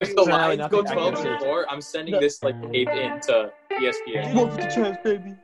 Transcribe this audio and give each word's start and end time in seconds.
the 0.00 0.06
So 0.06 0.22
Lions 0.24 0.68
go 0.70 0.82
12 0.82 1.14
can 1.14 1.26
and 1.26 1.40
say. 1.40 1.46
4, 1.46 1.66
I'm 1.70 1.80
sending 1.80 2.18
this 2.20 2.42
like 2.42 2.60
tape 2.72 2.88
in 2.88 3.20
to 3.20 3.52
ESPN. 3.72 4.34
Go 4.34 4.48
for 4.48 4.56
the 4.56 4.62
chance, 4.74 4.96
baby. 5.04 5.34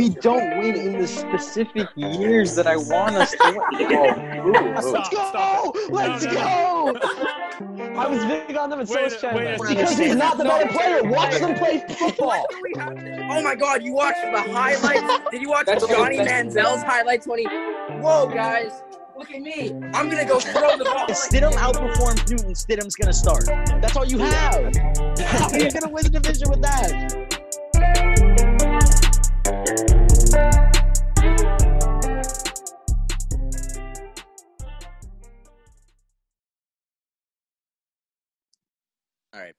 We 0.00 0.10
don't 0.10 0.58
win 0.58 0.76
in 0.76 0.98
the 1.00 1.06
specific 1.08 1.88
years 1.96 2.54
that 2.54 2.66
I 2.68 2.76
want 2.76 3.16
us 3.16 3.32
to 3.32 3.38
win. 3.42 3.58
Oh, 4.40 4.46
ooh, 4.46 4.50
ooh. 4.50 4.80
Stop, 4.80 4.94
Let's 5.02 5.10
go! 5.10 5.28
stop. 5.28 5.74
Let's 5.90 6.24
No, 6.24 6.32
go! 6.32 7.96
I 7.98 8.06
was 8.06 8.24
big 8.24 8.56
on 8.56 8.70
them 8.70 8.78
and 8.80 8.88
so 8.88 8.94
Wait 8.94 9.04
was 9.04 9.20
Chandler. 9.20 9.56
wait 9.58 9.68
Because 9.68 9.98
he's 9.98 10.14
not 10.14 10.38
the 10.38 10.44
No, 10.44 10.50
better 10.50 10.72
player. 10.72 11.02
Watch 11.10 11.38
them 11.38 11.54
play 11.58 11.84
football. 11.98 12.46
Oh 13.30 13.42
my 13.42 13.54
god, 13.56 13.82
you 13.82 13.92
watched 13.92 14.22
the 14.22 14.40
highlights? 14.52 15.30
Did 15.32 15.42
you 15.42 15.48
watch 15.50 15.66
That's 15.66 15.86
Johnny 15.86 16.18
that's- 16.18 16.54
Manziel's 16.54 16.82
highlights 16.84 17.26
when 17.26 17.40
he 17.40 17.46
Whoa 18.00 18.30
guys, 18.32 18.70
look 19.18 19.32
at 19.32 19.42
me. 19.42 19.72
I'm 19.94 20.08
gonna 20.08 20.24
go 20.24 20.38
throw 20.38 20.76
the 20.76 20.84
ball. 20.84 21.06
If 21.08 21.16
Stidham 21.16 21.52
outperforms 21.54 22.30
Newton, 22.30 22.52
Stidham's 22.52 22.94
gonna 22.94 23.12
start. 23.12 23.46
That's 23.46 23.96
all 23.96 24.04
you 24.04 24.18
have. 24.18 24.76
How 25.18 25.50
are 25.50 25.58
you 25.58 25.70
gonna 25.72 25.88
win 25.88 26.04
the 26.04 26.20
division 26.20 26.48
with 26.48 26.62
that? 26.62 27.26
All 39.34 39.40
right. 39.40 39.54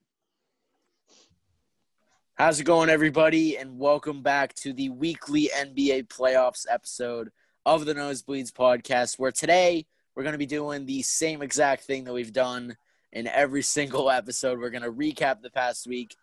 How's 2.34 2.60
it 2.60 2.64
going, 2.64 2.88
everybody? 2.88 3.58
And 3.58 3.78
welcome 3.78 4.22
back 4.22 4.54
to 4.54 4.72
the 4.72 4.88
weekly 4.88 5.50
NBA 5.54 6.08
playoffs 6.08 6.64
episode 6.70 7.30
of 7.66 7.84
the 7.84 7.94
Nosebleeds 7.94 8.52
podcast, 8.52 9.18
where 9.18 9.32
today 9.32 9.86
we're 10.14 10.22
going 10.22 10.32
to 10.32 10.38
be 10.38 10.46
doing 10.46 10.86
the 10.86 11.02
same 11.02 11.42
exact 11.42 11.84
thing 11.84 12.04
that 12.04 12.12
we've 12.12 12.32
done 12.32 12.76
in 13.12 13.26
every 13.26 13.62
single 13.62 14.10
episode. 14.10 14.58
We're 14.58 14.70
going 14.70 14.82
to 14.82 14.92
recap 14.92 15.42
the 15.42 15.50
past 15.50 15.86
week 15.86 16.16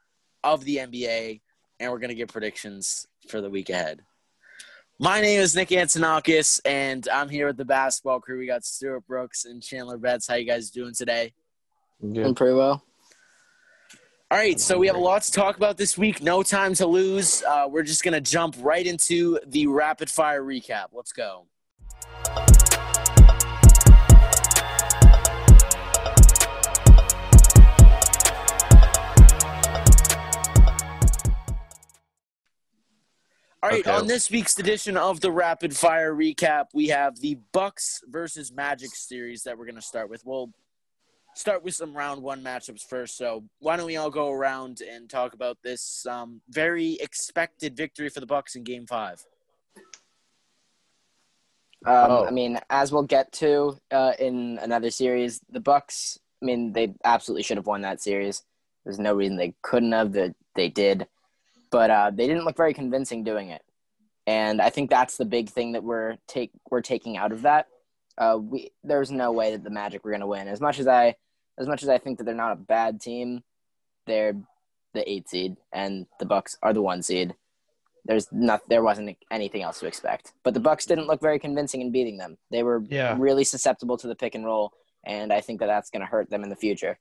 of 0.43 0.63
the 0.65 0.77
NBA, 0.77 1.41
and 1.79 1.91
we're 1.91 1.99
going 1.99 2.09
to 2.09 2.15
give 2.15 2.29
predictions 2.29 3.07
for 3.27 3.41
the 3.41 3.49
week 3.49 3.69
ahead. 3.69 4.01
My 4.99 5.21
name 5.21 5.39
is 5.39 5.55
Nick 5.55 5.69
Antonakis, 5.69 6.59
and 6.65 7.07
I'm 7.09 7.29
here 7.29 7.45
with 7.45 7.57
the 7.57 7.65
basketball 7.65 8.19
crew. 8.19 8.39
We 8.39 8.47
got 8.47 8.65
Stuart 8.65 9.05
Brooks 9.05 9.45
and 9.45 9.61
Chandler 9.61 9.97
Betts. 9.97 10.27
How 10.27 10.35
you 10.35 10.45
guys 10.45 10.71
doing 10.71 10.95
today? 10.95 11.33
Doing 12.01 12.33
pretty 12.33 12.55
well. 12.55 12.83
All 14.29 14.37
right, 14.37 14.59
so 14.59 14.77
we 14.77 14.87
have 14.87 14.97
a 14.97 14.99
lot 14.99 15.21
to 15.21 15.31
talk 15.31 15.55
about 15.55 15.77
this 15.77 15.97
week. 15.97 16.21
No 16.21 16.43
time 16.43 16.73
to 16.75 16.85
lose. 16.85 17.43
Uh, 17.43 17.65
we're 17.69 17.83
just 17.83 18.03
going 18.03 18.13
to 18.13 18.19
jump 18.19 18.55
right 18.59 18.85
into 18.85 19.39
the 19.47 19.67
rapid 19.67 20.09
fire 20.09 20.43
recap. 20.43 20.87
Let's 20.91 21.13
go. 21.13 21.45
All 33.63 33.69
right, 33.71 33.79
Okay. 33.79 33.91
on 33.91 34.07
this 34.07 34.29
week's 34.29 34.57
edition 34.59 34.95
of 34.97 35.19
the 35.19 35.31
rapid 35.31 35.75
fire 35.75 36.13
recap, 36.13 36.67
we 36.73 36.87
have 36.89 37.19
the 37.19 37.35
Bucks 37.51 38.03
versus 38.07 38.51
Magic 38.51 38.93
series 38.93 39.43
that 39.43 39.57
we're 39.57 39.65
going 39.65 39.75
to 39.75 39.81
start 39.81 40.09
with. 40.09 40.23
We'll 40.25 40.51
start 41.37 41.63
with 41.63 41.75
some 41.75 41.95
round 41.95 42.21
one 42.21 42.43
matchups 42.43 42.81
first. 42.81 43.17
So 43.17 43.43
why 43.59 43.77
don't 43.77 43.85
we 43.85 43.97
all 43.97 44.09
go 44.09 44.31
around 44.31 44.81
and 44.81 45.09
talk 45.09 45.33
about 45.33 45.57
this 45.63 46.05
um, 46.09 46.41
very 46.49 46.93
expected 46.93 47.77
victory 47.77 48.09
for 48.09 48.19
the 48.19 48.25
Bucks 48.25 48.55
in 48.55 48.63
Game 48.63 48.85
Five? 48.87 49.23
Um, 51.85 51.93
Oh. 52.09 52.25
I 52.25 52.31
mean, 52.31 52.59
as 52.69 52.91
we'll 52.91 53.03
get 53.03 53.31
to 53.33 53.77
uh, 53.91 54.13
in 54.19 54.59
another 54.61 54.89
series, 54.89 55.39
the 55.49 55.59
Bucks. 55.59 56.19
I 56.41 56.45
mean, 56.45 56.73
they 56.73 56.93
absolutely 57.03 57.43
should 57.43 57.57
have 57.57 57.67
won 57.67 57.81
that 57.81 58.01
series. 58.01 58.43
There's 58.83 58.99
no 58.99 59.13
reason 59.13 59.37
they 59.37 59.53
couldn't 59.61 59.91
have. 59.91 60.13
That 60.13 60.35
they 60.55 60.69
did, 60.69 61.07
but 61.71 61.89
uh, 61.89 62.11
they 62.13 62.27
didn't 62.27 62.45
look 62.45 62.57
very 62.57 62.73
convincing 62.73 63.23
doing 63.23 63.49
it. 63.49 63.61
And 64.25 64.61
I 64.61 64.69
think 64.69 64.89
that's 64.89 65.17
the 65.17 65.25
big 65.25 65.49
thing 65.49 65.71
that 65.73 65.83
we're 65.83 66.17
take 66.27 66.51
we're 66.69 66.81
taking 66.81 67.17
out 67.17 67.31
of 67.31 67.43
that. 67.43 67.67
Uh, 68.17 68.37
we 68.41 68.71
there's 68.83 69.11
no 69.11 69.31
way 69.31 69.51
that 69.51 69.63
the 69.63 69.69
Magic 69.69 70.03
were 70.03 70.11
going 70.11 70.21
to 70.21 70.27
win. 70.27 70.47
As 70.47 70.59
much 70.59 70.79
as 70.79 70.87
I, 70.87 71.15
as 71.57 71.67
much 71.67 71.83
as 71.83 71.89
I 71.89 71.97
think 71.97 72.17
that 72.17 72.23
they're 72.25 72.35
not 72.35 72.51
a 72.53 72.55
bad 72.55 73.01
team, 73.01 73.43
they're 74.05 74.33
the 74.93 75.09
eight 75.09 75.29
seed, 75.29 75.57
and 75.73 76.05
the 76.19 76.25
Bucks 76.25 76.57
are 76.61 76.73
the 76.73 76.81
one 76.81 77.01
seed. 77.01 77.35
There's 78.05 78.27
not 78.31 78.61
there 78.69 78.83
wasn't 78.83 79.17
anything 79.31 79.61
else 79.63 79.79
to 79.81 79.85
expect. 79.87 80.33
But 80.43 80.53
the 80.53 80.59
Bucks 80.61 80.85
didn't 80.85 81.07
look 81.07 81.21
very 81.21 81.39
convincing 81.39 81.81
in 81.81 81.91
beating 81.91 82.17
them. 82.17 82.37
They 82.51 82.63
were 82.63 82.81
Yeah. 82.89 83.15
really 83.19 83.43
susceptible 83.43 83.97
to 83.97 84.07
the 84.07 84.15
pick 84.15 84.33
and 84.35 84.45
roll, 84.45 84.71
and 85.05 85.33
I 85.33 85.41
think 85.41 85.59
that 85.59 85.67
that's 85.67 85.89
going 85.89 86.01
to 86.01 86.05
hurt 86.05 86.29
them 86.29 86.43
in 86.43 86.49
the 86.49 86.55
future. 86.55 86.99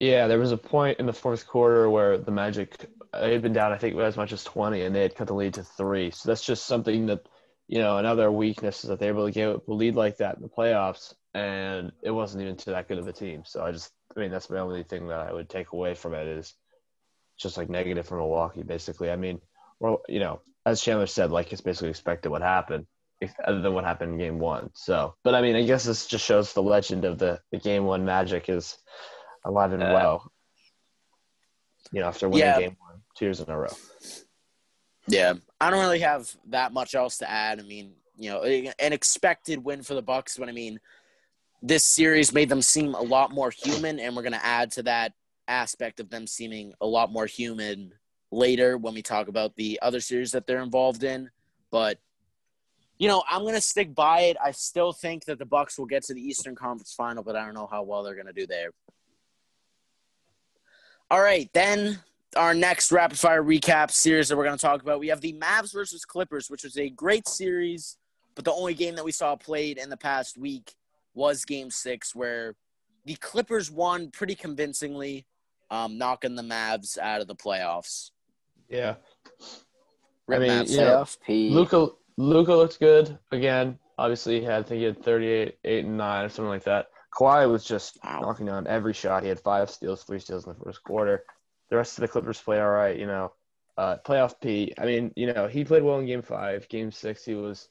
Yeah, 0.00 0.28
there 0.28 0.38
was 0.38 0.52
a 0.52 0.56
point 0.56 1.00
in 1.00 1.06
the 1.06 1.12
fourth 1.12 1.46
quarter 1.46 1.90
where 1.90 2.18
the 2.18 2.30
Magic 2.30 2.88
uh, 3.12 3.22
they 3.22 3.32
had 3.32 3.42
been 3.42 3.54
down, 3.54 3.72
I 3.72 3.78
think, 3.78 3.96
as 3.96 4.16
much 4.18 4.32
as 4.32 4.44
20, 4.44 4.82
and 4.82 4.94
they 4.94 5.00
had 5.02 5.16
cut 5.16 5.26
the 5.28 5.34
lead 5.34 5.54
to 5.54 5.64
three. 5.64 6.10
So 6.10 6.28
that's 6.28 6.44
just 6.44 6.66
something 6.66 7.06
that, 7.06 7.26
you 7.66 7.78
know, 7.78 7.96
another 7.96 8.30
weakness 8.30 8.84
is 8.84 8.90
that 8.90 9.00
they 9.00 9.10
were 9.10 9.18
able 9.18 9.26
to 9.26 9.32
get 9.32 9.48
a 9.48 9.60
lead 9.72 9.96
like 9.96 10.18
that 10.18 10.36
in 10.36 10.42
the 10.42 10.48
playoffs, 10.48 11.14
and 11.34 11.92
it 12.02 12.10
wasn't 12.10 12.42
even 12.42 12.56
to 12.56 12.70
that 12.70 12.88
good 12.88 12.98
of 12.98 13.08
a 13.08 13.12
team. 13.12 13.42
So 13.44 13.64
I 13.64 13.72
just, 13.72 13.92
I 14.16 14.20
mean, 14.20 14.30
that's 14.30 14.50
my 14.50 14.58
only 14.58 14.82
thing 14.82 15.08
that 15.08 15.20
I 15.20 15.32
would 15.32 15.48
take 15.48 15.72
away 15.72 15.94
from 15.94 16.14
it 16.14 16.26
is 16.26 16.54
just 17.38 17.56
like 17.56 17.68
negative 17.68 18.06
for 18.06 18.16
Milwaukee, 18.16 18.62
basically. 18.62 19.10
I 19.10 19.16
mean, 19.16 19.40
well, 19.80 20.02
you 20.08 20.20
know, 20.20 20.40
as 20.66 20.80
Chandler 20.80 21.06
said, 21.06 21.30
like 21.30 21.52
it's 21.52 21.60
basically 21.60 21.90
expected 21.90 22.30
what 22.30 22.42
happened, 22.42 22.86
other 23.44 23.60
than 23.60 23.74
what 23.74 23.84
happened 23.84 24.12
in 24.12 24.18
game 24.18 24.38
one. 24.38 24.70
So, 24.74 25.14
but 25.24 25.34
I 25.34 25.42
mean, 25.42 25.56
I 25.56 25.62
guess 25.62 25.84
this 25.84 26.06
just 26.06 26.24
shows 26.24 26.52
the 26.52 26.62
legend 26.62 27.04
of 27.04 27.18
the, 27.18 27.40
the 27.52 27.58
game 27.58 27.84
one 27.84 28.04
Magic 28.04 28.48
is 28.48 28.76
alive 29.44 29.72
and 29.72 29.82
Uh, 29.82 29.92
well. 29.92 30.32
You 31.90 32.00
know, 32.00 32.08
after 32.08 32.28
winning 32.28 32.46
yeah. 32.46 32.60
game 32.60 32.76
one 32.78 33.00
two 33.16 33.24
years 33.24 33.40
in 33.40 33.48
a 33.48 33.58
row. 33.58 33.72
Yeah, 35.06 35.34
I 35.60 35.70
don't 35.70 35.80
really 35.80 36.00
have 36.00 36.30
that 36.50 36.72
much 36.72 36.94
else 36.94 37.18
to 37.18 37.30
add. 37.30 37.60
I 37.60 37.62
mean, 37.62 37.94
you 38.16 38.30
know, 38.30 38.42
an 38.42 38.92
expected 38.92 39.64
win 39.64 39.82
for 39.82 39.94
the 39.94 40.02
Bucks. 40.02 40.38
When 40.38 40.50
I 40.50 40.52
mean, 40.52 40.80
this 41.62 41.84
series 41.84 42.32
made 42.32 42.48
them 42.48 42.62
seem 42.62 42.94
a 42.94 43.02
lot 43.02 43.32
more 43.32 43.50
human, 43.50 43.98
and 43.98 44.14
we're 44.14 44.22
going 44.22 44.32
to 44.32 44.44
add 44.44 44.70
to 44.72 44.82
that 44.84 45.12
aspect 45.48 45.98
of 45.98 46.10
them 46.10 46.26
seeming 46.26 46.74
a 46.80 46.86
lot 46.86 47.10
more 47.10 47.26
human 47.26 47.92
later 48.30 48.76
when 48.76 48.94
we 48.94 49.02
talk 49.02 49.28
about 49.28 49.56
the 49.56 49.78
other 49.82 50.00
series 50.00 50.32
that 50.32 50.46
they're 50.46 50.62
involved 50.62 51.02
in. 51.02 51.30
But 51.70 51.98
you 52.98 53.06
know, 53.06 53.22
I'm 53.30 53.42
going 53.42 53.54
to 53.54 53.60
stick 53.60 53.94
by 53.94 54.22
it. 54.22 54.36
I 54.42 54.50
still 54.50 54.92
think 54.92 55.24
that 55.26 55.38
the 55.38 55.46
Bucks 55.46 55.78
will 55.78 55.86
get 55.86 56.02
to 56.04 56.14
the 56.14 56.20
Eastern 56.20 56.56
Conference 56.56 56.92
Final, 56.92 57.22
but 57.22 57.36
I 57.36 57.44
don't 57.44 57.54
know 57.54 57.68
how 57.70 57.82
well 57.84 58.02
they're 58.02 58.14
going 58.14 58.26
to 58.26 58.32
do 58.32 58.46
there. 58.46 58.70
All 61.10 61.20
right, 61.20 61.48
then 61.54 62.00
our 62.36 62.54
next 62.54 62.92
rapid 62.92 63.18
fire 63.18 63.42
recap 63.42 63.90
series 63.90 64.28
that 64.28 64.36
we're 64.36 64.44
going 64.44 64.58
to 64.58 64.60
talk 64.60 64.82
about. 64.82 65.00
We 65.00 65.08
have 65.08 65.20
the 65.20 65.32
Mavs 65.34 65.72
versus 65.72 66.04
Clippers, 66.04 66.50
which 66.50 66.64
was 66.64 66.76
a 66.76 66.90
great 66.90 67.26
series, 67.28 67.96
but 68.34 68.44
the 68.44 68.52
only 68.52 68.74
game 68.74 68.96
that 68.96 69.04
we 69.04 69.12
saw 69.12 69.36
played 69.36 69.78
in 69.78 69.90
the 69.90 69.96
past 69.96 70.36
week 70.36 70.74
was 71.18 71.44
Game 71.44 71.70
Six, 71.70 72.14
where 72.14 72.54
the 73.04 73.16
Clippers 73.16 73.70
won 73.70 74.10
pretty 74.10 74.34
convincingly, 74.34 75.26
um, 75.70 75.98
knocking 75.98 76.34
the 76.36 76.42
Mavs 76.42 76.96
out 76.96 77.20
of 77.20 77.26
the 77.26 77.34
playoffs. 77.34 78.10
Yeah. 78.68 78.94
Rip 80.26 80.38
I 80.38 80.42
mean, 80.42 80.50
Mavs. 80.50 80.74
yeah. 80.76 80.82
Playoff 80.84 81.16
P. 81.26 81.50
Luka 81.50 81.88
Luka 82.16 82.54
looked 82.54 82.78
good 82.80 83.18
again. 83.32 83.78
Obviously, 83.98 84.38
he 84.40 84.44
had 84.46 84.60
I 84.60 84.62
think 84.62 84.78
he 84.78 84.84
had 84.84 85.02
38, 85.02 85.58
8, 85.64 85.84
and 85.84 85.96
9 85.98 86.24
or 86.24 86.28
something 86.28 86.48
like 86.50 86.64
that. 86.64 86.86
Kawhi 87.18 87.50
was 87.50 87.64
just 87.64 87.98
Wow. 88.04 88.20
knocking 88.20 88.46
down 88.46 88.66
every 88.66 88.92
shot. 88.92 89.22
He 89.22 89.28
had 89.28 89.40
five 89.40 89.70
steals, 89.70 90.04
three 90.04 90.20
steals 90.20 90.46
in 90.46 90.52
the 90.52 90.64
first 90.64 90.82
quarter. 90.84 91.24
The 91.70 91.76
rest 91.76 91.98
of 91.98 92.02
the 92.02 92.08
Clippers 92.08 92.40
play 92.40 92.60
all 92.60 92.70
right, 92.70 92.96
you 92.96 93.06
know. 93.06 93.32
Uh, 93.76 93.96
playoff 94.04 94.34
P. 94.40 94.72
I 94.78 94.84
mean, 94.84 95.12
you 95.16 95.32
know, 95.32 95.46
he 95.48 95.64
played 95.64 95.82
well 95.82 95.98
in 95.98 96.06
game 96.06 96.22
five. 96.22 96.68
Game 96.68 96.90
six, 96.92 97.24
he 97.24 97.34
was 97.34 97.68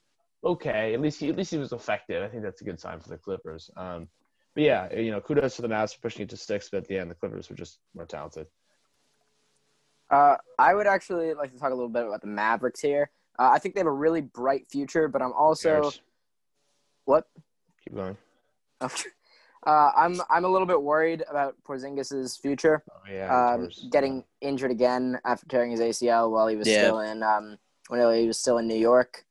okay. 0.52 0.94
At 0.94 1.02
least 1.02 1.20
he 1.20 1.30
at 1.30 1.36
least 1.38 1.52
he 1.52 1.58
was 1.58 1.72
effective. 1.74 2.24
I 2.24 2.28
think 2.28 2.44
that's 2.44 2.62
a 2.62 2.64
good 2.64 2.80
sign 2.80 3.00
for 3.00 3.10
the 3.10 3.18
Clippers. 3.18 3.70
Um, 3.78 4.08
but 4.54 4.64
yeah, 4.64 4.94
you 4.94 5.12
know, 5.12 5.22
kudos 5.22 5.56
to 5.58 5.62
the 5.62 5.68
Mavs 5.68 5.94
for 5.94 6.02
pushing 6.02 6.24
it 6.24 6.30
to 6.30 6.38
six, 6.38 6.70
but 6.70 6.78
at 6.78 6.88
the 6.88 6.98
end 6.98 7.12
the 7.12 7.16
Clippers 7.16 7.50
were 7.50 7.56
just 7.56 7.80
more 7.96 8.06
talented. 8.06 8.48
Uh, 10.10 10.38
I 10.58 10.74
would 10.74 10.88
actually 10.88 11.34
like 11.34 11.52
to 11.54 11.60
talk 11.60 11.72
a 11.72 11.76
little 11.76 11.90
bit 11.90 12.06
about 12.08 12.22
the 12.22 12.28
Mavericks 12.28 12.80
here. 12.80 13.10
Uh, 13.38 13.50
I 13.52 13.60
think 13.60 13.76
they 13.76 13.82
have 13.82 13.88
a 13.88 13.92
really 13.92 14.22
bright 14.22 14.66
future, 14.70 15.08
but 15.08 15.22
I'm 15.22 15.34
also 15.34 15.82
Bears. 15.82 16.02
what? 17.06 17.26
Keep 17.84 17.96
going. 17.96 18.18
Uh, 19.66 19.92
I'm 19.98 20.22
I'm 20.30 20.46
a 20.46 20.48
little 20.48 20.68
bit 20.68 20.82
worried 20.82 21.24
about 21.30 21.56
Porzingis's 21.68 22.38
future. 22.38 22.84
Oh 22.90 23.12
yeah. 23.12 23.56
um, 23.56 23.70
getting 23.92 24.24
injured 24.40 24.72
again 24.72 25.20
after 25.26 25.46
tearing 25.48 25.72
his 25.72 25.82
ACL 25.82 26.32
while 26.32 26.48
he 26.48 26.56
was 26.56 26.70
Yeah. 26.70 26.84
still 26.84 27.00
in 27.02 27.22
um, 27.22 27.58
when 27.90 28.00
he 28.16 28.28
was 28.28 28.40
still 28.40 28.60
in 28.60 28.68
New 28.68 28.78
York. 28.78 29.26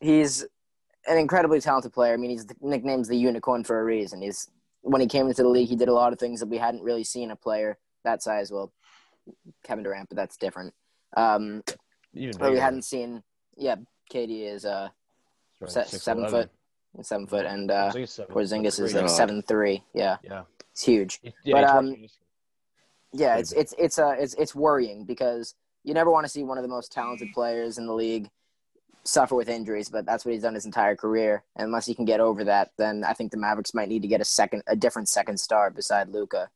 He's 0.00 0.44
an 1.08 1.18
incredibly 1.18 1.60
talented 1.60 1.92
player. 1.92 2.14
I 2.14 2.16
mean, 2.16 2.30
he's 2.30 2.46
the 2.46 2.56
nickname's 2.60 3.08
the 3.08 3.16
unicorn 3.16 3.64
for 3.64 3.80
a 3.80 3.84
reason. 3.84 4.22
He's 4.22 4.48
when 4.82 5.00
he 5.00 5.06
came 5.06 5.26
into 5.26 5.42
the 5.42 5.48
league, 5.48 5.68
he 5.68 5.76
did 5.76 5.88
a 5.88 5.92
lot 5.92 6.12
of 6.12 6.18
things 6.18 6.40
that 6.40 6.48
we 6.48 6.58
hadn't 6.58 6.82
really 6.82 7.04
seen 7.04 7.30
a 7.30 7.36
player 7.36 7.78
that 8.04 8.22
size. 8.22 8.52
Well, 8.52 8.72
Kevin 9.64 9.84
Durant, 9.84 10.08
but 10.08 10.16
that's 10.16 10.36
different. 10.36 10.74
Um, 11.16 11.62
Even 12.14 12.52
we 12.52 12.58
hadn't 12.58 12.82
seen. 12.82 13.22
Yeah, 13.56 13.76
KD 14.12 14.46
is 14.52 14.64
uh 14.64 14.88
Right, 15.58 15.70
se- 15.70 15.84
6'11". 15.84 16.00
seven 16.00 16.28
foot, 16.28 16.50
seven 17.02 17.26
foot, 17.26 17.46
and 17.46 17.70
uh, 17.70 17.86
I 17.86 17.90
think 17.92 18.04
it's 18.04 18.12
seven. 18.12 18.34
Porzingis 18.34 18.78
is 18.78 18.94
like 18.94 19.08
seven 19.08 19.42
three. 19.42 19.82
Yeah. 19.94 20.18
Yeah. 20.22 20.42
It's 20.72 20.82
huge. 20.82 21.20
Yeah, 21.42 21.54
But, 21.54 21.64
um, 21.64 21.96
Yeah, 23.12 23.36
it's 23.36 23.52
it's 23.52 23.74
it's 23.78 23.98
uh 23.98 24.14
it's 24.18 24.34
it's 24.34 24.54
worrying 24.54 25.04
because 25.04 25.54
you 25.84 25.94
never 25.94 26.10
want 26.10 26.26
to 26.26 26.28
see 26.28 26.42
one 26.44 26.58
of 26.58 26.62
the 26.62 26.68
most 26.68 26.92
talented 26.92 27.32
players 27.32 27.78
in 27.78 27.86
the 27.86 27.94
league 27.94 28.28
suffer 29.06 29.34
with 29.34 29.48
injuries, 29.48 29.88
but 29.88 30.04
that's 30.06 30.24
what 30.24 30.32
he's 30.32 30.42
done 30.42 30.54
his 30.54 30.66
entire 30.66 30.96
career. 30.96 31.44
And 31.56 31.66
unless 31.66 31.86
he 31.86 31.94
can 31.94 32.04
get 32.04 32.20
over 32.20 32.44
that, 32.44 32.72
then 32.76 33.04
I 33.04 33.12
think 33.12 33.30
the 33.30 33.38
Mavericks 33.38 33.74
might 33.74 33.88
need 33.88 34.02
to 34.02 34.08
get 34.08 34.20
a 34.20 34.24
second, 34.24 34.62
a 34.66 34.76
different 34.76 35.08
second 35.08 35.38
star 35.38 35.70
beside 35.70 36.08
Luka. 36.08 36.50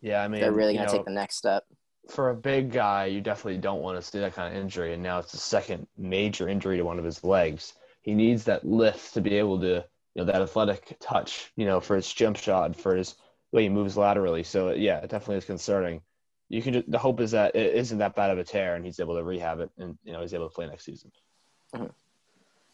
yeah, 0.00 0.22
I 0.22 0.28
mean, 0.28 0.40
They're 0.40 0.52
really 0.52 0.74
going 0.74 0.86
to 0.88 0.92
take 0.92 1.04
the 1.04 1.10
next 1.12 1.36
step. 1.36 1.64
for 2.08 2.30
a 2.30 2.34
big 2.34 2.72
guy, 2.72 3.06
you 3.06 3.20
definitely 3.20 3.58
don't 3.58 3.82
want 3.82 3.96
to 4.00 4.02
see 4.02 4.18
that 4.18 4.34
kind 4.34 4.54
of 4.54 4.60
injury. 4.60 4.94
And 4.94 5.02
now 5.02 5.18
it's 5.18 5.32
the 5.32 5.38
second 5.38 5.86
major 5.96 6.48
injury 6.48 6.76
to 6.78 6.82
one 6.84 6.98
of 6.98 7.04
his 7.04 7.22
legs. 7.22 7.74
He 8.02 8.14
needs 8.14 8.44
that 8.44 8.64
lift 8.66 9.14
to 9.14 9.20
be 9.20 9.36
able 9.36 9.60
to, 9.60 9.84
you 10.14 10.16
know, 10.16 10.24
that 10.24 10.42
athletic 10.42 10.96
touch, 11.00 11.52
you 11.56 11.66
know, 11.66 11.80
for 11.80 11.96
his 11.96 12.12
jump 12.12 12.36
shot 12.36 12.74
for 12.74 12.96
his 12.96 13.14
way 13.52 13.64
he 13.64 13.68
moves 13.68 13.96
laterally. 13.96 14.42
So 14.42 14.72
yeah, 14.72 14.98
it 14.98 15.10
definitely 15.10 15.36
is 15.36 15.44
concerning. 15.44 16.00
You 16.48 16.62
can 16.62 16.72
just, 16.72 16.90
the 16.90 16.98
hope 16.98 17.20
is 17.20 17.30
that 17.32 17.54
it 17.54 17.74
isn't 17.76 17.98
that 17.98 18.16
bad 18.16 18.30
of 18.30 18.38
a 18.38 18.44
tear 18.44 18.74
and 18.74 18.84
he's 18.84 18.98
able 19.00 19.16
to 19.16 19.22
rehab 19.22 19.60
it 19.60 19.70
and 19.78 19.96
you 20.02 20.12
know 20.12 20.20
he's 20.20 20.34
able 20.34 20.48
to 20.48 20.54
play 20.54 20.66
next 20.66 20.84
season. 20.84 21.12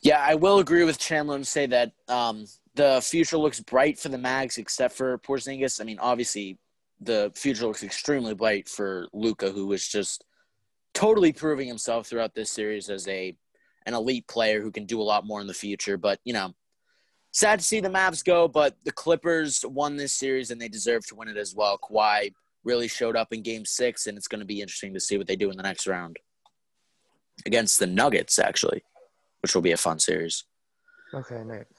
Yeah, 0.01 0.21
I 0.21 0.35
will 0.35 0.59
agree 0.59 0.85
with 0.85 0.99
Chandler 0.99 1.37
and 1.37 1.47
say 1.47 1.67
that 1.67 1.93
um, 2.09 2.47
the 2.75 3.01
future 3.03 3.39
looks 3.39 3.61
bright 3.61 3.99
for 3.99 4.09
the 4.09 4.19
Mavs, 4.19 4.59
except 4.59 4.95
for 4.95 5.19
Porzingis. 5.19 5.81
I 5.81 5.85
mean, 5.85 5.99
obviously, 5.99 6.59
the 7.01 7.33
future 7.35 7.67
looks 7.67 7.83
extremely 7.83 8.35
bright 8.35 8.69
for 8.69 9.09
Luka, 9.13 9.51
who 9.51 9.73
is 9.73 9.89
just 9.89 10.25
totally 10.95 11.33
proving 11.33 11.67
himself 11.67 12.07
throughout 12.07 12.35
this 12.35 12.51
series 12.51 12.89
as 12.89 13.09
a 13.09 13.37
an 13.87 13.95
elite 13.95 14.27
player 14.27 14.61
who 14.61 14.71
can 14.71 14.85
do 14.85 15.01
a 15.01 15.05
lot 15.05 15.27
more 15.27 15.41
in 15.41 15.47
the 15.47 15.55
future. 15.55 15.97
But 15.97 16.21
you 16.25 16.33
know, 16.33 16.55
sad 17.33 17.61
to 17.61 17.65
see 17.65 17.81
the 17.81 17.89
Mavs 17.89 18.25
go. 18.25 18.47
But 18.49 18.77
the 18.85 18.93
Clippers 18.93 19.65
won 19.67 19.97
this 19.97 20.13
series, 20.13 20.51
and 20.51 20.61
they 20.61 20.69
deserve 20.69 21.07
to 21.09 21.15
win 21.15 21.29
it 21.29 21.37
as 21.37 21.55
well. 21.55 21.79
Kawhi 21.79 22.33
really 22.65 22.89
showed 22.89 23.17
up 23.17 23.33
in 23.33 23.43
Game 23.43 23.65
Six, 23.65 24.07
and 24.07 24.17
it's 24.17 24.29
going 24.29 24.41
to 24.41 24.47
be 24.47 24.61
interesting 24.61 24.93
to 24.95 25.01
see 25.01 25.19
what 25.19 25.27
they 25.27 25.37
do 25.37 25.51
in 25.51 25.57
the 25.57 25.63
next 25.63 25.87
round 25.87 26.19
against 27.45 27.79
the 27.79 27.87
Nuggets, 27.87 28.39
actually 28.39 28.83
which 29.47 29.55
will 29.55 29.63
be 29.63 29.71
a 29.71 29.77
fun 29.77 29.97
series. 29.97 30.43
Okay, 31.15 31.45
next. 31.45 31.73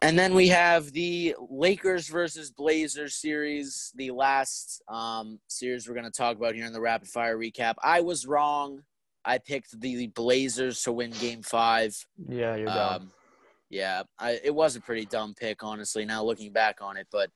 And 0.00 0.18
then 0.18 0.34
we 0.34 0.48
have 0.48 0.90
the 0.92 1.36
Lakers 1.50 2.08
versus 2.08 2.50
Blazers 2.50 3.16
series, 3.16 3.92
the 3.94 4.10
last 4.10 4.82
um, 4.88 5.38
series 5.46 5.86
we're 5.86 5.94
going 5.94 6.10
to 6.10 6.10
talk 6.10 6.38
about 6.38 6.54
here 6.54 6.64
in 6.64 6.72
the 6.72 6.80
rapid 6.80 7.08
fire 7.08 7.36
recap. 7.36 7.74
I 7.82 8.00
was 8.00 8.26
wrong. 8.26 8.84
I 9.22 9.36
picked 9.36 9.78
the 9.78 10.06
Blazers 10.06 10.82
to 10.84 10.92
win 10.92 11.10
game 11.10 11.42
five. 11.42 11.94
Yeah, 12.26 12.56
you're 12.56 12.66
done. 12.66 13.02
Um, 13.02 13.12
yeah, 13.68 14.04
I, 14.18 14.40
it 14.42 14.54
was 14.54 14.76
a 14.76 14.80
pretty 14.80 15.04
dumb 15.04 15.34
pick, 15.34 15.62
honestly, 15.62 16.06
now 16.06 16.24
looking 16.24 16.52
back 16.52 16.78
on 16.80 16.96
it. 16.96 17.08
But, 17.12 17.30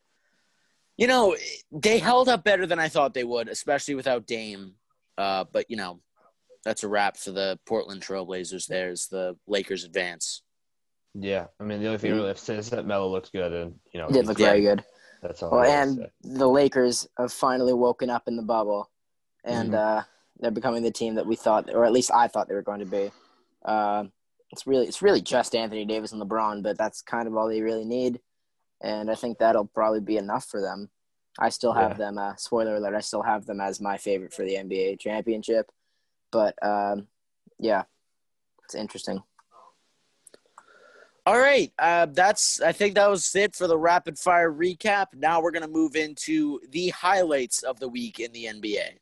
you 0.97 1.09
know, 1.09 1.37
they 1.73 1.99
held 1.99 2.31
up 2.31 2.43
better 2.43 2.65
than 2.65 2.79
I 2.79 2.89
thought 2.89 3.13
they 3.13 3.25
would, 3.25 3.49
especially 3.49 3.97
without 3.97 4.27
Dame. 4.27 4.77
Uh, 5.19 5.45
but, 5.53 5.71
you 5.71 5.77
know, 5.77 6.01
that's 6.65 6.83
a 6.85 6.89
wrap 6.89 7.17
for 7.17 7.31
the 7.31 7.59
Portland 7.67 8.03
Trailblazers. 8.03 8.67
There's 8.67 9.07
the 9.09 9.37
Lakers 9.47 9.85
advance. 9.85 10.43
yeah, 11.15 11.47
I 11.59 11.65
mean 11.65 11.81
the 11.81 11.87
only 11.87 11.99
thing 11.99 12.13
I 12.13 12.17
really 12.17 12.29
have 12.29 12.39
to 12.39 12.45
say 12.45 12.57
is 12.57 12.71
that 12.71 12.87
Melo 12.87 13.09
looks 13.09 13.31
good 13.31 13.53
and 13.53 13.75
you 13.93 14.01
know 14.01 14.07
He 14.09 14.13
did 14.15 14.27
look 14.27 14.39
Yeah. 14.39 14.47
very 14.51 14.61
good. 14.63 14.85
that's 15.23 15.43
all. 15.43 15.51
Well, 15.53 15.61
I 15.61 15.69
have 15.69 15.95
to 15.97 16.11
and 16.25 16.37
the 16.37 16.49
Lakers 16.49 17.09
have 17.19 17.33
finally 17.33 17.73
woken 17.73 18.11
up 18.11 18.29
in 18.29 18.37
the 18.37 18.43
bubble, 18.43 18.91
and 19.45 19.71
Mm-hmm. 19.71 19.99
uh, 19.99 20.03
they're 20.41 20.51
becoming 20.53 20.83
the 20.83 20.91
team 20.93 21.15
that 21.17 21.27
we 21.27 21.35
thought, 21.37 21.69
or 21.75 21.85
at 21.85 21.93
least 21.93 22.13
I 22.13 22.29
thought 22.29 22.49
they 22.49 22.55
were 22.55 22.63
going 22.63 22.81
to 22.81 22.87
be. 22.87 23.11
Uh, 23.65 24.05
it's 24.51 24.67
really, 24.67 24.87
it's 24.87 25.03
really 25.03 25.21
just 25.21 25.55
Anthony 25.57 25.85
Davis 25.85 26.13
and 26.13 26.23
LeBron, 26.23 26.63
but 26.63 26.79
that's 26.79 27.03
kind 27.03 27.27
of 27.27 27.37
all 27.37 27.49
they 27.49 27.61
really 27.61 27.85
need, 27.85 28.21
and 28.81 29.11
I 29.11 29.15
think 29.17 29.39
that'll 29.39 29.67
probably 29.67 30.01
be 30.01 30.17
enough 30.17 30.45
for 30.47 30.61
them. 30.61 30.91
I 31.41 31.49
still 31.51 31.73
have 31.73 31.93
Yeah. 31.93 31.97
them. 31.99 32.19
Uh, 32.19 32.37
spoiler 32.37 32.77
alert: 32.77 32.95
I 32.95 33.01
still 33.01 33.23
have 33.23 33.47
them 33.47 33.61
as 33.61 33.81
my 33.81 33.97
favorite 33.99 34.33
for 34.33 34.45
the 34.45 34.55
NBA 34.57 35.01
championship, 35.01 35.71
but 36.31 36.55
um, 36.63 37.07
yeah, 37.59 37.85
it's 38.65 38.75
interesting. 38.75 39.23
All 41.27 41.39
right, 41.39 41.71
uh, 41.79 42.07
that's. 42.07 42.63
I 42.63 42.73
think 42.73 42.95
that 42.95 43.11
was 43.11 43.35
it 43.37 43.55
for 43.55 43.67
the 43.67 43.77
rapid 43.77 44.19
fire 44.19 44.51
recap. 44.51 45.07
Now 45.15 45.43
we're 45.43 45.51
gonna 45.51 45.69
move 45.69 45.95
into 45.95 46.59
the 46.71 46.89
highlights 46.89 47.63
of 47.63 47.79
the 47.81 47.89
week 47.89 48.19
in 48.19 48.33
the 48.33 48.47
NBA. 48.47 48.99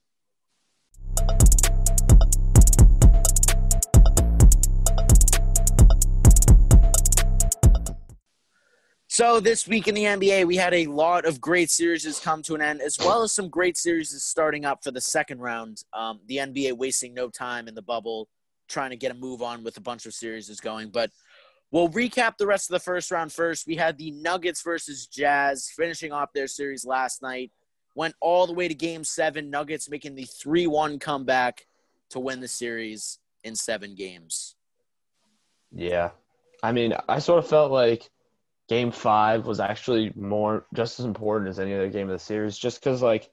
So 9.17 9.41
this 9.41 9.67
week 9.67 9.89
in 9.89 9.95
the 9.95 10.03
NBA, 10.03 10.45
we 10.45 10.57
had 10.57 10.75
a 10.75 10.85
lot 10.89 11.25
of 11.25 11.41
great 11.41 11.71
series 11.71 12.21
come 12.21 12.43
to 12.43 12.55
an 12.55 12.61
end, 12.61 12.83
as 12.83 12.99
well 12.99 13.23
as 13.23 13.33
some 13.33 13.49
great 13.49 13.79
series 13.79 14.11
starting 14.23 14.67
up 14.67 14.85
for 14.85 14.91
the 14.91 15.01
second 15.01 15.39
round. 15.41 15.83
Um, 15.95 16.21
the 16.27 16.37
NBA 16.37 16.75
wasting 16.75 17.15
no 17.15 17.31
time 17.31 17.67
in 17.67 17.75
the 17.75 17.81
bubble, 17.81 18.29
trying 18.69 18.91
to 18.91 18.97
get 18.97 19.13
a 19.13 19.15
move 19.15 19.41
on 19.41 19.65
with 19.65 19.79
a 19.79 19.81
bunch 19.81 20.05
of 20.05 20.13
series 20.13 20.51
going. 20.61 20.91
But 20.91 21.13
we'll 21.71 21.89
recap 21.89 22.37
the 22.37 22.47
rest 22.47 22.69
of 22.69 22.75
the 22.75 22.85
first 22.85 23.11
round 23.11 23.33
first. 23.33 23.67
We 23.67 23.77
had 23.77 23.97
the 23.97 24.11
Nuggets 24.11 24.61
versus 24.61 25.07
Jazz 25.07 25.73
finishing 25.75 26.13
off 26.13 26.35
their 26.35 26.47
series 26.47 26.85
last 26.85 27.23
night. 27.23 27.51
Went 27.95 28.15
all 28.21 28.47
the 28.47 28.53
way 28.53 28.69
to 28.69 28.75
Game 28.75 29.03
Seven. 29.03 29.49
Nuggets 29.49 29.89
making 29.89 30.15
the 30.15 30.27
three-one 30.27 30.99
comeback 30.99 31.67
to 32.11 32.21
win 32.21 32.41
the 32.41 32.49
series 32.49 33.19
in 33.45 33.57
seven 33.57 33.95
games. 33.95 34.57
Yeah. 35.73 36.11
I 36.63 36.73
mean, 36.73 36.93
I 37.09 37.19
sort 37.19 37.39
of 37.39 37.49
felt 37.49 37.73
like 37.73 38.11
game 38.69 38.91
five 38.91 39.47
was 39.47 39.61
actually 39.61 40.13
more 40.17 40.67
just 40.75 40.99
as 40.99 41.07
important 41.07 41.49
as 41.51 41.59
any 41.59 41.75
other 41.75 41.89
game 41.91 42.09
of 42.09 42.13
the 42.13 42.19
series, 42.19 42.59
just 42.59 42.81
because, 42.81 43.03
like, 43.03 43.31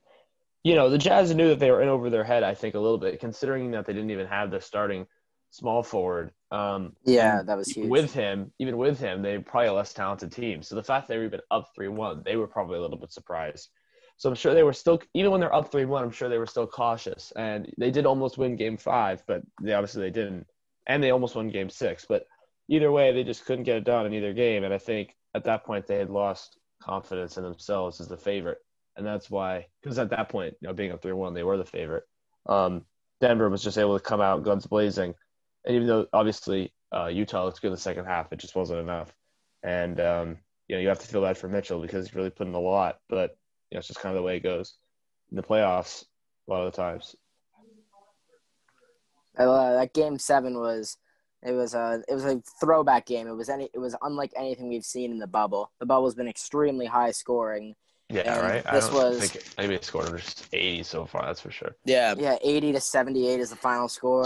you 0.63 0.75
know, 0.75 0.89
the 0.89 0.97
Jazz 0.97 1.33
knew 1.33 1.50
that 1.50 1.59
they 1.59 1.71
were 1.71 1.81
in 1.81 1.89
over 1.89 2.09
their 2.09 2.24
head, 2.24 2.44
I 2.44 2.53
think, 2.53 2.75
a 2.75 2.80
little 2.80 2.97
bit, 2.97 3.19
considering 3.19 3.71
that 3.71 3.85
they 3.85 3.94
didn't 3.94 4.12
even 4.12 4.27
have 4.27 4.51
their 4.51 4.62
starting 4.62 5.07
small 5.51 5.83
forward. 5.83 6.31
Um, 6.51 6.95
Yeah, 7.06 7.44
that 7.44 7.57
was 7.57 7.69
huge. 7.69 7.89
with 7.89 8.13
him, 8.13 8.51
even 8.59 8.77
with 8.77 9.00
him, 9.00 9.21
they're 9.21 9.41
probably 9.41 9.68
a 9.68 9.74
less 9.74 9.94
talented 9.94 10.31
team. 10.31 10.63
So 10.63 10.75
the 10.75 10.83
fact 10.83 11.07
that 11.07 11.13
they 11.13 11.18
were 11.19 11.25
even 11.25 11.41
up 11.51 11.69
3 11.75 11.89
1, 11.89 12.24
they 12.24 12.36
were 12.38 12.47
probably 12.47 12.77
a 12.77 12.81
little 12.81 12.97
bit 12.97 13.12
surprised. 13.12 13.69
So 14.18 14.29
I'm 14.29 14.36
sure 14.36 14.53
they 14.53 14.63
were 14.63 14.74
still, 14.74 15.01
even 15.13 15.31
when 15.31 15.41
they're 15.41 15.53
up 15.53 15.71
3 15.71 15.86
1, 15.86 16.03
I'm 16.03 16.12
sure 16.12 16.29
they 16.29 16.38
were 16.38 16.45
still 16.45 16.68
cautious. 16.68 17.33
And 17.36 17.71
they 17.77 17.91
did 17.91 18.06
almost 18.06 18.38
win 18.38 18.56
game 18.56 18.77
five, 18.77 19.24
but 19.27 19.41
they 19.62 19.74
obviously 19.74 20.03
they 20.03 20.12
didn't. 20.12 20.47
And 20.88 21.03
they 21.03 21.12
almost 21.12 21.36
won 21.36 21.50
game 21.50 21.69
six. 21.69 22.06
But 22.07 22.25
either 22.68 22.91
way, 22.91 23.12
they 23.12 23.24
just 23.24 23.45
couldn't 23.45 23.63
get 23.63 23.77
it 23.77 23.83
done 23.83 24.06
in 24.06 24.13
either 24.13 24.33
game. 24.33 24.63
And 24.63 24.74
I 24.74 24.77
think 24.77 25.15
at 25.33 25.45
that 25.45 25.63
point, 25.63 25.88
they 25.88 25.98
had 25.98 26.10
lost 26.10 26.57
confidence 26.81 27.38
in 27.38 27.43
themselves 27.43 28.01
as 28.01 28.07
the 28.07 28.17
favorite. 28.17 28.60
And 28.96 29.05
that's 29.05 29.29
why, 29.29 29.67
because 29.81 29.98
at 29.98 30.12
that 30.12 30.29
point, 30.29 30.55
you 30.62 30.67
know, 30.67 30.74
being 30.74 30.91
up 30.91 31.01
3 31.01 31.13
1, 31.13 31.34
they 31.34 31.43
were 31.43 31.57
the 31.57 31.65
favorite. 31.65 32.03
Um, 32.46 32.86
Denver 33.22 33.50
was 33.50 33.63
just 33.63 33.77
able 33.77 33.98
to 33.98 34.03
come 34.03 34.22
out 34.22 34.43
guns 34.43 34.67
blazing. 34.67 35.15
And 35.65 35.75
even 35.75 35.88
though 35.88 36.07
obviously 36.13 36.74
uh, 36.93 37.07
Utah 37.07 37.46
looked 37.46 37.62
good 37.62 37.67
in 37.67 37.74
the 37.74 37.79
second 37.79 38.05
half, 38.05 38.31
it 38.31 38.39
just 38.39 38.55
wasn't 38.55 38.81
enough. 38.81 39.13
And 39.63 40.00
um, 40.00 40.38
you 40.67 40.75
know, 40.75 40.81
you 40.81 40.89
have 40.89 41.00
to 41.00 41.07
feel 41.07 41.22
bad 41.22 41.38
for 41.38 41.48
Mitchell 41.48 41.81
because 41.81 42.05
he's 42.05 42.15
really 42.15 42.29
put 42.29 42.48
in 42.48 42.53
a 42.53 42.60
lot. 42.60 43.00
But 43.10 43.38
you 43.72 43.75
know, 43.75 43.79
it's 43.79 43.88
just 43.88 44.00
kind 44.00 44.15
of 44.15 44.22
the 44.22 44.25
way 44.25 44.38
it 44.38 44.43
goes 44.43 44.75
in 45.31 45.38
the 45.38 45.43
playoffs 45.43 46.03
a 46.48 46.51
lot 46.51 46.65
of 46.65 46.72
the 46.72 46.75
times. 46.75 47.15
Uh, 49.38 49.74
that 49.74 49.93
game 49.93 50.19
seven 50.19 50.60
was 50.60 50.98
it 51.45 51.51
was 51.53 51.73
a 51.73 52.03
it 52.07 52.13
was 52.13 52.25
a 52.25 52.41
throwback 52.59 53.05
game. 53.05 53.27
It 53.27 53.33
was 53.35 53.50
any 53.50 53.69
it 53.73 53.79
was 53.79 53.95
unlike 54.01 54.31
anything 54.35 54.69
we've 54.69 54.85
seen 54.85 55.12
in 55.12 55.19
the 55.19 55.27
bubble. 55.27 55.71
The 55.79 55.85
bubble's 55.85 56.15
been 56.15 56.27
extremely 56.27 56.85
high 56.85 57.12
scoring. 57.12 57.75
Yeah, 58.09 58.33
And 58.35 58.41
right. 58.43 58.63
this 58.71 58.88
I 58.89 58.91
don't 58.91 59.03
was- 59.12 59.31
think 59.31 59.57
maybe 59.57 59.75
it 59.75 59.83
scored 59.85 60.17
just 60.17 60.47
80 60.53 60.83
so 60.83 61.05
far. 61.05 61.25
That's 61.25 61.39
for 61.41 61.51
sure. 61.51 61.75
Yeah, 61.85 62.13
Yeah, 62.17 62.38
eighty 62.41 62.71
to 62.71 62.79
seventy 62.79 63.27
eight 63.27 63.39
is 63.39 63.50
the 63.50 63.55
final 63.55 63.88
score. 63.88 64.25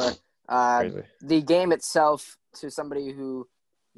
Uh, 0.49 0.79
Crazy. 0.79 1.03
the 1.21 1.41
game 1.41 1.71
itself, 1.71 2.37
to 2.55 2.71
somebody 2.71 3.11
who 3.11 3.47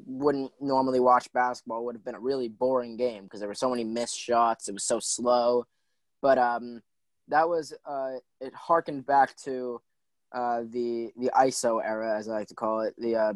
wouldn't 0.06 0.52
normally 0.60 1.00
watch 1.00 1.32
basketball, 1.32 1.84
would 1.84 1.94
have 1.94 2.04
been 2.04 2.14
a 2.14 2.20
really 2.20 2.48
boring 2.48 2.96
game 2.96 3.24
because 3.24 3.40
there 3.40 3.48
were 3.48 3.54
so 3.54 3.70
many 3.70 3.84
missed 3.84 4.18
shots. 4.18 4.68
It 4.68 4.72
was 4.72 4.84
so 4.84 4.98
slow, 5.00 5.66
but 6.22 6.38
um, 6.38 6.82
that 7.28 7.48
was 7.48 7.72
uh, 7.86 8.14
it 8.40 8.54
harkened 8.54 9.06
back 9.06 9.36
to 9.44 9.80
uh, 10.32 10.62
the 10.68 11.10
the 11.16 11.30
ISO 11.36 11.84
era, 11.84 12.16
as 12.18 12.28
I 12.28 12.32
like 12.32 12.48
to 12.48 12.54
call 12.54 12.80
it, 12.80 12.94
the 12.98 13.16
uh, 13.16 13.32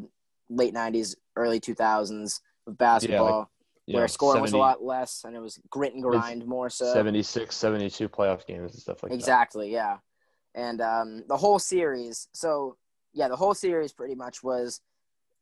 late 0.48 0.74
'90s, 0.74 1.16
early 1.36 1.60
2000s 1.60 2.40
of 2.66 2.78
basketball, 2.78 3.50
You 3.86 3.94
where 3.94 4.04
know, 4.04 4.06
scoring 4.06 4.42
was 4.42 4.52
a 4.52 4.58
lot 4.58 4.82
less 4.82 5.24
and 5.24 5.36
it 5.36 5.40
was 5.40 5.60
grit 5.70 5.94
and 5.94 6.02
grind 6.02 6.46
more 6.46 6.70
so. 6.70 6.92
76, 6.92 7.54
72 7.54 8.08
playoff 8.08 8.46
games 8.46 8.72
and 8.72 8.80
stuff 8.80 9.02
like 9.02 9.10
that. 9.10 9.16
Exactly, 9.16 9.72
yeah. 9.72 9.98
And 10.54 10.80
um, 10.80 11.24
the 11.28 11.36
whole 11.36 11.58
series, 11.58 12.28
so 12.32 12.76
yeah, 13.12 13.28
the 13.28 13.36
whole 13.36 13.54
series 13.54 13.92
pretty 13.92 14.14
much 14.14 14.42
was 14.42 14.80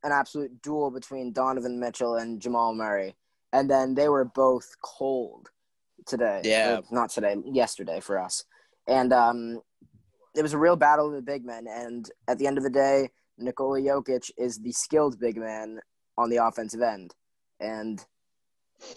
an 0.02 0.12
absolute 0.12 0.62
duel 0.62 0.90
between 0.90 1.32
Donovan 1.32 1.78
Mitchell 1.78 2.16
and 2.16 2.40
Jamal 2.40 2.74
Murray. 2.74 3.14
And 3.52 3.70
then 3.70 3.94
they 3.94 4.08
were 4.08 4.24
both 4.24 4.74
cold 4.82 5.50
today. 6.06 6.40
Yeah. 6.44 6.80
Not 6.90 7.10
today, 7.10 7.36
yesterday 7.44 8.00
for 8.00 8.18
us. 8.18 8.44
And 8.88 9.12
um, 9.12 9.60
it 10.34 10.42
was 10.42 10.52
a 10.52 10.58
real 10.58 10.76
battle 10.76 11.08
of 11.08 11.12
the 11.12 11.22
big 11.22 11.44
men. 11.44 11.66
And 11.68 12.08
at 12.28 12.38
the 12.38 12.46
end 12.46 12.58
of 12.58 12.64
the 12.64 12.70
day, 12.70 13.10
Nikola 13.38 13.80
Jokic 13.80 14.30
is 14.38 14.58
the 14.58 14.72
skilled 14.72 15.18
big 15.18 15.36
man 15.36 15.80
on 16.16 16.30
the 16.30 16.44
offensive 16.44 16.82
end. 16.82 17.14
And 17.60 18.04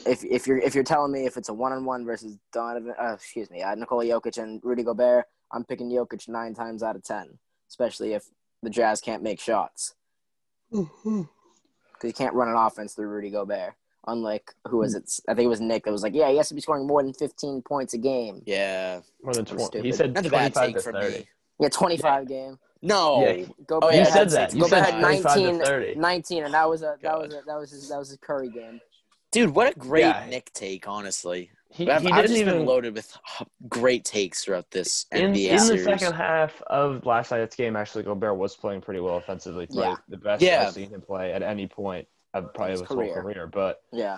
if 0.05 0.23
if 0.23 0.47
you're 0.47 0.57
if 0.57 0.73
you're 0.75 0.83
telling 0.83 1.11
me 1.11 1.25
if 1.25 1.37
it's 1.37 1.49
a 1.49 1.53
one 1.53 1.71
on 1.71 1.85
one 1.85 2.05
versus 2.05 2.37
Donovan, 2.51 2.93
uh, 2.99 3.13
excuse 3.13 3.49
me, 3.51 3.61
uh, 3.61 3.75
Nikola 3.75 4.05
Jokic 4.05 4.41
and 4.41 4.61
Rudy 4.63 4.83
Gobert, 4.83 5.25
I'm 5.51 5.63
picking 5.63 5.89
Jokic 5.89 6.27
nine 6.27 6.53
times 6.53 6.83
out 6.83 6.95
of 6.95 7.03
ten, 7.03 7.37
especially 7.69 8.13
if 8.13 8.25
the 8.63 8.69
Jazz 8.69 9.01
can't 9.01 9.23
make 9.23 9.39
shots 9.39 9.93
because 10.71 12.07
you 12.09 12.13
can't 12.13 12.33
run 12.33 12.49
an 12.49 12.55
offense 12.55 12.93
through 12.93 13.07
Rudy 13.07 13.29
Gobert. 13.29 13.75
Unlike 14.07 14.53
who 14.67 14.77
was 14.77 14.93
hmm. 14.93 14.99
it? 14.99 15.19
I 15.27 15.33
think 15.33 15.45
it 15.45 15.49
was 15.49 15.61
Nick 15.61 15.85
that 15.85 15.91
was 15.91 16.03
like, 16.03 16.13
yeah, 16.13 16.29
he 16.29 16.37
has 16.37 16.49
to 16.49 16.55
be 16.55 16.61
scoring 16.61 16.87
more 16.87 17.01
than 17.01 17.13
15 17.13 17.61
points 17.63 17.93
a 17.93 17.97
game. 17.97 18.41
Yeah. 18.45 19.01
More 19.23 19.33
than 19.33 19.45
20. 19.45 19.81
He 19.81 19.91
said 19.91 20.13
Not 20.13 20.25
a 20.25 20.29
bad 20.29 20.53
25 20.53 20.65
take 20.65 20.75
to 20.75 20.91
30. 20.91 21.17
me. 21.17 21.27
Yeah, 21.59 21.69
25 21.69 22.27
game. 22.27 22.59
No. 22.81 23.25
Yeah, 23.25 23.45
Gobert 23.65 23.93
oh, 23.93 23.97
you 23.97 24.05
said 24.05 24.29
that. 24.31 24.53
You 24.53 24.61
Gobert 24.61 24.85
said 24.85 24.93
had 24.93 25.01
25 25.01 25.33
to 25.33 25.41
19, 25.41 25.65
30. 25.65 25.95
19, 25.95 26.43
and 26.43 26.53
that 26.53 26.69
was 26.69 26.81
a 26.83 26.97
that 27.01 27.17
was 27.17 27.33
a, 27.33 27.41
that 27.47 27.55
was 27.57 27.71
his, 27.71 27.89
that 27.89 27.97
was 27.97 28.09
his 28.09 28.17
Curry 28.19 28.49
game. 28.49 28.79
Dude, 29.31 29.49
what 29.49 29.75
a 29.75 29.79
great 29.79 30.01
Yeah. 30.01 30.25
Nick 30.29 30.53
take, 30.53 30.87
honestly. 30.87 31.51
He, 31.69 31.89
I've, 31.89 32.01
he 32.03 32.07
I've 32.09 32.21
didn't 32.21 32.27
just 32.27 32.45
been 32.45 32.55
even 32.55 32.65
loaded 32.65 32.93
with 32.93 33.17
great 33.67 34.05
takes 34.05 34.45
throughout 34.45 34.71
this 34.71 35.07
in, 35.11 35.33
NBA 35.33 35.49
in 35.49 35.67
the 35.67 35.83
second 35.83 36.13
half 36.13 36.61
of 36.67 37.05
last 37.05 37.31
night's 37.31 37.55
game. 37.55 37.75
Actually, 37.75 38.03
Gobert 38.03 38.37
was 38.37 38.55
playing 38.55 38.79
pretty 38.79 39.01
well 39.01 39.17
offensively. 39.17 39.67
Probably 39.67 39.89
Yeah. 39.89 39.95
the 40.07 40.17
best 40.17 40.41
Yeah. 40.41 40.65
I've 40.67 40.73
seen 40.73 40.89
him 40.89 41.01
play 41.01 41.33
at 41.33 41.43
any 41.43 41.67
point. 41.67 42.07
Of 42.35 42.53
probably 42.53 42.71
His 42.71 42.81
his 42.81 42.89
whole 42.89 43.13
career. 43.13 43.49
But 43.51 43.81
Yeah, 43.91 44.17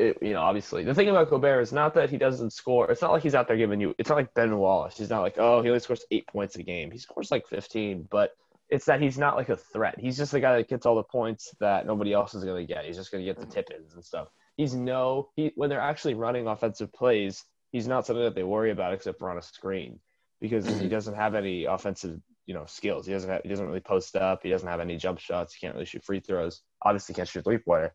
it, 0.00 0.18
you 0.22 0.32
know, 0.32 0.40
obviously, 0.40 0.82
the 0.84 0.94
thing 0.94 1.08
about 1.08 1.30
Gobert 1.30 1.62
is 1.62 1.72
not 1.72 1.94
that 1.94 2.10
he 2.10 2.16
doesn't 2.16 2.52
score. 2.52 2.90
It's 2.90 3.02
not 3.02 3.12
like 3.12 3.22
he's 3.22 3.34
out 3.34 3.48
there 3.48 3.56
giving 3.56 3.80
you. 3.80 3.94
It's 3.98 4.08
not 4.08 4.16
like 4.16 4.32
Ben 4.34 4.56
Wallace. 4.56 4.96
He's 4.96 5.10
not 5.10 5.20
like, 5.20 5.34
oh, 5.38 5.62
he 5.62 5.68
only 5.68 5.80
scores 5.80 6.04
eight 6.10 6.26
points 6.26 6.56
a 6.56 6.62
game. 6.62 6.90
He 6.90 6.98
scores 6.98 7.30
like 7.30 7.46
fifteen, 7.46 8.08
but 8.10 8.30
it's 8.70 8.86
that 8.86 9.00
he's 9.00 9.18
not 9.18 9.36
like 9.36 9.48
a 9.48 9.56
threat. 9.56 9.98
He's 9.98 10.16
just 10.16 10.32
the 10.32 10.40
guy 10.40 10.56
that 10.56 10.68
gets 10.68 10.86
all 10.86 10.94
the 10.96 11.02
points 11.02 11.54
that 11.60 11.86
nobody 11.86 12.12
else 12.12 12.34
is 12.34 12.44
going 12.44 12.66
to 12.66 12.72
get. 12.72 12.84
He's 12.84 12.96
just 12.96 13.10
going 13.10 13.24
to 13.24 13.30
get 13.30 13.38
the 13.38 13.46
mm. 13.46 13.52
tip-ins 13.52 13.94
and 13.94 14.04
stuff. 14.04 14.28
He's 14.56 14.74
no 14.74 15.28
he 15.36 15.52
when 15.54 15.68
they're 15.68 15.80
actually 15.80 16.14
running 16.14 16.46
offensive 16.46 16.92
plays. 16.92 17.44
He's 17.72 17.86
not 17.86 18.06
something 18.06 18.24
that 18.24 18.34
they 18.34 18.42
worry 18.42 18.70
about 18.70 18.94
except 18.94 19.18
for 19.18 19.30
on 19.30 19.38
a 19.38 19.42
screen 19.42 20.00
because 20.40 20.66
he 20.66 20.86
mm. 20.86 20.90
doesn't 20.90 21.14
have 21.14 21.34
any 21.34 21.64
offensive 21.64 22.20
you 22.46 22.54
know 22.54 22.64
skills. 22.66 23.06
He 23.06 23.12
doesn't 23.12 23.28
have, 23.28 23.42
he 23.42 23.48
doesn't 23.48 23.66
really 23.66 23.80
post 23.80 24.16
up. 24.16 24.40
He 24.42 24.48
doesn't 24.48 24.68
have 24.68 24.80
any 24.80 24.96
jump 24.96 25.18
shots. 25.18 25.54
He 25.54 25.60
can't 25.60 25.74
really 25.74 25.86
shoot 25.86 26.04
free 26.04 26.20
throws. 26.20 26.62
Obviously, 26.82 27.14
can't 27.14 27.28
shoot 27.28 27.44
three 27.44 27.58
pointer. 27.58 27.92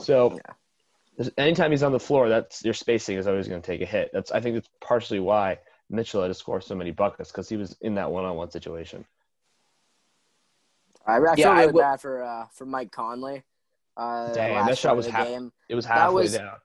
So 0.00 0.38
there's- 1.16 1.32
anytime 1.38 1.70
he's 1.70 1.82
on 1.82 1.92
the 1.92 2.00
floor, 2.00 2.28
that's 2.28 2.64
your 2.64 2.74
spacing 2.74 3.16
is 3.16 3.26
always 3.26 3.46
going 3.48 3.60
to 3.62 3.66
take 3.66 3.80
a 3.80 3.86
hit. 3.86 4.10
That's 4.12 4.32
I 4.32 4.40
think 4.40 4.54
that's 4.56 4.68
partially 4.80 5.20
why 5.20 5.58
Mitchell 5.90 6.22
had 6.22 6.28
to 6.28 6.34
score 6.34 6.60
so 6.60 6.74
many 6.74 6.90
buckets 6.90 7.30
because 7.30 7.48
he 7.48 7.56
was 7.56 7.76
in 7.80 7.94
that 7.96 8.10
one-on-one 8.10 8.50
situation. 8.50 9.04
I, 11.06 11.16
I 11.16 11.20
feel 11.20 11.34
Yeah, 11.38 11.50
I 11.50 11.60
really 11.60 11.72
will- 11.72 11.80
bad 11.80 12.00
for 12.00 12.22
uh, 12.22 12.46
for 12.52 12.64
Mike 12.66 12.90
Conley. 12.90 13.42
Uh, 13.96 14.32
Damn, 14.32 14.66
that 14.66 14.78
shot 14.78 14.96
was 14.96 15.06
half- 15.06 15.26
game. 15.28 15.52
It 15.68 15.74
was 15.74 15.84
halfway 15.84 16.22
was- 16.24 16.34
down. 16.36 16.56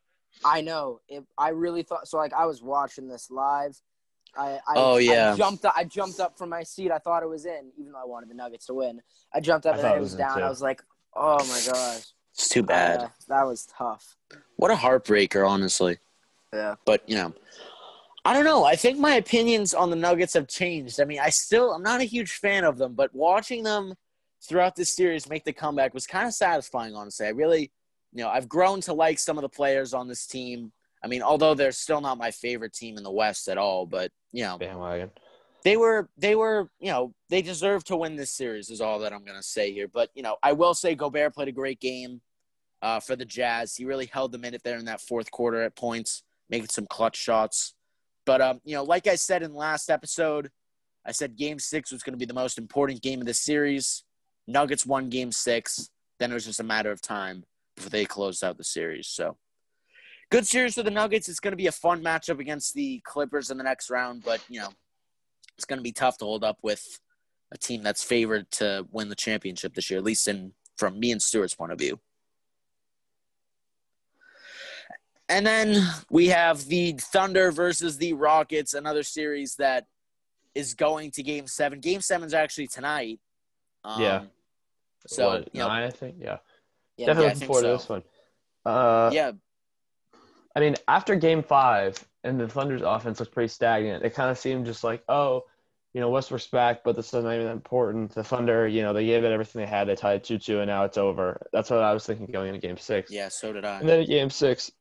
I 0.46 0.62
know. 0.62 1.02
It, 1.10 1.24
I 1.38 1.50
really 1.50 1.84
thought 1.84 2.08
so. 2.08 2.18
Like 2.18 2.34
I 2.34 2.46
was 2.46 2.62
watching 2.62 3.08
this 3.08 3.30
live. 3.30 3.80
I, 4.38 4.54
I 4.68 4.74
Oh, 4.76 4.98
yeah. 4.98 5.34
I 5.34 5.36
jumped. 5.38 5.66
up- 5.66 5.74
I 5.76 5.84
jumped 5.84 6.20
up 6.20 6.38
from 6.38 6.50
my 6.50 6.64
seat. 6.64 6.92
I 6.92 7.00
thought 7.00 7.24
it 7.24 7.30
was 7.30 7.46
in, 7.46 7.72
even 7.78 7.92
though 7.92 8.02
I 8.02 8.06
wanted 8.06 8.30
the 8.30 8.36
Nuggets 8.36 8.68
to 8.68 8.74
win. 8.76 9.02
I 9.34 9.40
jumped 9.42 9.66
up 9.66 9.74
I 9.74 9.78
and 9.78 9.82
thought 9.82 9.88
then 9.90 9.96
it 9.96 9.98
it 9.98 10.02
was 10.02 10.12
was 10.12 10.18
down. 10.18 10.38
too. 10.38 10.44
I 10.44 10.50
was 10.50 10.62
like, 10.62 10.82
oh 11.16 11.38
my 11.40 11.62
gosh, 11.72 12.04
It's 12.34 12.50
too 12.50 12.64
bad. 12.64 13.00
Uh, 13.00 13.08
that 13.28 13.46
was 13.46 13.66
tough. 13.66 14.16
What 14.56 14.72
a 14.72 14.76
heartbreaker, 14.76 15.48
honestly. 15.48 15.98
Yeah. 16.54 16.76
But 16.86 17.08
you 17.08 17.16
know, 17.16 17.34
I 18.26 18.34
don't 18.34 18.46
know. 18.46 18.64
I 18.64 18.76
think 18.76 19.00
my 19.00 19.16
opinions 19.16 19.74
on 19.74 19.90
the 19.90 19.96
Nuggets 19.96 20.34
have 20.34 20.48
changed. 20.48 21.00
I 21.00 21.06
mean, 21.06 21.20
I 21.20 21.30
still 21.30 21.72
I'm 21.74 21.84
not 21.84 22.02
a 22.02 22.06
huge 22.06 22.34
fan 22.34 22.64
of 22.64 22.78
them, 22.78 22.94
but 22.94 23.14
watching 23.14 23.64
them 23.64 23.94
throughout 24.48 24.76
this 24.76 24.96
series 24.96 25.30
make 25.30 25.44
the 25.44 25.54
comeback 25.54 25.94
was 25.94 26.08
kind 26.08 26.28
of 26.28 26.34
satisfying. 26.34 26.96
Honestly, 26.96 27.26
I 27.28 27.30
really, 27.30 27.72
you 28.14 28.24
know, 28.24 28.30
I've 28.30 28.50
grown 28.50 28.82
to 28.82 28.94
like 28.94 29.20
some 29.20 29.38
of 29.38 29.42
the 29.42 29.50
players 29.50 29.94
on 29.94 30.08
this 30.08 30.26
team. 30.26 30.72
I 31.04 31.08
mean, 31.08 31.22
although 31.22 31.54
they're 31.54 31.72
still 31.72 32.02
not 32.02 32.18
my 32.18 32.32
favorite 32.32 32.74
team 32.74 32.98
in 32.98 33.04
the 33.04 33.12
West 33.12 33.48
at 33.48 33.58
all, 33.58 33.86
but 33.86 34.12
you 34.32 34.44
know, 34.44 34.58
Bandwagon. 34.58 35.12
They 35.64 35.78
were 35.78 36.10
they 36.18 36.36
were 36.36 36.70
you 36.80 36.92
know 36.92 37.14
they 37.30 37.42
deserve 37.42 37.84
to 37.86 37.98
win 37.98 38.16
this 38.16 38.32
series 38.32 38.70
is 38.70 38.82
all 38.82 39.00
that 39.00 39.14
I'm 39.14 39.24
gonna 39.24 39.44
say 39.44 39.72
here. 39.74 39.88
But 39.88 40.10
you 40.14 40.24
know 40.24 40.38
I 40.42 40.54
will 40.54 40.74
say 40.74 40.96
Gobert 40.96 41.34
played 41.34 41.48
a 41.48 41.54
great 41.54 41.80
game 41.80 42.22
uh, 42.82 43.00
for 43.00 43.16
the 43.16 43.26
Jazz. 43.26 43.76
He 43.76 43.86
really 43.86 44.08
held 44.08 44.32
them 44.32 44.46
in 44.46 44.54
it 44.54 44.64
there 44.64 44.78
in 44.78 44.86
that 44.86 45.02
fourth 45.02 45.32
quarter 45.32 45.62
at 45.62 45.76
points, 45.76 46.24
making 46.50 46.70
some 46.70 46.88
clutch 46.88 47.18
shots. 47.18 47.74
But 48.26 48.42
um, 48.42 48.62
you 48.64 48.76
know, 48.76 48.84
like 48.84 49.08
I 49.08 49.16
said 49.16 49.44
in 49.44 49.54
last 49.54 49.90
episode, 49.90 50.50
I 51.06 51.12
said 51.12 51.36
Game 51.36 51.60
Six 51.60 51.92
was 51.92 52.04
going 52.04 52.14
to 52.14 52.20
be 52.20 52.26
the 52.26 52.34
most 52.34 52.58
important 52.58 53.02
game 53.02 53.22
of 53.22 53.28
the 53.28 53.34
series. 53.34 54.04
Nuggets 54.48 54.86
won 54.86 55.10
Game 55.10 55.32
Six. 55.32 55.90
Then 56.20 56.32
it 56.32 56.34
was 56.34 56.46
just 56.46 56.60
a 56.60 56.64
matter 56.64 56.92
of 56.92 57.02
time 57.02 57.44
before 57.76 57.90
they 57.90 58.06
closed 58.06 58.44
out 58.44 58.58
the 58.58 58.64
series. 58.64 59.08
So. 59.08 59.38
Good 60.32 60.46
series 60.46 60.76
for 60.76 60.84
the 60.84 60.92
Nuggets. 60.92 61.28
It's 61.28 61.40
going 61.40 61.54
to 61.54 61.58
be 61.58 61.66
a 61.66 61.72
fun 61.72 62.04
matchup 62.04 62.40
against 62.40 62.76
the 62.76 63.02
Clippers 63.04 63.50
in 63.50 63.58
the 63.58 63.64
next 63.64 63.90
round, 63.90 64.22
but 64.24 64.40
you 64.48 64.60
know, 64.60 64.70
it's 65.60 65.66
going 65.66 65.80
to 65.80 65.84
be 65.84 65.92
tough 65.92 66.18
to 66.20 66.26
hold 66.26 66.46
up 66.46 66.58
with 66.64 67.02
a 67.52 67.58
team 67.58 67.84
that's 67.84 68.02
favored 68.02 68.50
to 68.52 68.88
win 68.92 69.10
the 69.10 69.16
championship 69.16 69.74
this 69.74 69.90
year, 69.90 69.98
at 69.98 70.06
least 70.06 70.26
in 70.30 70.54
from 70.78 70.98
me 70.98 71.12
and 71.12 71.22
Stewart's 71.22 71.54
point 71.54 71.74
of 71.74 71.78
view. 71.78 72.00
And 75.28 75.46
then 75.46 75.86
we 76.10 76.28
have 76.28 76.66
the 76.66 76.94
Thunder 76.94 77.52
versus 77.52 77.98
the 77.98 78.14
Rockets, 78.14 78.74
another 78.74 79.04
series 79.04 79.56
that 79.56 79.88
is 80.56 80.76
going 80.76 81.12
to 81.12 81.24
Game 81.24 81.46
Seven. 81.46 81.82
Game 81.82 82.00
Seven 82.00 82.26
is 82.26 82.34
actually 82.34 82.68
tonight. 82.68 83.20
Um, 83.84 84.02
Yeah. 84.02 84.22
So 85.08 85.28
What, 85.28 85.50
you 85.54 85.60
know, 85.60 85.68
nine, 85.68 85.84
I 85.84 85.90
think. 85.90 86.16
Yeah. 86.20 86.38
Yeah, 86.96 87.08
Definitely 87.08 87.28
yeah, 87.28 87.34
looking 87.34 87.48
forward 87.48 87.62
to 87.64 87.68
this 87.68 87.90
one. 87.90 88.04
Uh, 88.66 89.10
yeah, 89.14 89.32
I 90.56 90.60
mean, 90.60 90.76
after 90.88 91.16
Game 91.16 91.44
Five 91.44 92.04
and 92.24 92.40
the 92.40 92.48
Thunder's 92.48 92.82
offense 92.82 93.20
looked 93.20 93.34
pretty 93.34 93.50
stagnant, 93.50 94.04
it 94.04 94.14
kind 94.14 94.30
of 94.30 94.38
seemed 94.38 94.66
just 94.66 94.84
like, 94.84 95.04
oh, 95.08 95.44
you 95.94 96.02
know, 96.02 96.10
Westbrook's 96.10 96.48
back, 96.48 96.84
but 96.84 96.96
this 96.96 97.08
is 97.08 97.24
not 97.24 97.34
even 97.34 97.46
that 97.46 97.52
important. 97.52 98.14
The 98.14 98.24
Thunder, 98.24 98.68
you 98.68 98.84
know, 98.84 98.94
they 98.94 99.06
gave 99.06 99.24
it 99.24 99.32
everything 99.32 99.62
they 99.62 99.68
had. 99.68 99.88
They 99.88 99.96
tied 99.96 100.24
two 100.24 100.38
two, 100.38 100.60
and 100.60 100.68
now 100.68 100.84
it's 100.84 100.98
over. 100.98 101.42
That's 101.52 101.70
what 101.70 101.80
I 101.80 101.94
was 101.94 102.06
thinking 102.06 102.28
going 102.28 102.50
into 102.50 102.60
Game 102.60 102.78
Six. 102.78 103.12
yeah. 103.12 103.30
So 103.30 103.52
did 103.54 103.66
I. 103.66 103.80
And 103.80 103.90
then 103.90 104.02
in 104.02 104.08
Game 104.08 104.30
Six, 104.30 104.72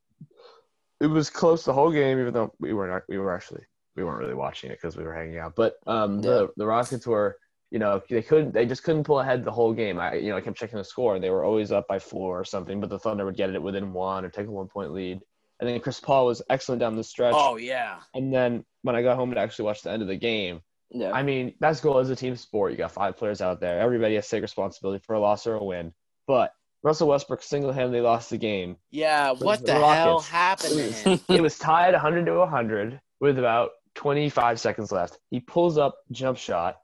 it 1.00 1.06
was 1.06 1.30
close 1.30 1.64
the 1.64 1.72
whole 1.72 1.90
game, 1.90 2.20
even 2.20 2.34
though 2.34 2.52
we 2.60 2.74
were 2.74 2.88
not. 2.88 3.02
We 3.08 3.18
were 3.18 3.34
actually 3.34 3.62
we 3.96 4.04
weren't 4.04 4.18
really 4.18 4.34
watching 4.34 4.70
it 4.70 4.78
because 4.80 4.96
we 4.96 5.04
were 5.04 5.14
hanging 5.14 5.38
out. 5.38 5.54
But 5.56 5.76
um, 5.86 6.20
the 6.20 6.48
the 6.56 6.66
Rockets 6.66 7.06
were, 7.06 7.38
you 7.70 7.78
know, 7.78 8.02
they 8.08 8.22
couldn't. 8.22 8.52
They 8.52 8.66
just 8.66 8.84
couldn't 8.84 9.04
pull 9.04 9.20
ahead 9.20 9.44
the 9.44 9.50
whole 9.50 9.72
game. 9.72 9.98
I 9.98 10.14
you 10.14 10.30
know 10.30 10.36
I 10.36 10.40
kept 10.42 10.58
checking 10.58 10.78
the 10.78 10.84
score, 10.84 11.14
and 11.14 11.24
they 11.24 11.30
were 11.30 11.44
always 11.44 11.72
up 11.72 11.88
by 11.88 11.98
four 11.98 12.38
or 12.38 12.44
something. 12.44 12.80
But 12.80 12.90
the 12.90 12.98
Thunder 12.98 13.24
would 13.24 13.36
get 13.36 13.50
it 13.50 13.62
within 13.62 13.92
one 13.92 14.24
or 14.24 14.28
take 14.28 14.46
a 14.46 14.50
one 14.50 14.68
point 14.68 14.92
lead. 14.92 15.20
And 15.60 15.68
then 15.68 15.80
Chris 15.80 15.98
Paul 16.00 16.26
was 16.26 16.42
excellent 16.48 16.80
down 16.80 16.96
the 16.96 17.04
stretch. 17.04 17.34
Oh 17.36 17.56
yeah. 17.56 17.98
And 18.14 18.32
then 18.32 18.64
when 18.82 18.94
I 18.96 19.02
got 19.02 19.16
home 19.16 19.32
to 19.32 19.40
actually 19.40 19.64
watch 19.66 19.82
the 19.82 19.90
end 19.90 20.02
of 20.02 20.08
the 20.08 20.16
game, 20.16 20.60
Yeah. 20.90 21.10
I 21.12 21.22
mean, 21.22 21.54
basketball 21.60 21.98
is 21.98 22.10
a 22.10 22.16
team 22.16 22.36
sport. 22.36 22.70
You 22.72 22.78
got 22.78 22.92
five 22.92 23.16
players 23.16 23.40
out 23.40 23.60
there. 23.60 23.80
Everybody 23.80 24.14
has 24.14 24.24
to 24.28 24.36
take 24.36 24.42
responsibility 24.42 25.02
for 25.04 25.14
a 25.14 25.20
loss 25.20 25.46
or 25.46 25.54
a 25.54 25.64
win. 25.64 25.92
But 26.26 26.52
Russell 26.84 27.08
Westbrook 27.08 27.42
single-handedly 27.42 28.00
lost 28.00 28.30
the 28.30 28.38
game. 28.38 28.76
Yeah. 28.90 29.32
What 29.32 29.60
the 29.60 29.66
the, 29.66 29.72
hell 29.74 30.20
happened 30.20 30.78
him? 30.94 31.20
it 31.28 31.42
was 31.42 31.58
tied 31.58 31.92
100 31.92 32.26
to 32.26 32.34
100 32.38 33.00
with 33.20 33.38
about 33.38 33.70
25 33.96 34.60
seconds 34.60 34.92
left. 34.92 35.18
He 35.30 35.40
pulls 35.40 35.76
up 35.76 35.96
jump 36.12 36.38
shot, 36.38 36.76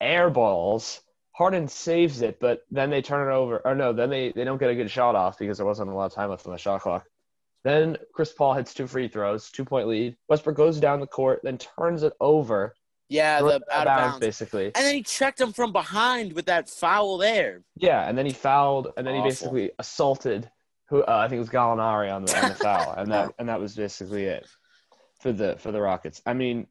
air 0.00 0.30
balls. 0.30 1.00
Harden 1.34 1.66
saves 1.66 2.20
it, 2.22 2.38
but 2.38 2.60
then 2.70 2.90
they 2.90 3.02
turn 3.02 3.26
it 3.26 3.32
over. 3.34 3.60
Or 3.64 3.74
no, 3.74 3.92
then 3.92 4.10
they, 4.10 4.32
they 4.32 4.44
don't 4.44 4.58
get 4.58 4.70
a 4.70 4.74
good 4.76 4.90
shot 4.90 5.16
off 5.16 5.38
because 5.38 5.56
there 5.56 5.66
wasn't 5.66 5.90
a 5.90 5.94
lot 5.94 6.04
of 6.06 6.12
time 6.12 6.30
left 6.30 6.46
on 6.46 6.52
the 6.52 6.58
shot 6.58 6.82
clock. 6.82 7.06
Then 7.64 7.96
Chris 8.12 8.32
Paul 8.32 8.54
hits 8.54 8.74
two 8.74 8.86
free 8.86 9.08
throws, 9.08 9.50
two 9.50 9.64
point 9.64 9.86
lead. 9.88 10.16
Westbrook 10.28 10.56
goes 10.56 10.80
down 10.80 11.00
the 11.00 11.06
court, 11.06 11.40
then 11.44 11.58
turns 11.58 12.02
it 12.02 12.12
over, 12.20 12.74
Yeah, 13.08 13.40
the 13.40 13.60
out 13.70 13.86
of 13.86 13.96
bounds. 13.96 14.18
basically. 14.18 14.66
And 14.66 14.84
then 14.84 14.94
he 14.94 15.02
checked 15.02 15.40
him 15.40 15.52
from 15.52 15.72
behind 15.72 16.32
with 16.32 16.46
that 16.46 16.68
foul 16.68 17.18
there. 17.18 17.62
Yeah, 17.76 18.08
and 18.08 18.18
then 18.18 18.26
he 18.26 18.32
fouled, 18.32 18.88
and 18.96 19.06
then 19.06 19.14
Awful. 19.14 19.22
he 19.24 19.30
basically 19.30 19.70
assaulted 19.78 20.50
who 20.88 21.02
uh, 21.04 21.16
I 21.24 21.28
think 21.28 21.36
it 21.36 21.40
was 21.40 21.48
Gallinari 21.50 22.12
on 22.12 22.24
the 22.24 22.36
on 22.42 22.48
the 22.50 22.54
foul, 22.54 22.92
and 22.94 23.10
that 23.12 23.32
and 23.38 23.48
that 23.48 23.60
was 23.60 23.74
basically 23.76 24.24
it 24.24 24.46
for 25.20 25.32
the 25.32 25.56
for 25.58 25.70
the 25.72 25.80
Rockets. 25.80 26.20
I 26.26 26.34
mean, 26.34 26.66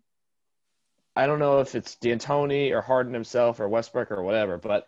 I 1.16 1.26
don't 1.26 1.40
know 1.40 1.60
if 1.62 1.74
it's 1.74 1.96
D'Antoni 1.96 2.72
or 2.72 2.82
Harden 2.82 3.14
himself 3.14 3.60
or 3.60 3.68
Westbrook 3.70 4.12
or 4.12 4.22
whatever, 4.24 4.58
but 4.58 4.88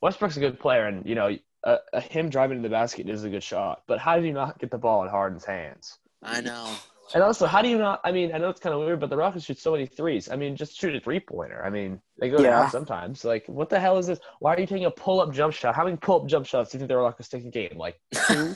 Westbrook's 0.00 0.36
a 0.36 0.40
good 0.40 0.58
player, 0.58 0.86
and 0.86 1.06
you 1.06 1.14
know, 1.14 1.36
uh, 1.64 1.76
uh, 1.92 2.00
him 2.00 2.28
driving 2.28 2.58
to 2.58 2.62
the 2.62 2.68
basket 2.72 3.08
is 3.08 3.24
a 3.24 3.28
good 3.30 3.42
shot. 3.42 3.82
But 3.86 3.98
how 3.98 4.16
did 4.16 4.24
you 4.24 4.32
not 4.32 4.58
get 4.58 4.70
the 4.70 4.78
ball 4.78 5.02
in 5.04 5.08
Harden's 5.10 5.44
hands? 5.44 5.98
I 6.22 6.40
know. 6.40 6.74
And 7.12 7.22
also, 7.24 7.46
how 7.46 7.60
do 7.60 7.68
you 7.68 7.76
not? 7.78 8.00
I 8.04 8.12
mean, 8.12 8.32
I 8.32 8.38
know 8.38 8.48
it's 8.50 8.60
kind 8.60 8.72
of 8.72 8.80
weird, 8.80 9.00
but 9.00 9.10
the 9.10 9.16
Rockets 9.16 9.44
shoot 9.44 9.58
so 9.58 9.72
many 9.72 9.84
threes. 9.86 10.30
I 10.30 10.36
mean, 10.36 10.54
just 10.54 10.78
shoot 10.78 10.94
a 10.94 11.00
three 11.00 11.18
pointer. 11.18 11.64
I 11.64 11.68
mean, 11.70 12.00
they 12.20 12.30
go 12.30 12.38
Yeah. 12.38 12.50
down 12.50 12.70
sometimes. 12.70 13.24
Like, 13.24 13.44
what 13.48 13.68
the 13.68 13.80
hell 13.80 13.98
is 13.98 14.06
this? 14.06 14.20
Why 14.38 14.54
are 14.54 14.60
you 14.60 14.66
taking 14.66 14.84
a 14.86 14.90
pull 14.92 15.20
up 15.20 15.32
jump 15.32 15.52
shot? 15.52 15.74
How 15.74 15.84
many 15.84 15.96
pull 15.96 16.22
up 16.22 16.28
jump 16.28 16.46
shots 16.46 16.70
do 16.70 16.76
you 16.76 16.80
think 16.80 16.88
the 16.88 16.96
Rockets 16.96 17.28
take 17.28 17.44
a 17.44 17.50
game? 17.50 17.76
Like 17.76 18.00
two? 18.14 18.54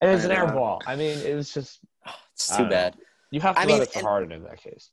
and 0.00 0.10
it's 0.10 0.24
an 0.24 0.32
I 0.32 0.36
air 0.36 0.46
ball. 0.48 0.82
I 0.86 0.96
mean, 0.96 1.18
it 1.20 1.34
was 1.36 1.54
just 1.54 1.78
It's 2.32 2.48
too 2.48 2.54
don't 2.56 2.64
know. 2.64 2.70
bad. 2.70 2.96
you 3.30 3.40
have 3.40 3.54
to 3.54 3.60
I 3.60 3.64
run 3.64 3.72
mean, 3.74 3.82
it 3.82 3.92
for 3.92 3.98
and- 4.00 4.08
Harden 4.08 4.32
in 4.32 4.42
that 4.42 4.60
case. 4.60 4.90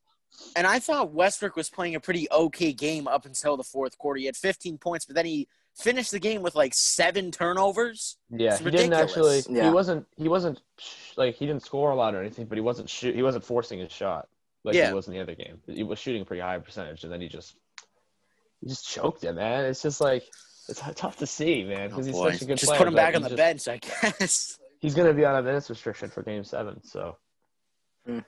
And 0.56 0.66
I 0.68 0.80
thought 0.80 1.12
Westbrook 1.12 1.56
was 1.56 1.70
playing 1.70 1.96
a 1.96 2.00
pretty 2.00 2.28
okay 2.32 2.72
game 2.72 3.08
up 3.08 3.26
until 3.26 3.58
the 3.58 3.64
fourth 3.64 3.98
quarter. 3.98 4.20
He 4.20 4.26
had 4.28 4.38
15 4.38 4.78
points, 4.78 5.06
but 5.06 5.16
then 5.16 5.26
he 5.26 5.48
finished 5.76 6.12
the 6.12 6.20
game 6.20 6.42
with 6.42 6.56
like 6.56 6.74
seven 6.74 7.32
turnovers. 7.32 8.18
Yeah, 8.30 8.52
It's 8.52 8.60
he 8.60 8.72
didn't 8.72 8.94
actually. 8.94 9.42
Yeah. 9.50 9.66
He 9.66 9.70
wasn't. 9.70 10.06
He 10.18 10.28
wasn't 10.28 10.62
sh- 10.80 11.14
like 11.18 11.36
he 11.36 11.46
didn't 11.46 11.64
score 11.64 11.92
a 11.92 11.96
lot 11.96 12.14
or 12.16 12.20
anything, 12.22 12.46
but 12.46 12.58
he 12.58 12.62
wasn't 12.62 12.90
shoot. 12.90 13.16
He 13.16 13.24
wasn't 13.24 13.44
forcing 13.44 13.80
his 13.80 13.92
shot 13.92 14.28
like 14.64 14.76
Yeah. 14.76 14.90
he 14.90 14.94
was 14.94 15.08
in 15.08 15.14
the 15.14 15.20
other 15.22 15.36
game. 15.36 15.60
He 15.68 15.84
was 15.84 16.00
shooting 16.00 16.22
a 16.22 16.26
pretty 16.26 16.42
high 16.42 16.58
percentage, 16.60 17.04
and 17.04 17.12
then 17.12 17.22
he 17.22 17.28
just 17.28 17.56
he 18.62 18.68
just 18.68 18.88
choked 18.88 19.24
it, 19.24 19.34
man. 19.34 19.66
It's 19.66 19.82
just 19.82 20.02
like 20.02 20.24
it's 20.70 20.82
tough 20.96 21.18
to 21.18 21.26
see, 21.28 21.64
man, 21.64 21.86
Oh 21.86 21.88
because 21.90 22.06
he's 22.06 22.16
boy, 22.16 22.32
such 22.34 22.42
a 22.44 22.46
good 22.46 22.58
just 22.58 22.70
player. 22.70 22.78
put 22.78 22.88
him 22.88 22.94
back 22.96 23.16
on 23.16 23.22
the 23.24 23.30
just- 23.30 23.38
bench, 23.38 23.68
I 23.68 23.78
guess. 23.78 24.58
He's 24.80 24.96
gonna 24.96 25.14
be 25.14 25.26
on 25.26 25.36
a 25.36 25.44
minutes 25.44 25.70
restriction 25.70 26.10
for 26.10 26.24
Game 26.24 26.44
Seven, 26.44 26.82
so. 26.84 27.16
Hmm. 28.08 28.20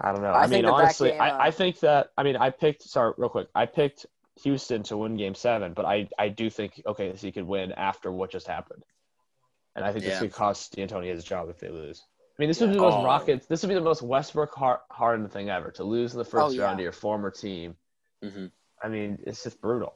I 0.00 0.12
don't 0.12 0.22
know. 0.22 0.30
I 0.30 0.42
I, 0.44 0.46
mean, 0.48 0.62
that 0.62 0.68
that 0.68 0.72
honestly, 0.74 1.10
game, 1.10 1.20
uh, 1.20 1.24
I, 1.24 1.46
I 1.46 1.50
think 1.52 1.78
that 1.80 2.08
I 2.18 2.22
mean 2.24 2.36
I 2.36 2.50
picked. 2.50 2.82
Sorry, 2.82 3.12
real 3.18 3.28
quick. 3.28 3.46
I 3.54 3.66
picked 3.66 4.06
Houston 4.42 4.82
to 4.84 4.96
win 4.96 5.16
Game 5.16 5.34
Seven, 5.34 5.72
but 5.74 5.84
I 5.84 6.08
I 6.18 6.28
do 6.28 6.50
think 6.50 6.80
okay, 6.86 7.14
so 7.16 7.26
he 7.26 7.32
could 7.32 7.46
win 7.46 7.72
after 7.72 8.10
what 8.12 8.30
just 8.30 8.46
happened, 8.46 8.84
and 9.76 9.84
I 9.84 9.92
think 9.92 10.04
this 10.04 10.14
Yeah. 10.14 10.20
could 10.20 10.32
cost 10.32 10.74
D'Antoni 10.76 11.08
his 11.10 11.24
job 11.24 11.48
if 11.48 11.58
they 11.58 11.68
lose. 11.68 12.04
I 12.38 12.42
mean, 12.42 12.48
this 12.48 12.60
would 12.60 12.70
be 12.70 12.76
the 12.76 12.82
Oh. 12.82 12.90
most 12.90 13.04
Rockets. 13.04 13.46
This 13.46 13.62
would 13.62 13.68
be 13.68 13.74
the 13.74 13.80
most 13.80 14.02
Westbrook 14.02 14.54
Har- 14.54 14.82
Harden 14.90 15.28
thing 15.28 15.50
ever 15.50 15.70
to 15.72 15.84
lose 15.84 16.12
in 16.14 16.18
the 16.18 16.24
first 16.24 16.46
Oh, 16.46 16.50
yeah. 16.50 16.64
round 16.64 16.78
to 16.78 16.82
your 16.82 16.92
former 16.92 17.30
team. 17.30 17.76
hmm 18.22 18.46
I 18.82 18.88
mean, 18.88 19.18
it's 19.26 19.42
just 19.42 19.60
brutal. 19.60 19.94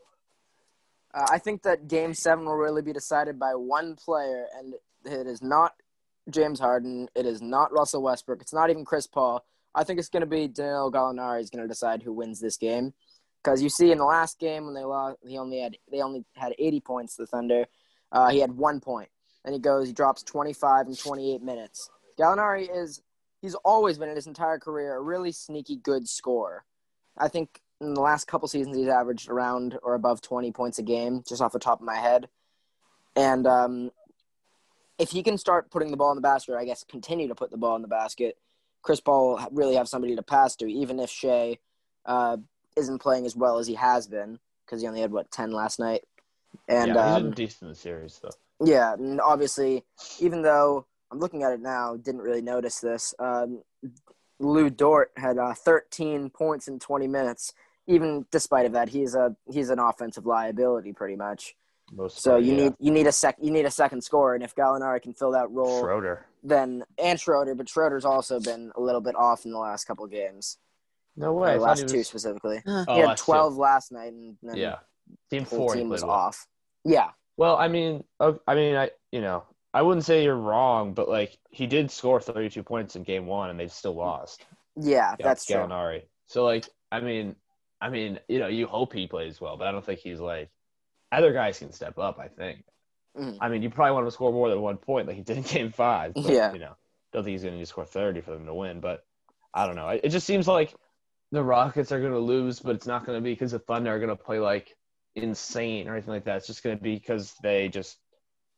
Uh, 1.14 1.26
I 1.30 1.38
think 1.38 1.62
that 1.62 1.88
Game 1.88 2.12
Seven 2.12 2.44
will 2.44 2.56
really 2.56 2.82
be 2.82 2.92
decided 2.92 3.38
by 3.38 3.54
one 3.54 3.94
player, 3.96 4.46
and 4.58 4.74
it 5.04 5.26
is 5.26 5.40
not 5.40 5.74
James 6.28 6.58
Harden. 6.60 7.08
It 7.14 7.24
is 7.24 7.40
not 7.40 7.72
Russell 7.72 8.02
Westbrook. 8.02 8.42
It's 8.42 8.52
not 8.52 8.68
even 8.70 8.84
Chris 8.84 9.06
Paul. 9.06 9.44
I 9.74 9.84
think 9.84 9.98
it's 9.98 10.08
going 10.08 10.20
to 10.20 10.26
be 10.26 10.48
Danilo 10.48 10.90
Gallinari 10.90 11.40
is 11.40 11.50
going 11.50 11.62
to 11.62 11.68
decide 11.68 12.02
who 12.02 12.12
wins 12.12 12.40
this 12.40 12.56
game, 12.56 12.94
because 13.44 13.62
you 13.62 13.68
see 13.68 13.92
in 13.92 13.98
the 13.98 14.04
last 14.04 14.38
game 14.38 14.64
when 14.64 14.74
they 14.74 14.84
lost, 14.84 15.18
he 15.26 15.36
only 15.36 15.60
had 15.60 15.76
they 15.90 16.00
only 16.00 16.24
had 16.34 16.54
80 16.58 16.80
points. 16.80 17.16
The 17.16 17.26
Thunder, 17.26 17.66
uh, 18.10 18.30
he 18.30 18.38
had 18.38 18.52
one 18.52 18.80
point. 18.80 19.10
Then 19.44 19.52
he 19.52 19.58
goes, 19.58 19.86
he 19.86 19.92
drops 19.92 20.22
25 20.22 20.88
in 20.88 20.96
28 20.96 21.42
minutes. 21.42 21.90
Gallinari 22.18 22.68
is 22.74 23.02
he's 23.42 23.54
always 23.56 23.98
been 23.98 24.08
in 24.08 24.16
his 24.16 24.26
entire 24.26 24.58
career 24.58 24.96
a 24.96 25.00
really 25.00 25.32
sneaky 25.32 25.76
good 25.76 26.08
scorer. 26.08 26.64
I 27.18 27.28
think 27.28 27.60
in 27.80 27.92
the 27.92 28.00
last 28.00 28.26
couple 28.26 28.48
seasons 28.48 28.76
he's 28.76 28.88
averaged 28.88 29.28
around 29.28 29.78
or 29.82 29.94
above 29.94 30.22
20 30.22 30.50
points 30.52 30.78
a 30.78 30.82
game, 30.82 31.22
just 31.28 31.42
off 31.42 31.52
the 31.52 31.58
top 31.58 31.80
of 31.80 31.86
my 31.86 31.96
head. 31.96 32.28
And 33.14 33.46
um, 33.46 33.90
if 34.98 35.10
he 35.10 35.22
can 35.22 35.36
start 35.36 35.70
putting 35.70 35.90
the 35.90 35.96
ball 35.96 36.10
in 36.10 36.16
the 36.16 36.22
basket, 36.22 36.52
or 36.52 36.58
I 36.58 36.64
guess 36.64 36.84
continue 36.88 37.28
to 37.28 37.34
put 37.34 37.50
the 37.50 37.56
ball 37.58 37.76
in 37.76 37.82
the 37.82 37.88
basket, 37.88 38.38
Chris 38.82 39.00
Paul 39.00 39.38
really 39.52 39.74
have 39.74 39.88
somebody 39.88 40.16
to 40.16 40.22
pass 40.22 40.56
to, 40.56 40.66
even 40.66 40.98
if 40.98 41.10
Shai 41.10 41.58
uh, 42.06 42.38
isn't 42.76 42.98
playing 43.00 43.26
as 43.26 43.36
well 43.36 43.58
as 43.58 43.66
he 43.66 43.74
has 43.74 44.06
been, 44.06 44.38
because 44.64 44.80
he 44.80 44.88
only 44.88 45.00
had, 45.00 45.12
what, 45.12 45.30
10 45.30 45.50
last 45.50 45.78
night? 45.78 46.02
And 46.68 46.94
yeah, 46.94 47.14
um, 47.14 47.32
decent 47.32 47.76
series 47.76 48.20
though. 48.22 48.30
yeah, 48.64 48.94
and 48.94 49.20
obviously, 49.20 49.84
even 50.20 50.42
though 50.42 50.86
I'm 51.10 51.18
looking 51.18 51.42
at 51.42 51.52
it 51.52 51.60
now, 51.60 51.96
didn't 51.96 52.22
really 52.22 52.42
notice 52.42 52.80
this. 52.80 53.14
Um, 53.18 53.62
Lu 54.40 54.70
Dort 54.70 55.12
had 55.16 55.38
uh, 55.38 55.54
13 55.54 56.30
points 56.30 56.68
in 56.68 56.78
20 56.78 57.06
minutes. 57.06 57.52
Even 57.86 58.26
despite 58.30 58.66
of 58.66 58.72
that, 58.72 58.88
he's 58.88 59.14
a 59.14 59.36
he's 59.50 59.68
an 59.68 59.78
offensive 59.78 60.24
liability 60.24 60.92
pretty 60.92 61.16
much. 61.16 61.54
Most 61.92 62.22
So 62.22 62.36
you 62.36 62.52
yeah. 62.52 62.64
need 62.64 62.74
you 62.80 62.90
need 62.90 63.06
a 63.06 63.12
sec 63.12 63.36
you 63.42 63.50
need 63.50 63.66
a 63.66 63.70
second 63.70 64.02
scorer, 64.02 64.34
and 64.34 64.42
if 64.42 64.54
Gallinari 64.54 65.02
can 65.02 65.12
fill 65.12 65.32
that 65.32 65.50
role, 65.50 65.80
Schroeder. 65.80 66.24
then 66.42 66.82
and 66.98 67.20
Schroeder, 67.20 67.54
but 67.54 67.68
Schroeder's 67.68 68.06
also 68.06 68.40
been 68.40 68.72
a 68.74 68.80
little 68.80 69.02
bit 69.02 69.14
off 69.16 69.44
in 69.44 69.52
the 69.52 69.58
last 69.58 69.84
couple 69.84 70.04
of 70.04 70.10
games, 70.10 70.56
No 71.16 71.32
way. 71.34 71.54
The 71.54 71.60
last 71.60 71.80
he 71.82 71.86
two 71.86 71.98
was- 71.98 72.08
specifically. 72.08 72.62
Oh, 72.66 72.84
he 72.94 73.00
had 73.00 73.06
last 73.08 73.20
two. 73.20 73.24
12 73.32 73.56
last 73.56 73.92
night, 73.92 74.12
and 74.12 74.36
then 74.42 74.56
Yeah. 74.56 74.76
Team 75.30 75.44
the 75.44 75.50
whole 75.50 75.58
four. 75.68 75.74
team 75.74 75.88
was 75.88 76.02
well. 76.02 76.10
off. 76.12 76.46
Yeah, 76.84 77.10
Well, 77.36 77.56
I 77.56 77.68
mean, 77.68 78.04
I 78.20 78.54
mean, 78.54 78.76
I 78.76 78.90
you 79.12 79.20
know, 79.20 79.44
I 79.72 79.82
wouldn't 79.82 80.04
say 80.04 80.22
you're 80.24 80.36
wrong, 80.36 80.92
but 80.94 81.08
like 81.08 81.38
he 81.50 81.66
did 81.66 81.90
score 81.90 82.20
32 82.20 82.62
points 82.62 82.94
in 82.96 83.02
game 83.04 83.26
one, 83.26 83.50
and 83.50 83.58
they 83.58 83.68
still 83.68 83.94
lost. 83.94 84.44
yeah, 84.76 85.14
that's 85.18 85.44
true. 85.46 85.56
Gallinari. 85.56 86.02
So 86.26 86.44
like, 86.44 86.68
I 86.92 87.00
mean, 87.00 87.36
I 87.80 87.90
mean, 87.90 88.18
you 88.28 88.38
know, 88.38 88.46
you 88.48 88.66
hope 88.66 88.92
he 88.92 89.06
plays 89.06 89.40
well, 89.40 89.56
but 89.56 89.66
I 89.66 89.72
don't 89.72 89.84
think 89.84 90.00
he's 90.00 90.20
like 90.20 90.48
other 91.12 91.32
guys 91.32 91.58
can 91.58 91.72
step 91.72 91.98
up. 91.98 92.18
I 92.18 92.28
think. 92.28 92.64
Mhm. 93.16 93.38
I 93.40 93.48
mean, 93.48 93.62
you 93.62 93.70
probably 93.70 93.92
want 93.92 94.04
him 94.04 94.08
to 94.08 94.14
score 94.14 94.32
more 94.32 94.48
than 94.48 94.60
one 94.60 94.76
point, 94.78 95.06
like 95.06 95.16
he 95.16 95.22
did 95.22 95.36
in 95.36 95.42
game 95.44 95.70
five. 95.70 96.14
But, 96.14 96.24
Yeah. 96.24 96.52
You 96.52 96.58
know, 96.58 96.76
don't 97.12 97.22
think 97.24 97.32
he's 97.32 97.44
going 97.44 97.58
to 97.58 97.66
score 97.66 97.84
30 97.84 98.20
for 98.22 98.32
them 98.32 98.46
to 98.46 98.54
win, 98.54 98.80
but 98.80 99.04
I 99.52 99.66
don't 99.66 99.76
know. 99.76 99.88
It, 99.90 100.00
it 100.04 100.08
just 100.10 100.26
seems 100.26 100.48
like 100.48 100.74
the 101.34 101.42
Rockets 101.42 101.90
are 101.92 102.00
going 102.00 102.12
to 102.12 102.18
lose, 102.18 102.60
but 102.60 102.74
it's 102.76 102.86
not 102.86 103.04
going 103.04 103.18
to 103.18 103.22
be 103.22 103.32
because 103.32 103.52
the 103.52 103.58
Thunder 103.58 103.94
are 103.94 103.98
going 103.98 104.08
to 104.08 104.16
play 104.16 104.38
like 104.38 104.74
insane 105.16 105.88
or 105.88 105.92
anything 105.94 106.12
like 106.14 106.24
that. 106.24 106.38
It's 106.38 106.46
just 106.46 106.62
going 106.62 106.76
to 106.76 106.82
be 106.82 106.94
because 106.94 107.34
they 107.42 107.68
just 107.68 107.98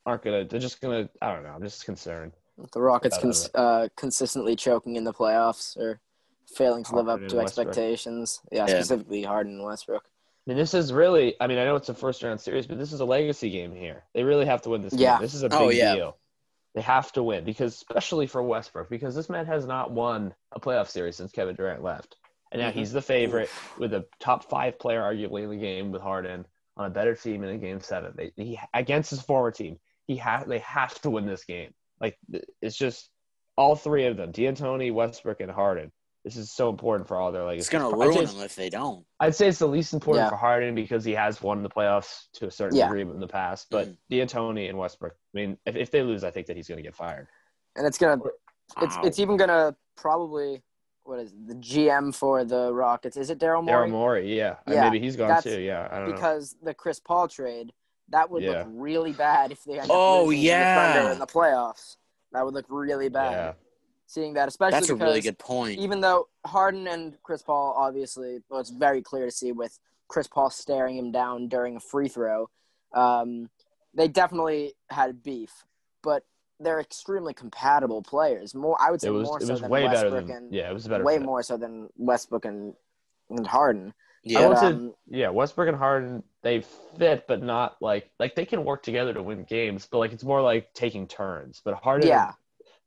aren't 0.05 0.23
going 0.23 0.43
to. 0.45 0.49
They're 0.51 0.61
just 0.61 0.81
going 0.81 1.05
to. 1.07 1.11
I 1.23 1.33
don't 1.35 1.43
know. 1.43 1.51
I'm 1.51 1.63
just 1.63 1.85
concerned. 1.85 2.33
The 2.73 2.81
Rockets 2.81 3.17
About 3.17 3.23
cons- 3.23 3.51
uh, 3.55 3.89
consistently 3.97 4.57
choking 4.57 4.97
in 4.97 5.05
the 5.05 5.13
playoffs 5.13 5.77
or 5.77 6.01
failing 6.55 6.85
to 6.85 6.95
live 6.97 7.09
up 7.09 7.19
to 7.29 7.37
Westbrook. 7.37 7.43
expectations. 7.69 8.41
Yeah, 8.53 8.61
Yeah. 8.69 8.77
specifically 8.77 9.23
Harden 9.23 9.55
and 9.57 9.65
Westbrook. 9.65 10.05
I 10.05 10.51
mean, 10.51 10.57
this 10.59 10.75
is 10.75 10.93
really. 10.93 11.35
I 11.41 11.47
mean, 11.49 11.59
I 11.59 11.65
know 11.65 11.77
it's 11.77 11.89
a 11.89 11.95
first 11.95 12.23
round 12.23 12.41
series, 12.41 12.67
but 12.67 12.79
this 12.79 12.93
is 12.93 13.01
a 13.01 13.05
legacy 13.05 13.51
game 13.51 13.75
here. 13.75 14.05
They 14.15 14.23
really 14.23 14.47
have 14.47 14.63
to 14.63 14.71
win 14.71 14.83
this 14.83 14.95
Yeah. 14.95 15.15
game. 15.15 15.23
This 15.23 15.35
is 15.35 15.43
a 15.43 15.49
big 15.49 15.59
Oh, 15.61 15.69
yeah. 15.71 15.95
deal. 15.97 16.17
They 16.75 16.83
have 16.83 17.11
to 17.13 17.23
win 17.23 17.45
because, 17.45 17.75
especially 17.75 18.27
for 18.27 18.43
Westbrook, 18.43 18.91
because 18.91 19.15
this 19.15 19.29
man 19.31 19.47
has 19.47 19.67
not 19.67 19.91
won 19.93 20.35
a 20.53 20.61
playoff 20.61 20.89
series 20.89 21.17
since 21.17 21.33
Kevin 21.33 21.57
Durant 21.57 21.83
left, 21.83 22.17
and 22.53 22.61
now 22.63 22.71
Mhm. 22.71 22.75
he's 22.75 22.93
the 22.93 23.03
favorite 23.03 23.51
with 23.79 23.93
a 23.95 24.07
top 24.21 24.45
five 24.45 24.79
player, 24.79 25.03
arguably 25.03 25.43
in 25.45 25.51
the 25.51 25.57
game 25.57 25.91
with 25.93 26.03
Harden 26.03 26.47
on 26.77 26.87
a 26.87 26.91
better 26.91 27.15
team 27.15 27.43
in 27.45 27.51
a 27.51 27.59
game 27.59 27.81
seven. 27.81 28.13
They 28.17 28.33
he 28.37 28.61
against 28.75 29.11
his 29.11 29.23
former 29.23 29.51
team. 29.51 29.79
He 30.07 30.17
ha- 30.17 30.45
They 30.47 30.59
have 30.61 30.95
to 31.03 31.11
win 31.11 31.27
this 31.27 31.45
game. 31.45 31.75
Like 32.01 32.19
it's 32.63 32.77
just 32.77 33.11
all 33.57 33.75
three 33.77 34.07
of 34.07 34.17
them: 34.17 34.31
D'Antoni, 34.33 34.93
Westbrook, 34.93 35.41
and 35.41 35.51
Harden. 35.51 35.91
This 36.25 36.37
is 36.37 36.51
so 36.53 36.69
important 36.71 37.07
for 37.07 37.17
all 37.19 37.31
their 37.31 37.45
legacy. 37.45 37.61
It's 37.61 37.69
gonna 37.69 37.89
I'd 37.89 38.13
say 38.13 38.19
ruin 38.21 38.27
them 38.27 38.43
if 38.45 38.57
they 38.57 38.69
don't. 38.69 39.07
I'd 39.21 39.35
say 39.37 39.47
it's 39.49 39.61
the 39.61 39.69
least 39.69 39.95
important 39.95 40.25
Yeah. 40.27 40.31
for 40.31 40.37
Harden 40.37 40.75
because 40.75 41.05
he 41.05 41.13
has 41.13 41.41
won 41.41 41.63
the 41.63 41.69
playoffs 41.69 42.25
to 42.35 42.47
a 42.49 42.51
certain 42.51 42.77
Yeah. 42.77 42.87
degree 42.89 43.03
in 43.03 43.21
the 43.21 43.29
past. 43.29 43.69
But 43.71 43.89
Mhm. 43.89 43.99
D'Antoni 44.11 44.69
and 44.69 44.77
Westbrook, 44.77 45.13
I 45.15 45.37
mean, 45.39 45.57
if, 45.65 45.77
if 45.77 45.91
they 45.93 46.03
lose, 46.03 46.25
I 46.25 46.33
think 46.33 46.49
that 46.49 46.57
he's 46.57 46.67
going 46.67 46.79
to 46.79 46.83
get 46.83 46.97
fired. 46.97 47.29
And 47.77 47.87
it's 47.87 47.97
gonna 47.97 48.21
it's 48.83 48.97
it's 49.05 49.19
even 49.21 49.37
gonna 49.37 49.77
probably 49.97 50.63
what 51.07 51.21
is 51.21 51.33
it, 51.33 51.47
the 51.49 51.55
GM 51.55 52.15
for 52.15 52.45
the 52.45 52.73
Rockets? 52.73 53.17
Is 53.17 53.31
it 53.31 53.39
Daryl 53.39 53.63
Morey? 53.63 53.89
Daryl 53.89 53.91
Morey? 53.91 54.23
Morey, 54.23 54.37
yeah. 54.37 54.57
Yeah, 54.67 54.85
maybe 54.91 54.99
he's 55.05 55.17
gone 55.17 55.29
that's 55.29 55.45
too. 55.45 55.61
Yeah, 55.61 55.89
I 55.91 55.99
don't 55.99 56.09
know. 56.09 56.15
Because 56.15 56.57
the 56.63 56.75
Chris 56.75 57.01
Paul 57.01 57.29
trade, 57.29 57.73
that 58.11 58.31
would 58.31 58.43
Yeah. 58.43 58.59
look 58.59 58.67
really 58.71 59.13
bad 59.13 59.53
if 59.53 59.63
they 59.65 59.79
end 59.79 59.91
up 59.91 59.97
Oh, 59.97 60.25
losing 60.27 60.43
to 60.43 60.49
the. 60.49 60.65
Thunder 60.65 61.11
in 61.13 61.19
the 61.19 61.27
playoffs. 61.27 61.97
That 62.33 62.45
would 62.45 62.55
look 62.55 62.67
really 62.69 63.09
bad. 63.09 63.33
Yeah, 63.33 63.53
Seeing 64.09 64.35
that, 64.35 64.47
especially 64.49 64.81
That's 64.81 64.91
a 64.91 64.95
really 64.97 65.21
good 65.21 65.39
point. 65.39 65.79
even 65.81 66.01
though 66.01 66.29
Harden 66.45 66.87
and 66.87 67.21
Chris 67.23 67.43
Paul 67.43 67.75
obviously, 67.77 68.41
well, 68.49 68.61
it's 68.61 68.71
very 68.71 69.03
clear 69.03 69.25
to 69.27 69.31
see 69.33 69.53
with 69.53 69.79
Chris 70.09 70.29
Paul 70.29 70.51
staring 70.51 70.97
him 70.97 71.11
down 71.11 71.49
during 71.49 71.77
a 71.77 71.81
free 71.81 72.09
throw. 72.09 72.49
Um, 72.95 73.51
they 73.95 74.07
definitely 74.09 74.75
had 74.91 75.23
beef, 75.23 75.65
but 76.03 76.25
they're 76.61 76.81
extremely 76.81 77.35
compatible 77.35 78.03
players. 78.03 78.55
More, 78.55 78.77
I 78.81 78.91
would 78.91 79.03
say 79.03 79.09
it 79.09 79.11
was 79.11 79.21
more 79.21 79.41
it 79.41 79.45
so 79.45 79.47
was 79.47 79.63
than 79.63 79.77
way 79.77 79.89
better 79.89 80.11
Westbrook 80.11 80.11
than 80.11 80.37
and 80.37 80.51
yeah, 80.51 80.71
it 80.71 80.75
was 80.75 80.87
a 80.87 80.89
better. 80.91 81.05
way 81.05 81.19
more 81.19 81.43
so 81.43 81.57
than 81.57 81.89
Westbrook 81.97 82.45
and, 82.45 82.75
and 83.31 83.47
Harden. 83.47 83.95
I 84.35 84.47
Yeah, 84.47 84.49
would 84.49 84.59
say 84.59 84.81
um, 84.81 84.95
yeah, 85.09 85.29
Westbrook 85.29 85.69
and 85.69 85.77
Harden 85.77 86.23
they 86.43 86.61
fit, 86.99 87.27
but 87.29 87.43
not 87.43 87.77
like 87.81 88.11
like 88.19 88.35
they 88.35 88.45
can 88.45 88.65
work 88.65 88.83
together 88.83 89.15
to 89.15 89.23
win 89.23 89.45
games, 89.45 89.87
but 89.91 89.99
like 89.99 90.13
it's 90.13 90.25
more 90.25 90.43
like 90.43 90.73
taking 90.75 91.07
turns. 91.07 91.61
But 91.65 91.75
Harden 91.75 92.09
Yeah, 92.09 92.35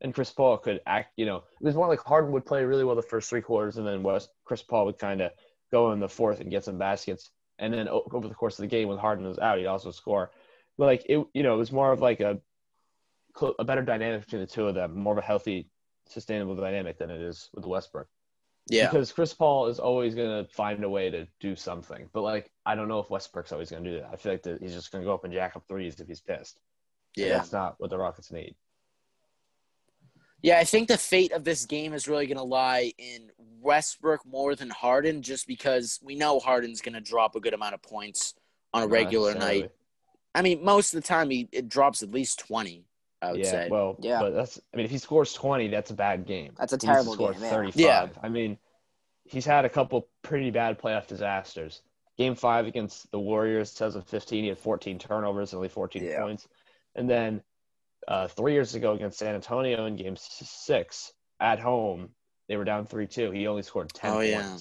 and 0.01 0.13
Chris 0.13 0.31
Paul 0.31 0.57
could 0.57 0.81
act, 0.87 1.13
you 1.17 1.25
know, 1.25 1.37
it 1.37 1.43
was 1.65 1.75
more 1.75 1.87
like 1.87 2.01
Harden 2.01 2.31
would 2.33 2.45
play 2.45 2.63
really 2.65 2.83
well 2.85 2.95
the 2.95 3.01
first 3.03 3.29
three 3.29 3.41
quarters, 3.41 3.77
and 3.77 3.87
then 3.87 4.03
West 4.03 4.29
Chris 4.45 4.63
Paul 4.63 4.85
would 4.87 4.99
kind 4.99 5.21
of 5.21 5.31
go 5.71 5.91
in 5.93 5.99
the 5.99 6.09
fourth 6.09 6.41
and 6.41 6.51
get 6.51 6.65
some 6.65 6.77
baskets, 6.79 7.31
and 7.59 7.73
then 7.73 7.87
over 7.89 8.27
the 8.27 8.35
course 8.35 8.59
of 8.59 8.63
the 8.63 8.67
game 8.67 8.89
when 8.89 8.97
Harden 8.99 9.27
was 9.27 9.39
out, 9.39 9.57
he'd 9.59 9.67
also 9.67 9.91
score. 9.91 10.31
But 10.77 10.85
like 10.87 11.05
it, 11.09 11.25
you 11.33 11.43
know, 11.43 11.55
it 11.55 11.57
was 11.59 11.71
more 11.71 11.91
of 11.93 12.01
like 12.01 12.19
a 12.21 12.33
cl- 12.33 12.41
a 13.59 13.63
better 13.63 13.81
dynamic 13.81 14.21
between 14.25 14.41
the 14.41 14.47
two 14.47 14.67
of 14.67 14.75
them, 14.75 14.97
more 14.97 15.13
of 15.13 15.19
a 15.19 15.25
healthy, 15.25 15.69
sustainable 16.07 16.55
dynamic 16.55 16.97
than 16.97 17.09
it 17.09 17.21
is 17.21 17.49
with 17.53 17.65
Westbrook. 17.65 18.07
yeah. 18.67 18.89
Because 18.89 19.11
Chris 19.11 19.33
Paul 19.33 19.67
is 19.67 19.79
always 19.79 20.15
going 20.15 20.45
to 20.45 20.51
find 20.53 20.83
a 20.83 20.89
way 20.89 21.09
to 21.09 21.27
do 21.39 21.55
something, 21.55 22.09
but 22.13 22.21
like 22.21 22.51
I 22.65 22.75
don't 22.75 22.87
know 22.87 22.99
if 22.99 23.09
Westbrook's 23.09 23.51
always 23.51 23.69
going 23.71 23.83
to 23.83 23.89
do 23.91 23.99
that. 23.99 24.09
I 24.11 24.15
feel 24.15 24.31
like 24.33 24.43
that 24.43 24.61
he's 24.61 24.73
just 24.73 24.91
going 24.91 25.03
to 25.03 25.07
go 25.07 25.13
up 25.13 25.23
and 25.23 25.33
jack 25.33 25.55
up 25.55 25.63
threes 25.67 25.99
if 25.99 26.07
he's 26.07 26.21
pissed. 26.21 26.59
And 27.17 27.27
Yeah. 27.27 27.37
that's 27.37 27.51
not 27.51 27.75
what 27.79 27.89
the 27.89 27.97
Rockets 27.97 28.31
need. 28.31 28.55
Yeah, 30.41 30.57
I 30.57 30.63
think 30.63 30.87
the 30.87 30.97
fate 30.97 31.33
of 31.33 31.43
this 31.43 31.65
game 31.65 31.93
is 31.93 32.07
really 32.07 32.25
going 32.25 32.37
to 32.37 32.43
lie 32.43 32.93
in 32.97 33.29
Westbrook 33.59 34.25
more 34.25 34.55
than 34.55 34.69
Harden, 34.69 35.21
just 35.21 35.47
because 35.47 35.99
we 36.01 36.15
know 36.15 36.39
Harden's 36.39 36.79
going 36.81 36.93
to 36.93 37.01
drop 37.01 37.35
a 37.35 37.41
good 37.41 37.53
amount 37.53 37.73
of 37.73 37.81
points 37.81 38.35
on 38.73 38.83
a 38.83 38.87
regular 38.87 39.35
night. 39.35 39.71
I 40.33 40.41
mean, 40.41 40.63
most 40.63 40.93
of 40.93 41.01
the 41.01 41.07
time 41.07 41.29
he 41.29 41.49
it 41.51 41.67
drops 41.67 42.03
at 42.03 42.11
least 42.11 42.39
twenty. 42.39 42.85
I 43.21 43.31
would 43.31 43.39
yeah, 43.41 43.51
say. 43.51 43.67
well, 43.69 43.97
Yeah. 43.99 44.19
but 44.19 44.33
that's. 44.33 44.59
I 44.73 44.77
mean, 44.77 44.85
if 44.85 44.91
he 44.91 44.97
scores 44.97 45.33
twenty, 45.33 45.67
that's 45.67 45.91
a 45.91 45.95
bad 45.95 46.25
game. 46.25 46.53
That's 46.57 46.73
a 46.73 46.77
He 46.81 46.87
needs 46.87 46.99
to 46.99 47.03
terrible 47.05 47.13
score 47.13 47.33
game. 47.33 47.41
Thirty-five. 47.41 47.77
Yeah. 47.79 48.07
I 48.23 48.29
mean, 48.29 48.57
he's 49.25 49.45
had 49.45 49.65
a 49.65 49.69
couple 49.69 50.07
pretty 50.21 50.51
bad 50.51 50.79
playoff 50.79 51.07
disasters. 51.07 51.81
Game 52.17 52.35
five 52.35 52.65
against 52.65 53.09
the 53.11 53.19
Warriors, 53.19 53.73
2015, 53.75 54.43
he 54.43 54.49
had 54.49 54.57
14 54.57 54.99
turnovers 54.99 55.53
and 55.53 55.57
only 55.57 55.69
14 55.69 56.03
Yeah. 56.03 56.21
points. 56.21 56.49
And 56.95 57.09
then 57.09 57.41
uh, 58.09 58.27
three 58.27 58.51
years 58.53 58.75
ago 58.75 58.93
against 58.93 59.19
San 59.19 59.35
Antonio 59.35 59.85
in 59.85 59.95
Game 59.95 60.17
six 60.17 61.13
at 61.39 61.59
home, 61.59 62.09
they 62.49 62.57
were 62.57 62.65
down 62.65 62.85
three 62.85 63.07
two. 63.07 63.31
He 63.31 63.47
only 63.47 63.61
scored 63.61 63.93
10 63.93 64.11
Oh, 64.11 64.15
points. 64.15 64.29
yeah. 64.29 64.57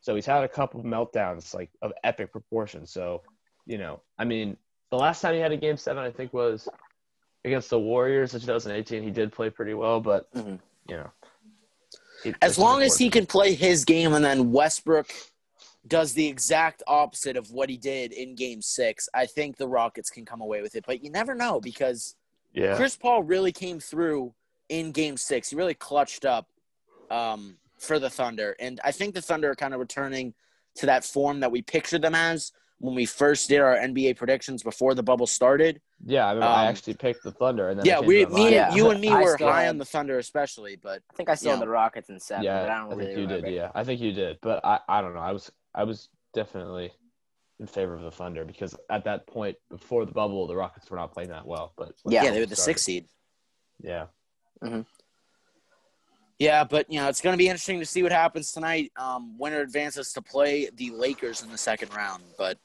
So 0.00 0.14
he's 0.14 0.24
had 0.26 0.42
a 0.44 0.48
couple 0.48 0.80
of 0.80 0.86
meltdowns 0.86 1.54
like 1.54 1.70
of 1.82 1.92
epic 2.04 2.32
proportions. 2.32 2.90
So 2.90 3.22
you 3.66 3.78
know, 3.78 4.00
I 4.18 4.24
mean, 4.24 4.56
the 4.90 4.96
last 4.96 5.20
time 5.20 5.34
he 5.34 5.40
had 5.40 5.52
a 5.52 5.56
Game 5.56 5.76
seven, 5.76 6.02
I 6.02 6.10
think 6.10 6.32
was 6.32 6.66
against 7.44 7.70
the 7.70 7.78
Warriors 7.78 8.34
in 8.34 8.40
2018. 8.40 9.02
He 9.02 9.10
did 9.10 9.32
play 9.32 9.50
pretty 9.50 9.74
well, 9.74 10.00
but 10.00 10.32
Mhm. 10.32 10.60
you 10.88 10.96
know, 10.96 11.10
it- 12.24 12.36
As 12.40 12.58
long 12.58 12.82
as 12.82 12.96
he 12.96 13.10
can 13.10 13.26
play 13.26 13.54
his 13.54 13.84
game 13.84 14.12
and 14.12 14.24
then 14.24 14.52
Westbrook 14.52 15.12
does 15.86 16.12
the 16.14 16.28
exact 16.28 16.82
opposite 16.86 17.36
of 17.36 17.50
what 17.50 17.68
he 17.68 17.76
did 17.76 18.12
in 18.12 18.36
game 18.36 18.62
six, 18.62 19.08
I 19.12 19.26
think 19.26 19.56
the 19.56 19.66
Rockets 19.66 20.10
can 20.10 20.24
come 20.24 20.40
away 20.40 20.62
with 20.62 20.76
it. 20.76 20.84
But 20.86 21.02
you 21.02 21.10
never 21.10 21.34
know 21.34 21.60
because 21.60 22.14
yeah. 22.52 22.76
Chris 22.76 22.96
Paul 22.96 23.24
really 23.24 23.50
came 23.50 23.80
through 23.80 24.34
in 24.68 24.92
game 24.92 25.16
six. 25.16 25.50
He 25.50 25.56
really 25.56 25.74
clutched 25.74 26.24
up 26.24 26.48
um, 27.10 27.58
for 27.76 27.98
the 27.98 28.08
Thunder. 28.08 28.56
And 28.60 28.80
I 28.84 28.92
think 28.92 29.14
the 29.14 29.20
Thunder 29.20 29.50
are 29.50 29.54
kind 29.56 29.74
of 29.74 29.80
returning 29.80 30.32
to 30.76 30.86
that 30.86 31.04
form 31.04 31.40
that 31.40 31.50
we 31.50 31.60
pictured 31.60 32.00
them 32.00 32.14
as 32.14 32.52
when 32.82 32.96
we 32.96 33.06
first 33.06 33.48
did 33.48 33.60
our 33.60 33.76
NBA 33.76 34.16
predictions 34.16 34.64
before 34.64 34.92
the 34.94 35.04
bubble 35.04 35.28
started. 35.28 35.80
Yeah, 36.04 36.26
I, 36.26 36.34
mean, 36.34 36.42
I 36.42 36.64
Um, 36.64 36.68
actually 36.68 36.94
picked 36.94 37.22
the 37.22 37.30
Thunder, 37.30 37.68
and 37.68 37.78
then 37.78 37.86
yeah, 37.86 37.98
I 37.98 38.00
changed 38.00 38.08
we, 38.08 38.24
my 38.26 38.30
me, 38.34 38.40
mind. 38.42 38.54
Yeah. 38.54 38.74
you 38.74 38.90
and 38.90 39.00
me 39.00 39.08
I 39.08 39.20
were 39.22 39.34
still 39.36 39.48
high 39.52 39.62
had- 39.62 39.68
on 39.68 39.78
the 39.78 39.84
Thunder, 39.84 40.18
especially. 40.18 40.74
But 40.74 41.00
I 41.08 41.14
think 41.14 41.28
I 41.28 41.36
still 41.36 41.50
Yeah. 41.52 41.56
had 41.58 41.62
the 41.62 41.68
Rockets 41.68 42.08
in 42.08 42.18
seven, 42.18 42.42
yeah, 42.44 42.60
but 42.62 42.70
I 42.70 42.78
don't 42.78 42.88
think 42.88 43.00
really 43.02 43.12
you 43.12 43.18
remember. 43.20 43.46
did. 43.46 43.54
Yeah, 43.54 43.70
I 43.72 43.84
think 43.84 44.00
you 44.00 44.12
did, 44.12 44.38
but 44.42 44.64
I, 44.64 44.80
I 44.88 45.00
don't 45.00 45.14
know. 45.14 45.20
I 45.20 45.30
was 45.30 45.48
I 45.76 45.84
was 45.84 46.08
definitely 46.34 46.90
in 47.60 47.68
favor 47.68 47.94
of 47.94 48.02
the 48.02 48.10
Thunder 48.10 48.44
because 48.44 48.74
at 48.90 49.04
that 49.04 49.28
point 49.28 49.56
before 49.70 50.04
the 50.04 50.10
bubble, 50.12 50.48
the 50.48 50.56
Rockets 50.56 50.90
were 50.90 50.96
not 50.96 51.12
playing 51.14 51.28
that 51.30 51.46
well. 51.46 51.72
But 51.76 51.92
when 52.02 52.14
Yeah. 52.14 52.24
yeah, 52.24 52.30
the 52.30 52.34
they 52.34 52.40
were 52.40 52.46
the 52.46 52.56
started- 52.56 52.64
sixth 52.80 52.84
seed. 52.84 53.08
Yeah, 53.80 54.06
Yeah, 56.38 56.64
but 56.64 56.90
you 56.90 56.98
know 57.00 57.08
it's 57.08 57.20
going 57.20 57.34
to 57.34 57.38
be 57.38 57.46
interesting 57.46 57.78
to 57.78 57.86
see 57.86 58.02
what 58.02 58.10
happens 58.10 58.50
tonight. 58.50 58.90
Um, 58.96 59.38
winner 59.38 59.60
advances 59.60 60.12
to 60.14 60.22
play 60.22 60.68
the 60.74 60.90
Lakers 60.90 61.42
in 61.44 61.50
the 61.52 61.58
second 61.58 61.94
round. 61.94 62.24
But 62.36 62.58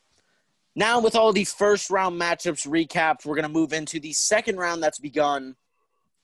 now, 0.78 1.00
with 1.00 1.16
all 1.16 1.34
the 1.34 1.44
first 1.44 1.90
round 1.90 2.22
matchups 2.22 2.68
recapped, 2.68 3.26
we're 3.26 3.34
going 3.34 3.42
to 3.42 3.50
move 3.50 3.74
into 3.74 4.00
the 4.00 4.14
second 4.14 4.58
round 4.58 4.84
that's 4.84 5.00
begun 5.00 5.56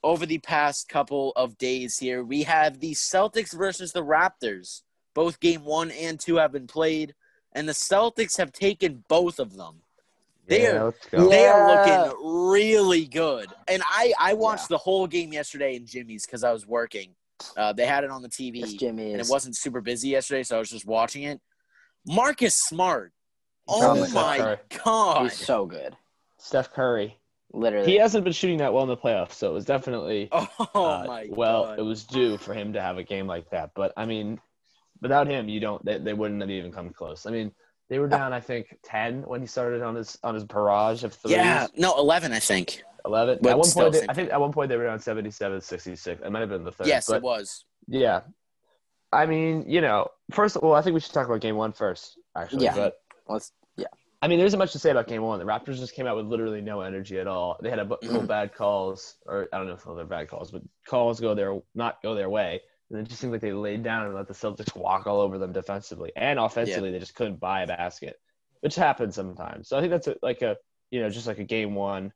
over 0.04 0.28
the 0.28 0.38
past 0.38 0.88
couple 0.88 1.34
of 1.36 1.58
days. 1.58 1.98
Here 1.98 2.24
we 2.24 2.44
have 2.44 2.80
the 2.80 2.92
Celtics 2.92 3.58
versus 3.58 3.94
the 3.94 4.04
Raptors. 4.04 4.84
Both 5.16 5.40
game 5.40 5.66
one 5.66 5.90
and 5.90 6.20
two 6.20 6.36
have 6.36 6.52
been 6.52 6.68
played, 6.68 7.16
and 7.54 7.68
the 7.68 7.74
Celtics 7.74 8.38
have 8.38 8.52
taken 8.52 9.04
both 9.08 9.40
of 9.40 9.56
them. 9.56 9.82
They 10.46 10.62
yeah, 10.62 10.74
are 10.74 10.86
let's 10.86 11.08
go. 11.08 11.30
they 11.30 11.48
are 11.48 11.68
looking 11.68 12.52
really 12.52 13.06
good. 13.06 13.48
And 13.68 13.82
I 13.88 14.14
I 14.20 14.34
watched 14.36 14.70
the 14.70 14.78
whole 14.78 15.08
game 15.08 15.34
yesterday 15.34 15.76
in 15.76 15.88
Jimmy's 15.88 16.28
because 16.28 16.44
I 16.44 16.52
was 16.52 16.68
working. 16.68 17.16
Uh, 17.58 17.74
they 17.74 17.88
had 17.88 18.04
it 18.04 18.12
on 18.12 18.22
the 18.22 18.30
TV, 18.30 18.58
Yes, 18.58 18.74
Jimmy 18.74 19.14
and 19.14 19.20
it 19.20 19.28
wasn't 19.28 19.58
super 19.58 19.82
busy 19.82 20.10
yesterday, 20.10 20.44
so 20.44 20.58
I 20.58 20.60
was 20.60 20.70
just 20.70 20.86
watching 20.86 21.24
it. 21.24 21.42
Marcus 22.06 22.54
Smart. 22.54 23.14
Oh 23.68 23.96
my 23.96 24.08
my 24.10 24.38
God. 24.38 24.60
god! 24.84 25.24
He's 25.24 25.34
so 25.38 25.66
good. 25.66 25.96
Steph 26.38 26.72
Curry. 26.74 27.18
Literally. 27.56 27.86
He 27.86 27.98
hasn't 27.98 28.24
been 28.24 28.34
shooting 28.34 28.58
that 28.58 28.74
well 28.74 28.84
in 28.84 28.90
the 28.90 28.98
playoffs, 28.98 29.34
so 29.34 29.50
it 29.50 29.54
was 29.54 29.66
definitely 29.66 30.28
Oh 30.34 30.58
uh, 30.74 31.04
my 31.08 31.28
well, 31.30 31.66
god! 31.66 31.80
it 31.80 31.84
was 31.84 32.04
due 32.04 32.38
for 32.38 32.54
him 32.54 32.74
to 32.74 32.82
have 32.82 32.98
a 32.98 33.04
game 33.04 33.28
like 33.28 33.50
that. 33.52 33.72
But 33.76 33.94
I 33.96 34.06
mean, 34.06 34.40
without 35.02 35.28
him, 35.28 35.48
you 35.48 35.60
don't. 35.60 35.84
They, 35.86 36.00
they 36.00 36.14
wouldn't 36.14 36.42
have 36.42 36.50
even 36.50 36.72
come 36.72 36.90
close. 36.90 37.26
I 37.26 37.32
mean, 37.32 37.52
they 37.90 38.00
were 38.00 38.08
down, 38.08 38.34
I 38.34 38.40
think, 38.40 38.76
ten 38.84 39.22
when 39.22 39.40
he 39.42 39.48
started 39.48 39.84
on 39.84 39.96
his 39.96 40.18
on 40.24 40.34
his 40.34 40.44
barrage 40.44 41.04
of 41.04 41.14
threes. 41.14 41.36
yeah, 41.36 41.68
no, 41.76 41.98
eleven, 41.98 42.34
I 42.34 42.40
think. 42.40 42.82
11. 43.06 43.40
But 43.42 43.50
at 43.50 43.58
one 43.58 43.70
point, 43.70 43.94
they, 43.94 44.06
I 44.08 44.14
think 44.14 44.32
at 44.32 44.40
one 44.40 44.54
point 44.54 44.70
they 44.70 44.78
were 44.78 44.86
down 44.86 44.98
77 44.98 45.60
66. 45.60 46.22
It 46.22 46.32
might 46.32 46.40
have 46.40 46.48
been 46.48 46.64
the 46.64 46.72
third. 46.72 46.88
yes, 46.88 47.08
but 47.08 47.18
it 47.18 47.24
was. 47.24 47.66
yeah. 47.88 48.22
I 49.12 49.26
mean, 49.26 49.66
you 49.68 49.82
know, 49.82 50.08
first 50.32 50.56
of 50.56 50.64
all, 50.64 50.74
I 50.74 50.82
think 50.82 50.94
we 50.94 51.02
should 51.02 51.12
talk 51.14 51.28
about 51.28 51.42
game 51.42 51.56
one 51.58 51.74
first, 51.74 52.18
actually. 52.36 52.64
Yeah. 52.64 52.76
But 52.76 52.96
Let's. 53.28 53.52
I 54.22 54.30
mean, 54.30 54.38
there 54.38 54.46
isn't 54.46 54.58
much 54.58 54.72
to 54.72 54.80
say 54.80 54.90
about 54.90 55.08
game 55.08 55.22
one. 55.22 55.38
The 55.38 55.44
Raptors 55.44 55.80
just 55.80 55.94
came 55.94 56.08
out 56.08 56.16
with 56.16 56.28
literally 56.28 56.62
no 56.62 56.80
energy 56.80 57.20
at 57.20 57.28
all. 57.28 57.58
They 57.62 57.70
had 57.70 57.80
a 57.80 57.86
couple 57.86 58.22
Mhm. 58.22 58.28
bad 58.28 58.56
calls, 58.56 59.18
or 59.26 59.50
I 59.52 59.58
don't 59.58 59.68
know 59.68 59.74
if 59.74 59.84
they're 59.84 60.06
bad 60.06 60.30
calls, 60.30 60.50
but 60.50 60.62
calls 60.88 61.20
go 61.20 61.36
their 61.36 61.62
not 61.76 62.02
go 62.02 62.16
their 62.16 62.30
way. 62.30 62.62
And 62.90 63.00
it 63.02 63.10
just 63.10 63.20
seemed 63.20 63.34
like 63.34 63.42
they 63.42 63.52
laid 63.52 63.84
down 63.84 64.06
and 64.06 64.16
let 64.16 64.30
the 64.30 64.34
Celtics 64.34 64.74
walk 64.78 65.08
all 65.08 65.20
over 65.20 65.38
them 65.38 65.52
defensively 65.52 66.14
and 66.16 66.40
offensively. 66.40 66.90
They 66.92 67.00
just 67.00 67.16
couldn't 67.16 67.42
buy 67.42 67.64
a 67.64 67.68
basket, 67.68 68.18
which 68.62 68.76
happens 68.76 69.14
sometimes. 69.14 69.68
So 69.68 69.78
I 69.78 69.82
think 69.82 69.92
that's 69.92 70.08
a, 70.08 70.16
like 70.22 70.42
a 70.42 70.56
you 70.90 71.02
know 71.02 71.10
just 71.10 71.28
like 71.28 71.40
a 71.40 71.44
game 71.44 71.76
one. 71.76 72.14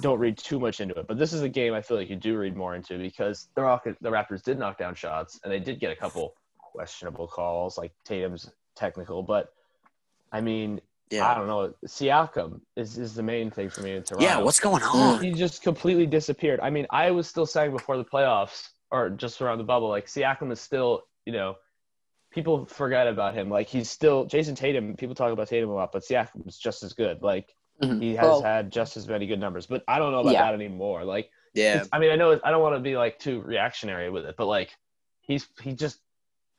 Don't 0.00 0.20
read 0.20 0.38
too 0.38 0.60
much 0.60 0.80
into 0.80 0.94
it, 1.00 1.08
but 1.08 1.18
this 1.18 1.32
is 1.32 1.42
a 1.42 1.48
game 1.48 1.74
I 1.74 1.82
feel 1.82 1.96
like 1.96 2.10
you 2.10 2.14
do 2.14 2.38
read 2.38 2.54
more 2.54 2.76
into 2.76 2.96
because 2.96 3.48
the 3.56 3.62
Rocket, 3.62 3.96
the 4.00 4.10
Raptors 4.10 4.44
did 4.44 4.56
knock 4.56 4.78
down 4.78 4.94
shots 4.94 5.40
and 5.42 5.52
they 5.52 5.58
did 5.58 5.80
get 5.80 5.90
a 5.90 5.96
couple 5.96 6.36
questionable 6.58 7.26
calls 7.26 7.76
like 7.76 7.90
Tatum's 8.04 8.52
technical, 8.76 9.24
but 9.24 9.52
I 10.32 10.40
mean 10.40 10.80
yeah. 11.10 11.26
I 11.26 11.34
don't 11.34 11.46
know. 11.46 11.72
Siakam 11.86 12.60
is, 12.76 12.98
is 12.98 13.14
the 13.14 13.22
main 13.22 13.50
thing 13.50 13.70
for 13.70 13.80
me 13.80 13.92
in 13.96 14.02
Toronto. 14.02 14.26
Yeah. 14.26 14.38
What's 14.40 14.60
going 14.60 14.82
on? 14.82 15.22
he 15.24 15.32
just 15.32 15.62
completely 15.62 16.04
disappeared. 16.04 16.60
I 16.60 16.68
mean, 16.68 16.86
I 16.90 17.10
was 17.12 17.26
still 17.26 17.46
saying 17.46 17.70
before 17.72 17.96
the 17.96 18.04
playoffs 18.04 18.68
or 18.90 19.08
just 19.08 19.40
around 19.40 19.56
the 19.56 19.64
bubble, 19.64 19.88
like 19.88 20.04
Siakam 20.06 20.52
is 20.52 20.60
still, 20.60 21.04
you 21.24 21.32
know, 21.32 21.56
people 22.30 22.66
forget 22.66 23.06
about 23.06 23.32
him. 23.34 23.48
Like 23.48 23.68
he's 23.68 23.88
still 23.88 24.26
Jayson 24.26 24.54
Tatum. 24.54 24.96
People 24.96 25.14
talk 25.14 25.32
about 25.32 25.48
Tatum 25.48 25.70
a 25.70 25.74
lot, 25.74 25.92
but 25.92 26.02
Siakam 26.02 26.46
is 26.46 26.58
just 26.58 26.82
as 26.82 26.92
good. 26.92 27.22
Like 27.22 27.54
Mhm. 27.82 28.02
he 28.02 28.14
has 28.16 28.26
Well- 28.26 28.42
had 28.42 28.70
just 28.70 28.98
as 28.98 29.08
many 29.08 29.26
good 29.26 29.40
numbers. 29.40 29.66
But 29.66 29.84
I 29.88 29.98
don't 29.98 30.12
know 30.12 30.20
about 30.20 30.34
Yeah. 30.34 30.42
that 30.44 30.52
anymore. 30.52 31.04
Like, 31.04 31.30
Yeah. 31.54 31.84
I 31.90 31.98
mean, 32.00 32.10
I 32.10 32.16
know 32.16 32.38
I 32.44 32.50
don't 32.50 32.60
want 32.60 32.74
to 32.76 32.80
be 32.80 32.98
like 32.98 33.18
too 33.18 33.40
reactionary 33.40 34.10
with 34.10 34.26
it, 34.26 34.34
but 34.36 34.44
like 34.46 34.76
he's 35.22 35.48
he 35.62 35.72
just 35.72 36.00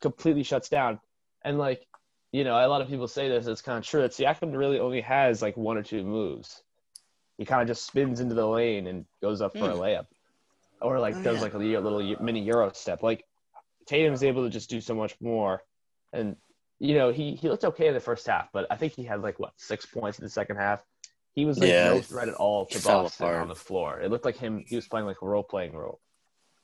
completely 0.01 0.41
shuts 0.41 0.69
down. 0.69 0.99
And 1.43 1.60
like, 1.60 1.86
you 2.31 2.43
know, 2.43 2.53
a 2.53 2.67
lot 2.67 2.81
of 2.81 2.87
people 2.87 3.07
say 3.07 3.27
this. 3.29 3.47
It's 3.47 3.61
kind 3.61 3.77
of 3.77 3.83
true 3.85 4.01
that 4.01 4.11
Siakam 4.11 4.55
really 4.55 4.79
only 4.79 5.01
has 5.01 5.41
like 5.41 5.57
one 5.57 5.77
or 5.77 5.83
two 5.83 6.03
moves. 6.03 6.61
He 7.37 7.45
kind 7.45 7.61
of 7.61 7.67
just 7.67 7.85
spins 7.85 8.19
into 8.19 8.35
the 8.35 8.45
lane 8.45 8.87
and 8.87 9.05
goes 9.21 9.41
up 9.41 9.53
for 9.57 9.69
a 9.69 9.73
Hmm. 9.73 9.79
layup, 9.79 10.07
or 10.81 10.99
like 10.99 11.15
Oh, 11.15 11.21
does 11.23 11.35
yeah. 11.35 11.41
like 11.41 11.53
a 11.53 11.57
little 11.57 12.23
mini 12.23 12.41
euro 12.41 12.71
step. 12.73 13.01
Like 13.01 13.25
Tatum's 13.85 14.23
able 14.23 14.43
to 14.43 14.49
just 14.49 14.69
do 14.69 14.81
so 14.81 14.93
much 14.93 15.15
more, 15.21 15.63
and 16.13 16.35
you 16.79 16.95
know 16.95 17.11
he 17.11 17.35
he 17.35 17.49
looked 17.49 17.65
okay 17.65 17.87
in 17.87 17.93
the 17.93 17.99
first 17.99 18.27
half, 18.27 18.49
but 18.51 18.67
I 18.69 18.75
think 18.75 18.93
he 18.93 19.03
had 19.03 19.21
like 19.21 19.39
what 19.39 19.53
six 19.57 19.85
points 19.85 20.19
in 20.19 20.25
the 20.25 20.29
second 20.29 20.57
half. 20.57 20.83
He 21.33 21.45
was 21.45 21.59
like 21.59 21.69
Yeah, 21.69 21.83
no 21.83 22.01
threat 22.01 22.27
at 22.27 22.35
all 22.35 22.65
to 22.65 22.79
fell 22.79 23.03
Boston 23.03 23.27
on 23.27 23.47
the 23.47 23.55
floor. 23.55 23.99
It 24.01 24.11
looked 24.11 24.25
like 24.25 24.37
him. 24.37 24.65
He 24.67 24.75
was 24.75 24.87
playing 24.87 25.05
like 25.05 25.21
a 25.21 25.25
role 25.27 25.43
playing 25.43 25.73
role. 25.73 25.99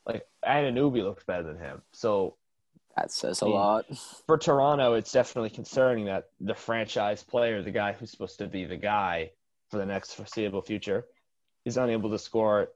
Like 0.05 0.27
Anunoby 0.45 1.03
looked 1.03 1.25
better 1.25 1.43
than 1.43 1.57
him. 1.57 1.81
So 1.93 2.35
That 2.95 3.11
says 3.11 3.41
a 3.41 3.45
lot. 3.47 3.85
for 4.25 4.37
Toronto, 4.37 4.93
it's 4.93 5.11
definitely 5.11 5.49
concerning 5.49 6.05
that 6.05 6.29
the 6.39 6.55
franchise 6.55 7.23
player, 7.23 7.61
the 7.61 7.71
guy 7.71 7.91
who's 7.93 8.09
supposed 8.11 8.37
to 8.39 8.47
be 8.47 8.63
the 8.65 8.77
guy 8.77 9.31
for 9.69 9.77
the 9.77 9.85
next 9.85 10.13
foreseeable 10.13 10.61
future, 10.61 11.05
is 11.65 11.75
unable 11.77 12.09
to 12.11 12.19
score 12.19 12.69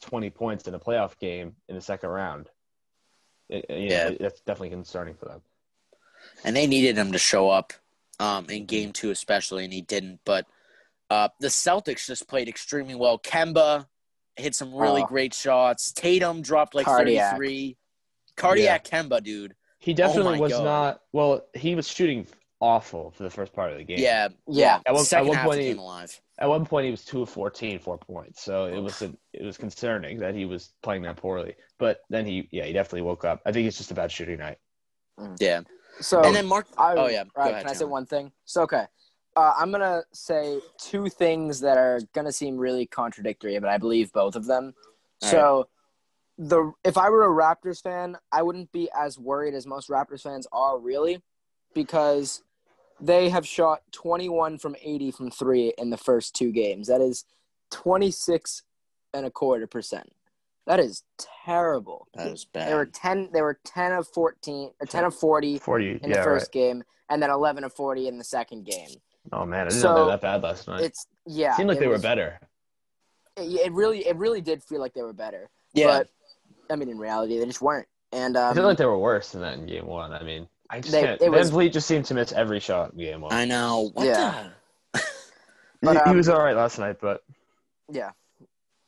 20 0.00 0.30
points 0.30 0.68
in 0.68 0.74
a 0.74 0.78
playoff 0.78 1.18
game 1.18 1.56
in 1.68 1.74
the 1.74 1.80
second 1.80 2.10
round. 2.10 2.48
It, 3.48 3.66
Yeah. 3.68 4.10
know, 4.10 4.16
that's 4.20 4.40
definitely 4.42 4.70
concerning 4.70 5.14
for 5.16 5.24
them. 5.26 5.42
and 6.44 6.54
they 6.54 6.66
needed 6.68 6.96
him 6.96 7.10
to 7.12 7.18
show 7.18 7.50
up 7.50 7.72
um, 8.20 8.46
in 8.48 8.66
game 8.66 8.92
two, 8.92 9.10
especially, 9.10 9.64
and 9.64 9.72
he 9.72 9.82
didn't. 9.82 10.20
But 10.24 10.46
uh, 11.10 11.28
the 11.40 11.48
Celtics 11.48 12.06
just 12.06 12.28
played 12.28 12.48
extremely 12.48 12.94
well. 12.94 13.18
Kemba 13.18 13.86
hit 14.36 14.54
some 14.54 14.72
really 14.72 15.02
Oh. 15.02 15.06
great 15.06 15.34
shots. 15.34 15.90
Tatum 15.92 16.42
dropped 16.42 16.74
like 16.76 16.86
Cardiac. 16.86 17.32
33. 17.32 17.76
Cardiac 18.36 18.84
Kemba, 18.84 19.22
dude. 19.22 19.54
He 19.78 19.94
definitely 19.94 20.34
my 20.34 20.40
was 20.40 20.52
God. 20.52 20.64
not. 20.64 21.00
Well, 21.12 21.44
he 21.54 21.74
was 21.74 21.88
shooting 21.88 22.26
awful 22.60 23.10
for 23.10 23.24
the 23.24 23.30
first 23.30 23.52
part 23.52 23.72
of 23.72 23.78
the 23.78 23.84
game. 23.84 23.98
Yeah. 23.98 24.28
Yeah. 24.46 24.80
At 24.86 24.94
one, 24.94 25.04
Second 25.04 25.26
at 25.26 25.28
one 25.28 25.36
half 25.36 25.46
point, 25.46 25.60
he 25.60 25.66
he, 25.66 25.72
came 25.72 25.78
alive. 25.80 26.20
at 26.38 26.48
one 26.48 26.64
point 26.64 26.84
he 26.84 26.90
was 26.92 27.04
two 27.04 27.22
of 27.22 27.28
14, 27.28 27.80
four 27.80 27.98
points. 27.98 28.42
So 28.42 28.66
it 28.66 28.80
was 28.80 29.02
a, 29.02 29.12
it 29.32 29.44
was 29.44 29.58
concerning 29.58 30.18
that 30.20 30.34
he 30.34 30.44
was 30.44 30.72
playing 30.82 31.02
that 31.02 31.16
poorly. 31.16 31.54
But 31.78 32.02
then 32.08 32.24
he, 32.24 32.48
yeah, 32.52 32.64
he 32.64 32.72
definitely 32.72 33.02
woke 33.02 33.24
up. 33.24 33.42
I 33.44 33.50
think 33.50 33.66
it's 33.66 33.76
just 33.76 33.90
a 33.90 33.94
bad 33.94 34.12
shooting 34.12 34.38
night. 34.38 34.58
Yeah. 35.40 35.62
So 36.00 36.22
and 36.22 36.34
then 36.34 36.46
Mark. 36.46 36.66
I, 36.78 36.94
oh, 36.94 37.08
yeah. 37.08 37.24
Go 37.24 37.30
All 37.36 37.44
right, 37.44 37.50
ahead, 37.52 37.66
can 37.66 37.70
I 37.70 37.74
say 37.74 37.84
one 37.84 38.06
thing? 38.06 38.32
So 38.44 38.62
okay, 38.62 38.84
uh, 39.36 39.52
I'm 39.58 39.70
gonna 39.70 40.02
say 40.12 40.58
two 40.78 41.08
things 41.08 41.60
that 41.60 41.76
are 41.76 42.00
gonna 42.14 42.32
seem 42.32 42.56
really 42.56 42.86
contradictory, 42.86 43.58
but 43.58 43.68
I 43.68 43.78
believe 43.78 44.12
both 44.12 44.36
of 44.36 44.46
them. 44.46 44.74
All 45.22 45.28
so 45.28 45.68
the 46.38 46.72
if 46.84 46.96
I 46.96 47.10
were 47.10 47.24
a 47.24 47.28
Raptors 47.28 47.82
fan, 47.82 48.16
I 48.30 48.42
wouldn't 48.42 48.72
be 48.72 48.88
as 48.98 49.18
worried 49.18 49.54
as 49.54 49.66
most 49.66 49.88
Raptors 49.88 50.22
fans 50.22 50.46
are 50.52 50.78
really, 50.78 51.22
because 51.74 52.42
they 53.00 53.28
have 53.28 53.46
shot 53.46 53.80
21 53.92 54.58
from 54.58 54.76
80 54.80 55.10
from 55.10 55.30
three 55.30 55.72
in 55.76 55.90
the 55.90 55.96
first 55.96 56.34
two 56.34 56.52
games. 56.52 56.86
That 56.88 57.00
is 57.00 57.24
26 57.72 58.62
and 59.12 59.26
a 59.26 59.30
quarter 59.30 59.66
percent. 59.66 60.12
That 60.66 60.78
is 60.78 61.02
terrible. 61.44 62.06
That 62.14 62.28
is 62.28 62.44
bad. 62.44 62.68
They 62.68 62.74
were 62.74 62.84
bad. 62.84 62.94
ten. 62.94 63.28
They 63.32 63.42
were 63.42 63.58
ten 63.64 63.92
of 63.92 64.06
fourteen, 64.06 64.70
or 64.80 64.86
ten 64.86 65.04
of 65.04 65.14
forty 65.14 65.56
in 65.56 66.10
yeah, 66.10 66.18
the 66.18 66.22
first 66.22 66.46
right. 66.46 66.52
game, 66.52 66.84
and 67.10 67.20
then 67.20 67.30
eleven 67.30 67.64
of 67.64 67.72
forty 67.72 68.06
in 68.06 68.16
the 68.16 68.24
second 68.24 68.64
game. 68.64 68.90
Oh 69.32 69.44
man, 69.44 69.66
I 69.66 69.70
didn't 69.70 69.80
So, 69.80 69.88
know 69.88 69.94
they 69.96 70.00
were 70.02 70.10
that 70.12 70.20
bad 70.20 70.42
last 70.44 70.68
night. 70.68 70.82
It's 70.82 71.06
yeah. 71.26 71.52
It 71.52 71.56
seemed 71.56 71.68
like 71.68 71.78
it 71.78 71.80
they 71.80 71.88
were 71.88 71.98
better. 71.98 72.38
It, 73.36 73.66
it 73.66 73.72
really, 73.72 74.06
it 74.06 74.16
really 74.16 74.40
did 74.40 74.62
feel 74.62 74.80
like 74.80 74.94
they 74.94 75.02
were 75.02 75.12
better. 75.12 75.50
Yeah. 75.74 75.86
But 75.86 76.08
I 76.70 76.76
mean, 76.76 76.88
in 76.88 76.98
reality, 76.98 77.38
they 77.38 77.44
just 77.46 77.60
weren't. 77.62 77.86
And 78.12 78.36
I 78.36 78.48
um, 78.50 78.54
feel 78.54 78.64
like 78.64 78.78
they 78.78 78.86
were 78.86 78.98
worse 78.98 79.30
than 79.30 79.40
that 79.42 79.54
in 79.54 79.66
game 79.66 79.86
one. 79.86 80.12
I 80.12 80.22
mean, 80.22 80.48
I 80.70 80.80
just 80.80 80.92
They- 80.92 81.02
can't. 81.02 81.20
it 81.20 81.30
was- 81.30 81.50
VanVleet 81.50 81.72
just 81.72 81.86
seemed 81.86 82.04
to 82.06 82.14
miss 82.14 82.32
every 82.32 82.60
shot 82.60 82.92
in 82.92 82.98
game 82.98 83.20
one. 83.22 83.32
I 83.32 83.44
know. 83.44 83.90
What 83.94 84.06
Yeah. 84.06 84.48
the? 84.92 85.00
But, 85.84 85.96
he, 85.96 86.02
he 86.04 86.10
um, 86.10 86.16
was 86.16 86.28
all 86.28 86.38
right 86.38 86.54
last 86.56 86.78
night, 86.78 86.98
but 87.00 87.24
Yeah. 87.90 88.10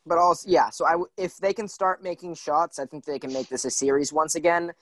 But 0.06 0.18
also, 0.18 0.48
yeah. 0.48 0.70
So 0.70 0.84
I, 0.87 0.92
w- 0.92 1.08
if 1.16 1.38
they 1.38 1.52
can 1.52 1.66
start 1.66 2.02
making 2.02 2.34
shots, 2.34 2.78
I 2.78 2.84
think 2.87 3.04
they 3.04 3.18
can 3.18 3.32
make 3.32 3.48
this 3.48 3.64
a 3.64 3.70
series 3.70 4.12
once 4.12 4.34
again. 4.37 4.72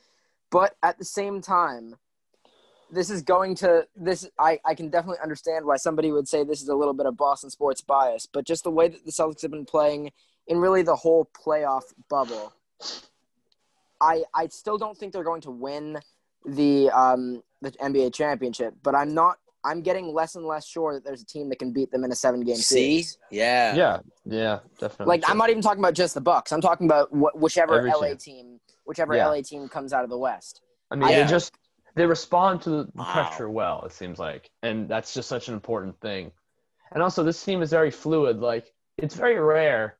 But 0.50 0.76
at 0.82 0.98
the 0.98 1.04
same 1.04 1.40
time, 1.40 1.94
this 2.90 3.08
is 3.08 3.22
going 3.22 3.54
to 3.56 3.86
this. 3.96 4.28
I, 4.38 4.60
I 4.66 4.74
can 4.74 4.90
definitely 4.90 5.20
understand 5.22 5.64
why 5.64 5.76
somebody 5.76 6.12
would 6.12 6.28
say 6.28 6.44
this 6.44 6.60
is 6.60 6.68
a 6.68 6.74
little 6.74 6.92
bit 6.92 7.06
of 7.06 7.16
Boston 7.16 7.48
sports 7.48 7.80
bias. 7.80 8.26
But 8.30 8.44
just 8.44 8.64
the 8.64 8.70
way 8.70 8.88
that 8.88 9.06
the 9.06 9.12
Celtics 9.12 9.40
have 9.40 9.50
been 9.52 9.64
playing 9.64 10.12
in 10.48 10.58
really 10.58 10.82
the 10.82 10.96
whole 10.96 11.30
playoff 11.34 11.84
bubble, 12.10 12.52
I 14.00 14.24
I 14.34 14.48
still 14.48 14.78
don't 14.78 14.96
think 14.96 15.12
they're 15.12 15.24
going 15.24 15.40
to 15.42 15.50
win 15.50 15.98
the 16.44 16.90
um 16.90 17.42
the 17.60 17.70
NBA 17.72 18.12
championship. 18.14 18.74
But 18.82 18.94
I'm 18.94 19.14
not. 19.14 19.36
I'm 19.64 19.80
getting 19.80 20.12
less 20.12 20.34
and 20.34 20.44
less 20.44 20.66
sure 20.66 20.92
that 20.94 21.04
there's 21.04 21.22
a 21.22 21.24
team 21.24 21.48
that 21.50 21.60
can 21.60 21.72
beat 21.72 21.92
them 21.92 22.02
in 22.02 22.10
a 22.10 22.16
seven 22.16 22.40
game 22.40 22.56
See? 22.56 23.02
series. 23.02 23.18
Yeah. 23.30 23.76
yeah, 23.76 23.98
yeah, 24.24 24.58
definitely. 24.80 25.06
Like 25.06 25.30
I'm 25.30 25.38
not 25.38 25.50
even 25.50 25.62
talking 25.62 25.78
about 25.78 25.94
just 25.94 26.14
the 26.14 26.20
Bucks. 26.20 26.50
I'm 26.52 26.60
talking 26.60 26.88
about 26.88 27.10
wh- 27.10 27.40
whichever 27.40 27.78
Every 27.78 27.92
LA 27.92 28.08
team. 28.08 28.16
team, 28.16 28.60
whichever 28.86 29.14
Yeah. 29.14 29.28
LA 29.28 29.42
team 29.42 29.68
comes 29.68 29.92
out 29.92 30.02
of 30.02 30.10
the 30.10 30.18
West. 30.18 30.62
I 30.90 30.96
mean, 30.96 31.08
Yeah. 31.10 31.22
they 31.22 31.30
just 31.30 31.52
they 31.94 32.06
respond 32.06 32.62
to 32.62 32.70
the 32.70 32.88
Wow. 32.96 33.12
pressure 33.12 33.48
well. 33.48 33.84
It 33.84 33.92
seems 33.92 34.18
like, 34.18 34.50
and 34.64 34.88
that's 34.88 35.14
just 35.14 35.28
such 35.28 35.46
an 35.46 35.54
important 35.54 36.00
thing. 36.00 36.32
And 36.90 37.00
also, 37.00 37.22
this 37.22 37.44
team 37.44 37.62
is 37.62 37.70
very 37.70 37.92
fluid. 37.92 38.40
Like 38.40 38.66
it's 38.98 39.14
very 39.14 39.38
rare. 39.38 39.96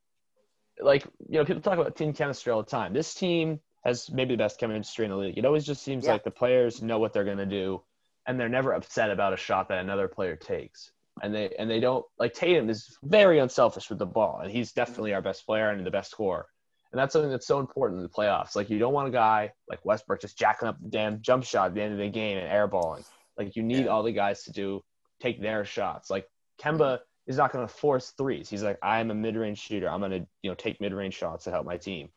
Like 0.81 1.05
you 1.29 1.39
know, 1.39 1.45
people 1.45 1.63
talk 1.63 1.79
about 1.79 1.97
team 1.97 2.13
chemistry 2.13 2.53
all 2.53 2.63
the 2.63 2.71
time. 2.71 2.93
This 2.93 3.15
team 3.15 3.61
has 3.85 4.11
maybe 4.11 4.35
the 4.35 4.39
best 4.39 4.59
chemistry 4.59 5.05
in 5.05 5.11
the 5.11 5.17
league. 5.17 5.37
It 5.39 5.45
always 5.45 5.65
just 5.67 5.83
seems 5.83 6.05
Yeah. 6.07 6.13
like 6.13 6.25
the 6.25 6.31
players 6.31 6.83
know 6.83 6.99
what 6.99 7.13
they're 7.13 7.25
gonna 7.25 7.47
do, 7.47 7.83
and 8.27 8.39
they're 8.39 8.49
never 8.49 8.73
upset 8.73 9.11
about 9.11 9.33
a 9.33 9.37
shot 9.37 9.69
that 9.69 9.79
another 9.79 10.09
player 10.09 10.37
takes. 10.37 10.93
And 11.23 11.35
they 11.35 11.51
and 11.59 11.69
they 11.71 11.79
don't 11.81 12.05
like 12.19 12.33
Tatum 12.33 12.71
is 12.71 12.97
very 13.03 13.39
unselfish 13.39 13.91
with 13.91 13.99
the 13.99 14.07
ball, 14.07 14.41
and 14.41 14.51
he's 14.51 14.73
definitely 14.73 15.13
our 15.15 15.23
best 15.23 15.45
player 15.47 15.69
and 15.71 15.85
the 15.85 15.91
best 15.91 16.11
scorer. 16.11 16.47
And 16.91 16.99
that's 16.99 17.13
something 17.13 17.31
that's 17.31 17.47
so 17.47 17.59
important 17.61 17.99
in 17.99 18.03
the 18.03 18.09
playoffs. 18.11 18.55
Like 18.57 18.69
you 18.71 18.79
don't 18.79 18.93
want 18.93 19.09
a 19.09 19.13
guy 19.13 19.53
like 19.69 19.85
Westbrook 19.85 20.21
just 20.21 20.39
jacking 20.39 20.69
up 20.69 20.81
the 20.81 20.89
damn 20.91 21.21
jump 21.23 21.45
shot 21.45 21.69
at 21.69 21.75
the 21.75 21.83
end 21.83 21.93
of 21.93 21.99
the 21.99 22.09
game 22.09 22.39
and 22.39 22.47
airballing. 22.51 23.05
Like 23.37 23.57
you 23.57 23.63
need 23.63 23.85
Yeah. 23.85 23.91
all 23.91 24.03
the 24.03 24.13
guys 24.13 24.45
to 24.45 24.53
do 24.53 24.83
take 25.21 25.41
their 25.41 25.65
shots. 25.65 26.11
Like 26.11 26.29
Kemba 26.61 27.01
is 27.27 27.37
not 27.37 27.53
going 27.53 27.67
to 27.67 27.73
force 27.73 28.11
threes. 28.17 28.49
He's 28.49 28.63
like, 28.63 28.79
I'm 28.83 29.11
a 29.11 29.15
mid-range 29.15 29.59
shooter. 29.59 29.89
I'm 29.89 30.01
going 30.01 30.11
to 30.13 30.27
you 30.43 30.51
know 30.51 30.55
take 30.55 30.81
mid-range 30.81 31.15
shots 31.15 31.45
to 31.45 31.51
help 31.51 31.67
my 31.67 31.77
team. 31.77 32.09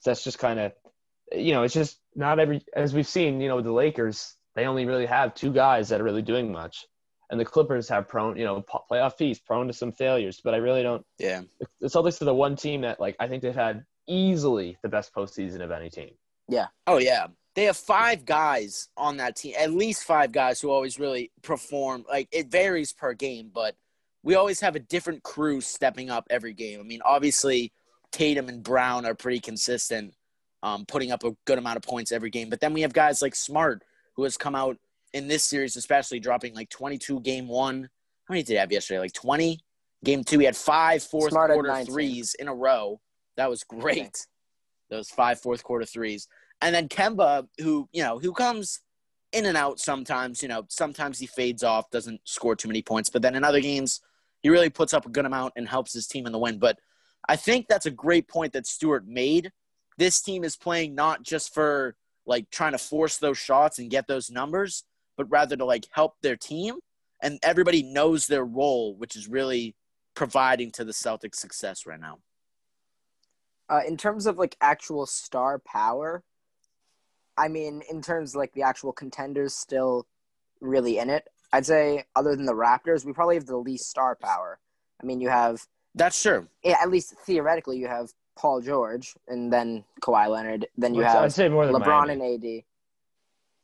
So 0.00 0.10
that's 0.10 0.24
just 0.24 0.38
kind 0.38 0.58
of 0.60 0.72
you 1.32 1.52
know 1.52 1.62
it's 1.62 1.74
just 1.74 1.98
not 2.14 2.38
every 2.38 2.62
as 2.76 2.92
we've 2.94 3.06
seen 3.06 3.40
you 3.40 3.48
know 3.48 3.56
with 3.56 3.64
the 3.64 3.72
Lakers 3.72 4.36
they 4.54 4.66
only 4.66 4.84
really 4.84 5.06
have 5.06 5.34
two 5.34 5.52
guys 5.52 5.88
that 5.88 6.00
are 6.00 6.04
really 6.04 6.22
doing 6.22 6.52
much. 6.52 6.86
And 7.30 7.40
the 7.40 7.44
Clippers 7.44 7.88
have 7.88 8.06
prone, 8.06 8.36
you 8.36 8.44
know, 8.44 8.62
playoff 8.90 9.14
feast, 9.14 9.44
prone 9.46 9.66
to 9.66 9.72
some 9.72 9.90
failures. 9.92 10.40
But 10.44 10.54
I 10.54 10.58
really 10.58 10.82
don't 10.82 11.04
Yeah. 11.18 11.42
the 11.80 11.88
Celtics 11.88 12.20
are 12.22 12.26
the 12.26 12.34
one 12.34 12.54
team 12.54 12.82
that 12.82 13.00
like 13.00 13.16
I 13.18 13.26
think 13.28 13.42
they've 13.42 13.54
had 13.54 13.84
easily 14.06 14.76
the 14.82 14.88
best 14.88 15.12
postseason 15.14 15.60
of 15.60 15.70
any 15.70 15.90
team. 15.90 16.10
Yeah. 16.48 16.66
Oh 16.86 16.98
yeah. 16.98 17.28
They 17.54 17.64
have 17.64 17.76
five 17.76 18.24
guys 18.24 18.88
on 18.96 19.16
that 19.18 19.36
team, 19.36 19.54
at 19.58 19.70
least 19.72 20.04
five 20.04 20.32
guys 20.32 20.60
who 20.60 20.70
always 20.70 20.98
really 20.98 21.30
perform. 21.42 22.04
Like 22.08 22.28
it 22.32 22.48
varies 22.50 22.92
per 22.92 23.14
game, 23.14 23.50
but 23.52 23.74
we 24.24 24.34
always 24.34 24.60
have 24.60 24.74
a 24.74 24.80
different 24.80 25.22
crew 25.22 25.60
stepping 25.60 26.10
up 26.10 26.26
every 26.30 26.54
game. 26.54 26.80
I 26.80 26.82
mean, 26.82 27.02
obviously 27.04 27.72
Tatum 28.10 28.48
and 28.48 28.62
Brown 28.62 29.04
are 29.04 29.14
pretty 29.14 29.38
consistent, 29.38 30.14
um, 30.62 30.86
putting 30.86 31.12
up 31.12 31.24
a 31.24 31.36
good 31.44 31.58
amount 31.58 31.76
of 31.76 31.82
points 31.82 32.10
every 32.10 32.30
game. 32.30 32.48
But 32.48 32.60
then 32.60 32.72
we 32.72 32.80
have 32.80 32.94
guys 32.94 33.20
like 33.20 33.34
Smart, 33.34 33.82
who 34.16 34.24
has 34.24 34.38
come 34.38 34.54
out 34.54 34.78
in 35.12 35.28
this 35.28 35.44
series, 35.44 35.76
especially 35.76 36.20
dropping 36.20 36.54
like 36.54 36.70
22 36.70 37.20
game 37.20 37.46
one. 37.46 37.88
How 38.24 38.32
many 38.32 38.42
did 38.42 38.54
he 38.54 38.58
have 38.58 38.72
yesterday? 38.72 38.98
Like 38.98 39.12
20? 39.12 39.60
Game 40.02 40.24
two, 40.24 40.38
he 40.38 40.46
had 40.46 40.56
five 40.56 41.02
fourth 41.02 41.30
Smart 41.30 41.52
quarter 41.52 41.84
threes 41.84 42.34
in 42.38 42.48
a 42.48 42.54
row. 42.54 43.00
That 43.36 43.50
was 43.50 43.62
great. 43.62 44.26
Those 44.90 45.10
five 45.10 45.40
fourth 45.40 45.62
quarter 45.62 45.84
threes. 45.84 46.28
And 46.62 46.74
then 46.74 46.88
Kemba, 46.88 47.46
who, 47.58 47.88
you 47.92 48.02
know, 48.02 48.18
who 48.18 48.32
comes 48.32 48.80
in 49.32 49.44
and 49.44 49.56
out 49.56 49.80
sometimes, 49.80 50.42
you 50.42 50.48
know, 50.48 50.64
sometimes 50.68 51.18
he 51.18 51.26
fades 51.26 51.62
off, 51.62 51.90
doesn't 51.90 52.20
score 52.24 52.56
too 52.56 52.68
many 52.68 52.80
points, 52.80 53.10
but 53.10 53.20
then 53.20 53.34
in 53.34 53.44
other 53.44 53.60
games, 53.60 54.00
he 54.44 54.50
really 54.50 54.68
puts 54.68 54.92
up 54.92 55.06
a 55.06 55.08
good 55.08 55.24
amount 55.24 55.54
and 55.56 55.66
helps 55.66 55.94
his 55.94 56.06
team 56.06 56.26
in 56.26 56.32
the 56.32 56.38
win. 56.38 56.58
But 56.58 56.78
I 57.26 57.34
think 57.34 57.66
that's 57.66 57.86
a 57.86 57.90
great 57.90 58.28
point 58.28 58.52
that 58.52 58.66
Stewart 58.66 59.08
made. 59.08 59.50
This 59.96 60.20
team 60.20 60.44
is 60.44 60.54
playing 60.54 60.94
not 60.94 61.22
just 61.22 61.54
for 61.54 61.96
like 62.26 62.50
trying 62.50 62.72
to 62.72 62.78
force 62.78 63.16
those 63.16 63.38
shots 63.38 63.78
and 63.78 63.90
get 63.90 64.06
those 64.06 64.30
numbers, 64.30 64.84
but 65.16 65.30
rather 65.30 65.56
to 65.56 65.64
like 65.64 65.86
help 65.90 66.16
their 66.22 66.36
team. 66.36 66.74
And 67.22 67.38
everybody 67.42 67.82
knows 67.82 68.26
their 68.26 68.44
role, 68.44 68.94
which 68.96 69.16
is 69.16 69.28
really 69.28 69.76
providing 70.14 70.70
to 70.72 70.84
the 70.84 70.92
Celtics 70.92 71.36
success 71.36 71.86
right 71.86 71.98
now. 71.98 72.18
Uh, 73.70 73.80
in 73.88 73.96
terms 73.96 74.26
of 74.26 74.36
like 74.36 74.58
actual 74.60 75.06
star 75.06 75.58
power, 75.58 76.22
I 77.38 77.48
mean, 77.48 77.80
in 77.90 78.02
terms 78.02 78.34
of, 78.34 78.40
like 78.40 78.52
the 78.52 78.62
actual 78.62 78.92
contenders 78.92 79.54
still 79.54 80.06
really 80.60 80.98
in 80.98 81.08
it, 81.08 81.26
I'd 81.52 81.66
say 81.66 82.04
other 82.16 82.34
than 82.36 82.46
the 82.46 82.54
Raptors, 82.54 83.04
we 83.04 83.12
probably 83.12 83.36
have 83.36 83.46
the 83.46 83.56
least 83.56 83.88
star 83.88 84.16
power. 84.16 84.58
I 85.02 85.06
mean, 85.06 85.20
you 85.20 85.28
have 85.28 85.62
That's 85.94 86.20
true. 86.20 86.48
yeah, 86.62 86.78
at 86.82 86.90
least 86.90 87.14
theoretically, 87.26 87.78
you 87.78 87.86
have 87.88 88.10
Paul 88.36 88.60
George 88.60 89.14
and 89.28 89.52
then 89.52 89.84
Kawhi 90.02 90.28
Leonard. 90.28 90.66
Then 90.76 90.94
you 90.94 91.04
I'd- 91.04 91.18
I'd 91.18 91.32
say 91.32 91.48
more 91.48 91.66
than 91.66 91.74
LeBron 91.76 92.06
Miami. 92.08 92.12
and 92.36 92.44
AD. 92.44 92.64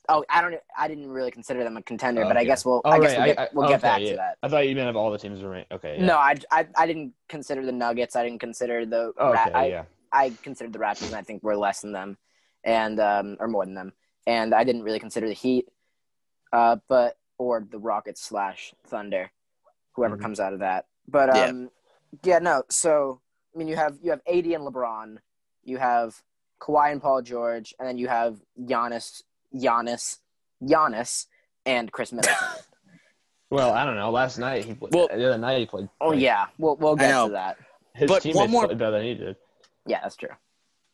Oh, 0.09 0.25
I 0.29 0.41
don't. 0.43 0.55
I 0.77 0.89
didn't 0.89 1.09
really 1.11 1.31
consider 1.31 1.63
them 1.63 1.77
a 1.77 1.83
contender, 1.83 2.25
Oh, 2.25 2.29
but 2.29 2.37
I 2.37 2.43
guess 2.45 2.65
we'll. 2.65 2.81
Oh, 2.85 2.91
I 2.91 2.99
guess 2.99 3.17
right, 3.17 3.19
we'll 3.19 3.27
get, 3.27 3.39
I- 3.39 3.43
I- 3.45 3.49
we'll 3.53 3.69
get 3.69 3.75
okay, 3.79 3.83
back 3.83 4.01
yeah. 4.01 4.11
to 4.11 4.17
that. 4.17 4.39
I 4.43 4.49
thought 4.49 4.67
you 4.69 4.75
meant 4.75 4.87
have 4.87 4.97
all 4.97 5.11
the 5.13 5.19
teams 5.19 5.41
remain. 5.43 5.67
Okay. 5.71 5.99
Yeah. 5.99 6.07
No, 6.07 6.17
I, 6.17 6.35
I, 6.51 6.67
I 6.77 6.87
didn't 6.87 7.13
consider 7.29 7.65
the 7.65 7.71
Nuggets. 7.73 8.17
I 8.17 8.25
didn't 8.25 8.41
consider 8.41 8.85
the. 8.87 9.13
Oh, 9.19 9.33
Ra- 9.33 9.43
okay. 9.47 9.53
I, 9.53 9.67
yeah. 9.67 9.85
I 10.11 10.31
considered 10.43 10.73
the 10.73 10.79
Raptors, 10.81 11.07
and 11.09 11.15
I 11.15 11.23
think 11.23 11.43
we're 11.45 11.55
less 11.55 11.81
than 11.83 11.93
them, 11.93 12.17
and 12.65 12.99
um, 12.99 13.37
or 13.39 13.47
more 13.47 13.65
than 13.65 13.75
them. 13.75 13.93
And 14.27 14.53
I 14.55 14.65
didn't 14.65 14.83
really 14.83 14.99
consider 14.99 15.29
the 15.29 15.35
Heat, 15.35 15.67
uh, 16.53 16.77
but 16.89 17.17
or 17.41 17.67
the 17.71 17.79
Rockets 17.79 18.21
slash 18.21 18.75
Thunder, 18.87 19.31
whoever 19.93 20.19
Mhm. 20.19 20.21
comes 20.23 20.41
out 20.41 20.53
of 20.53 20.59
that. 20.59 20.85
But 21.09 21.35
Yeah. 21.35 21.45
um, 21.47 21.71
yeah. 22.23 22.39
no. 22.39 22.65
So 22.69 23.23
I 23.55 23.59
mean, 23.59 23.67
you 23.67 23.77
have 23.77 23.99
you 24.03 24.11
have 24.11 24.21
AD 24.27 24.55
and 24.55 24.63
LeBron, 24.65 25.19
you 25.65 25.79
have 25.79 26.23
Kawhi 26.61 26.93
and 26.93 27.01
Paul 27.01 27.23
George, 27.23 27.75
and 27.79 27.89
then 27.89 27.97
you 27.97 28.09
have 28.09 28.41
Giannis, 28.61 29.23
Giannis, 29.55 30.19
Giannis, 30.63 31.27
and 31.65 31.91
Khris 31.91 32.13
Middleton. 32.13 32.37
Well, 33.53 33.73
I 33.73 33.85
don't 33.85 33.97
know. 33.97 34.13
Last 34.13 34.39
night 34.39 34.65
he 34.65 34.75
played. 34.75 34.95
Well- 34.95 35.09
the 35.09 35.27
other 35.27 35.37
night 35.39 35.59
he 35.59 35.67
played. 35.67 35.89
oh 36.01 36.11
like, 36.11 36.21
yeah, 36.21 36.47
we'll 36.59 36.77
we'll 36.77 36.95
get 36.95 37.11
to 37.25 37.33
that. 37.33 37.57
His 37.97 38.09
But 38.09 38.23
teammates 38.23 38.39
one 38.39 38.51
more- 38.53 38.67
played 38.67 38.79
better 38.79 38.93
than 38.93 39.03
he 39.03 39.15
did. 39.17 39.37
Yeah, 39.87 40.01
that's 40.03 40.15
true. 40.15 40.29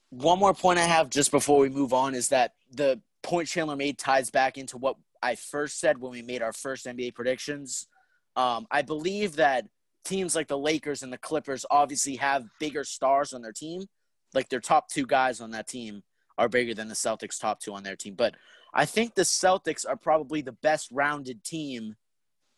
One 0.08 0.38
more 0.38 0.54
point 0.54 0.78
I 0.78 0.84
have 0.84 1.10
just 1.10 1.30
before 1.30 1.58
we 1.58 1.68
move 1.68 1.92
on 1.92 2.14
is 2.14 2.28
that 2.30 2.54
the 2.72 2.98
point 3.22 3.46
Chandler 3.48 3.76
made 3.76 3.98
ties 3.98 4.30
back 4.30 4.56
into 4.56 4.78
what 4.78 4.96
I 5.26 5.34
first 5.34 5.80
said 5.80 5.98
when 5.98 6.12
we 6.12 6.22
made 6.22 6.40
our 6.40 6.52
first 6.52 6.86
NBA 6.86 7.14
predictions. 7.14 7.88
Um, 8.36 8.68
I 8.70 8.82
believe 8.82 9.36
that 9.36 9.66
teams 10.04 10.36
like 10.36 10.46
the 10.46 10.56
Lakers 10.56 11.02
and 11.02 11.12
the 11.12 11.18
Clippers 11.18 11.66
obviously 11.68 12.14
have 12.16 12.44
bigger 12.60 12.84
stars 12.84 13.32
on 13.32 13.42
their 13.42 13.52
team. 13.52 13.86
Like 14.34 14.48
their 14.48 14.60
top 14.60 14.88
two 14.88 15.04
guys 15.04 15.40
on 15.40 15.50
that 15.50 15.66
team 15.66 16.04
are 16.38 16.48
bigger 16.48 16.74
than 16.74 16.86
the 16.86 16.94
Celtics' 16.94 17.40
top 17.40 17.58
two 17.58 17.74
on 17.74 17.82
their 17.82 17.96
team. 17.96 18.14
But 18.14 18.36
I 18.72 18.84
think 18.84 19.16
the 19.16 19.22
Celtics 19.22 19.84
are 19.88 19.96
probably 19.96 20.42
the 20.42 20.52
best 20.52 20.90
rounded 20.92 21.42
team 21.42 21.96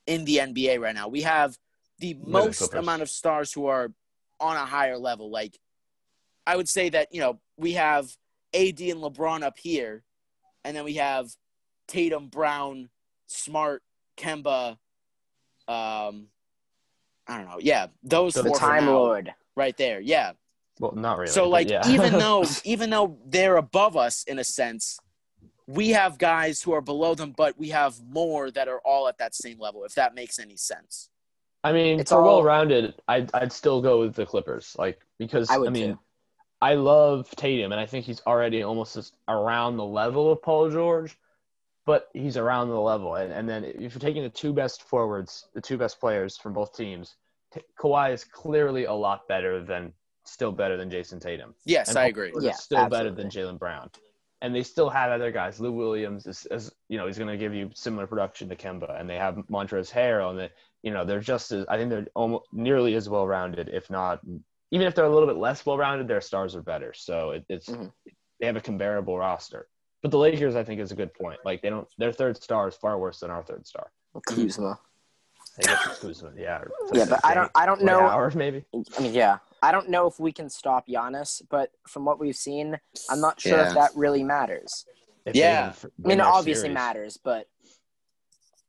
in 0.07 0.26
the 0.26 0.37
NBA 0.37 0.78
right 0.78 0.94
now. 0.94 1.09
We 1.09 1.22
have 1.22 1.57
the 2.00 2.18
most 2.22 2.74
amount 2.74 3.00
of 3.00 3.09
stars 3.09 3.50
who 3.50 3.66
are 3.66 3.92
on 4.40 4.57
a 4.57 4.66
higher 4.66 4.98
level. 4.98 5.31
Like 5.31 5.59
I 6.46 6.57
would 6.57 6.68
say 6.68 6.90
that, 6.90 7.14
you 7.14 7.20
know, 7.20 7.40
we 7.57 7.72
have 7.74 8.04
AD 8.52 8.81
and 8.81 9.00
LeBron 9.00 9.42
up 9.42 9.57
here, 9.59 10.02
and 10.64 10.76
then 10.76 10.85
we 10.85 10.94
have 10.94 11.31
Tatum, 11.88 12.29
Brown, 12.29 12.88
Smart, 13.27 13.83
Kemba, 14.16 14.77
um, 15.66 16.29
I 17.27 17.37
don't 17.37 17.48
know. 17.48 17.59
Yeah, 17.61 17.88
those 18.03 18.35
So 18.35 18.42
The 18.42 18.48
four 18.48 18.59
for 18.59 18.64
Time 18.64 18.87
now, 18.87 18.92
Lord. 18.92 19.35
right 19.57 19.77
there. 19.77 20.01
Yeah. 20.01 20.33
Well, 20.81 20.92
not 20.92 21.18
really. 21.18 21.31
So 21.31 21.48
like 21.48 21.68
yeah. 21.68 21.87
even 21.88 22.12
though 22.18 22.44
even 22.64 22.90
though 22.90 23.18
they're 23.27 23.57
above 23.57 23.96
us 23.96 24.24
in 24.24 24.38
a 24.38 24.44
sense, 24.44 24.98
we 25.66 25.90
have 25.90 26.16
guys 26.16 26.62
who 26.62 26.72
are 26.72 26.81
below 26.81 27.14
them, 27.14 27.35
but 27.37 27.59
we 27.59 27.68
have 27.68 27.96
more 28.09 28.51
that 28.53 28.68
are 28.68 28.81
all 28.85 29.09
at 29.09 29.18
that 29.18 29.35
same 29.35 29.59
level. 29.61 29.85
If 29.85 29.94
that 29.96 30.14
makes 30.14 30.38
any 30.38 30.57
sense. 30.57 31.11
I 31.64 31.72
mean, 31.72 32.01
It's 32.01 32.11
for 32.12 32.18
all- 32.18 32.37
well-rounded, 32.37 32.94
I'd 33.09 33.31
I'd 33.35 33.53
still 33.53 33.83
go 33.83 34.01
with 34.01 34.14
the 34.14 34.24
Clippers, 34.24 34.74
like 34.79 35.01
because 35.18 35.51
I 35.51 35.57
I, 35.57 35.68
mean, 35.68 35.92
too. 35.92 35.98
I 36.62 36.74
love 36.74 37.29
Tatum, 37.37 37.72
and 37.72 37.81
I 37.81 37.85
think 37.87 38.07
he's 38.07 38.22
already 38.27 38.62
almost 38.62 38.94
just 38.94 39.16
around 39.29 39.77
the 39.77 39.85
level 39.85 40.33
of 40.33 40.40
Paul 40.40 40.70
George, 40.70 41.18
but 41.88 42.09
he's 42.12 42.37
around 42.37 42.68
the 42.68 42.79
level. 42.79 43.14
And, 43.14 43.33
and 43.33 43.48
then 43.48 43.64
if 43.64 43.94
you're 43.94 43.98
taking 44.09 44.22
the 44.22 44.29
two 44.29 44.53
best 44.53 44.83
forwards, 44.83 45.48
the 45.55 45.61
two 45.62 45.79
best 45.79 45.98
players 45.98 46.37
from 46.37 46.53
both 46.53 46.77
teams, 46.77 47.16
T- 47.55 47.62
Kawhi 47.81 48.12
is 48.12 48.24
clearly 48.24 48.85
a 48.85 48.92
lot 48.92 49.27
better 49.27 49.64
than, 49.64 49.94
still 50.27 50.53
better 50.53 50.77
than 50.77 50.90
Jayson 50.90 51.18
Tatum. 51.18 51.55
Yes, 51.64 51.88
And 51.88 51.98
I 51.98 52.09
agree. 52.09 52.31
George 52.31 52.44
Yeah, 52.44 52.51
is 52.51 52.61
still 52.61 52.87
better 52.90 53.11
than 53.11 53.31
Jaylen 53.31 53.59
Brown. 53.59 53.90
And 54.42 54.55
they 54.55 54.62
still 54.64 54.90
have 54.90 55.11
other 55.11 55.31
guys. 55.33 55.61
Lou 55.61 55.72
Williams 55.72 56.27
is, 56.27 56.46
is 56.51 56.70
you 56.90 56.98
know, 56.98 57.07
he's 57.07 57.16
going 57.16 57.31
to 57.31 57.38
give 57.38 57.55
you 57.55 57.70
similar 57.74 58.07
production 58.07 58.51
to 58.51 58.55
Kemba, 58.55 59.01
and 59.01 59.09
they 59.09 59.16
have 59.16 59.37
Montrezl 59.51 59.90
Harrell, 59.90 60.29
and 60.29 60.38
they, 60.40 60.51
you 60.83 60.92
know, 60.92 61.07
they're 61.07 61.20
just 61.20 61.51
as 61.53 61.64
I 61.70 61.79
think 61.79 61.88
they're 61.88 62.07
almost 62.14 62.44
nearly 62.53 62.96
as 62.96 63.09
well 63.09 63.27
rounded, 63.27 63.70
if 63.72 63.88
not, 63.88 64.20
even 64.72 64.87
if 64.87 64.94
they're 64.94 65.07
a 65.07 65.11
little 65.12 65.27
bit 65.27 65.38
less 65.38 65.64
well 65.64 65.79
rounded, 65.79 66.07
their 66.07 66.20
stars 66.20 66.55
are 66.55 66.62
better. 66.62 66.92
So 66.92 67.31
it, 67.31 67.46
it's 67.48 67.68
Mhm. 67.70 67.90
they 68.40 68.46
have 68.46 68.57
a 68.57 68.61
comparable 68.61 69.18
roster. 69.18 69.68
But 70.03 70.11
the 70.13 70.19
Lakers, 70.19 70.55
I 70.55 70.63
think, 70.63 70.81
is 70.81 70.93
a 70.93 70.95
good 70.95 71.13
point. 71.15 71.41
Like 71.45 71.61
they 71.63 71.71
don't, 71.71 71.89
their 71.99 72.13
third 72.13 72.41
star 72.43 72.69
is 72.69 72.75
far 72.77 72.99
worse 72.99 73.21
than 73.21 73.31
our 73.31 73.43
third 73.43 73.67
star. 73.67 73.91
Kuzma. 74.27 74.79
I 75.59 75.63
guess 75.63 75.87
it's 75.87 75.99
Kuzma, 76.01 76.31
yeah. 76.37 76.63
Yeah, 76.93 77.07
but 77.09 77.21
I 77.25 77.35
don't. 77.35 77.51
I 77.55 77.67
don't 77.67 77.83
know. 77.83 78.01
Howard, 78.09 78.37
maybe. 78.37 78.65
I 78.97 79.01
mean, 79.03 79.13
yeah, 79.13 79.39
I 79.61 79.73
don't 79.73 79.89
know 79.89 80.07
if 80.07 80.21
we 80.21 80.31
can 80.31 80.49
stop 80.49 80.87
Giannis, 80.87 81.43
but 81.51 81.73
from 81.89 82.05
what 82.05 82.21
we've 82.21 82.37
seen, 82.37 82.79
I'm 83.11 83.21
not 83.21 83.41
sure 83.41 83.59
Yeah. 83.59 83.69
if 83.69 83.75
that 83.75 83.91
really 83.97 84.23
matters. 84.23 84.87
If 85.27 85.35
Yeah. 85.35 85.73
I 85.83 86.09
mean, 86.09 86.21
it 86.21 86.27
obviously 86.27 86.63
series. 86.69 86.75
matters, 86.75 87.17
but 87.23 87.49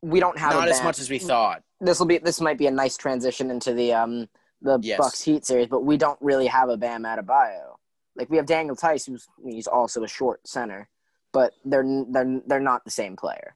we 0.02 0.20
don't 0.20 0.38
have 0.38 0.54
Not 0.54 0.68
a 0.68 0.72
as 0.72 0.82
much 0.84 1.00
as 1.00 1.10
we 1.10 1.20
thought. 1.20 1.62
This 1.80 2.00
will 2.00 2.08
be. 2.08 2.18
This 2.18 2.42
might 2.42 2.58
be 2.58 2.68
a 2.68 2.72
nice 2.72 2.98
transition 2.98 3.52
into 3.52 3.74
the 3.74 3.94
um 3.94 4.28
the 4.62 4.80
Yes. 4.82 4.98
Bucks 4.98 5.22
Heat 5.22 5.46
series, 5.46 5.68
but 5.68 5.82
we 5.86 5.96
don't 5.96 6.20
really 6.22 6.48
have 6.48 6.70
a 6.70 6.76
Bam 6.78 7.04
Adebayo. 7.04 7.76
Like 8.15 8.30
we 8.32 8.38
have 8.38 8.46
Daniel 8.48 8.76
Theis, 8.76 9.06
who's 9.06 9.28
he's 9.46 9.68
also 9.68 10.04
a 10.04 10.08
short 10.08 10.46
center, 10.48 10.89
but 11.32 11.54
they're 11.65 11.86
they're 12.10 12.42
they're 12.46 12.60
not 12.60 12.84
the 12.86 12.92
same 12.92 13.15
player. 13.15 13.56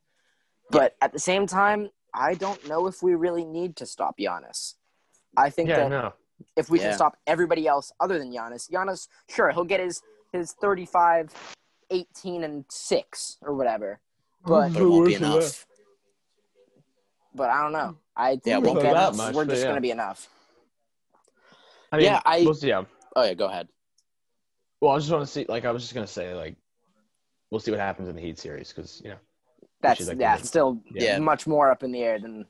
But 0.69 0.95
at 1.01 1.11
the 1.13 1.19
same 1.19 1.45
time, 1.47 1.89
I 2.13 2.33
don't 2.35 2.67
know 2.67 2.87
if 2.87 3.03
we 3.03 3.15
really 3.15 3.45
need 3.45 3.75
to 3.77 3.85
stop 3.85 4.17
Giannis. 4.17 4.75
I 5.37 5.49
think 5.49 5.69
Yeah, 5.69 5.77
that 5.77 5.89
no. 5.89 6.13
if 6.55 6.69
we 6.69 6.79
Yeah. 6.79 6.89
can 6.89 6.93
stop 6.95 7.17
everybody 7.27 7.67
else 7.67 7.91
other 7.99 8.17
than 8.17 8.31
Giannis, 8.31 8.69
Giannis, 8.71 9.07
sure, 9.29 9.51
he'll 9.51 9.63
get 9.65 9.79
his 9.79 10.01
his 10.31 10.53
35, 10.53 11.31
18, 11.91 12.43
and 12.43 12.65
6 12.69 13.37
or 13.43 13.53
whatever. 13.53 13.99
Mm-hmm. 14.45 14.49
But 14.51 14.73
But 14.73 14.81
it 14.81 14.85
won't 14.85 15.05
be 15.07 15.13
enough. 15.15 15.65
but 17.35 17.49
I 17.51 17.61
don't 17.61 17.71
know. 17.71 17.97
I 18.15 18.29
Yeah, 18.31 18.35
it 18.35 18.43
think 18.43 18.65
won't 18.65 18.79
be 18.79 18.83
that 18.83 18.93
that 18.93 19.15
much, 19.15 19.35
we're 19.35 19.45
just 19.45 19.59
yeah. 19.61 19.65
going 19.65 19.75
to 19.75 19.81
be 19.81 19.91
enough. 19.91 20.27
I 21.91 21.97
mean, 21.97 22.05
Yeah, 22.05 22.21
I- 22.25 22.43
we'll 22.43 22.55
see, 22.55 22.69
yeah. 22.69 22.85
Oh 23.15 23.23
yeah, 23.23 23.35
go 23.35 23.45
ahead. 23.45 23.67
Well, 24.81 24.91
I 24.95 24.97
just 24.97 25.11
want 25.11 25.23
to 25.23 25.31
see. 25.31 25.45
Like, 25.47 25.65
I 25.65 25.71
was 25.71 25.83
just 25.83 25.93
gonna 25.93 26.07
say, 26.07 26.33
like, 26.33 26.55
we'll 27.53 27.59
see 27.59 27.69
what 27.69 27.79
happens 27.79 28.09
in 28.09 28.15
the 28.15 28.21
Heat 28.21 28.39
series 28.39 28.69
because 28.73 28.99
you 29.05 29.11
know, 29.11 29.17
That's 29.79 30.07
like, 30.07 30.19
yeah, 30.19 30.35
make- 30.35 30.45
still 30.45 30.81
Yeah. 30.91 31.19
much 31.19 31.45
more 31.45 31.69
up 31.69 31.83
in 31.83 31.91
the 31.91 32.01
air 32.01 32.19
than 32.19 32.47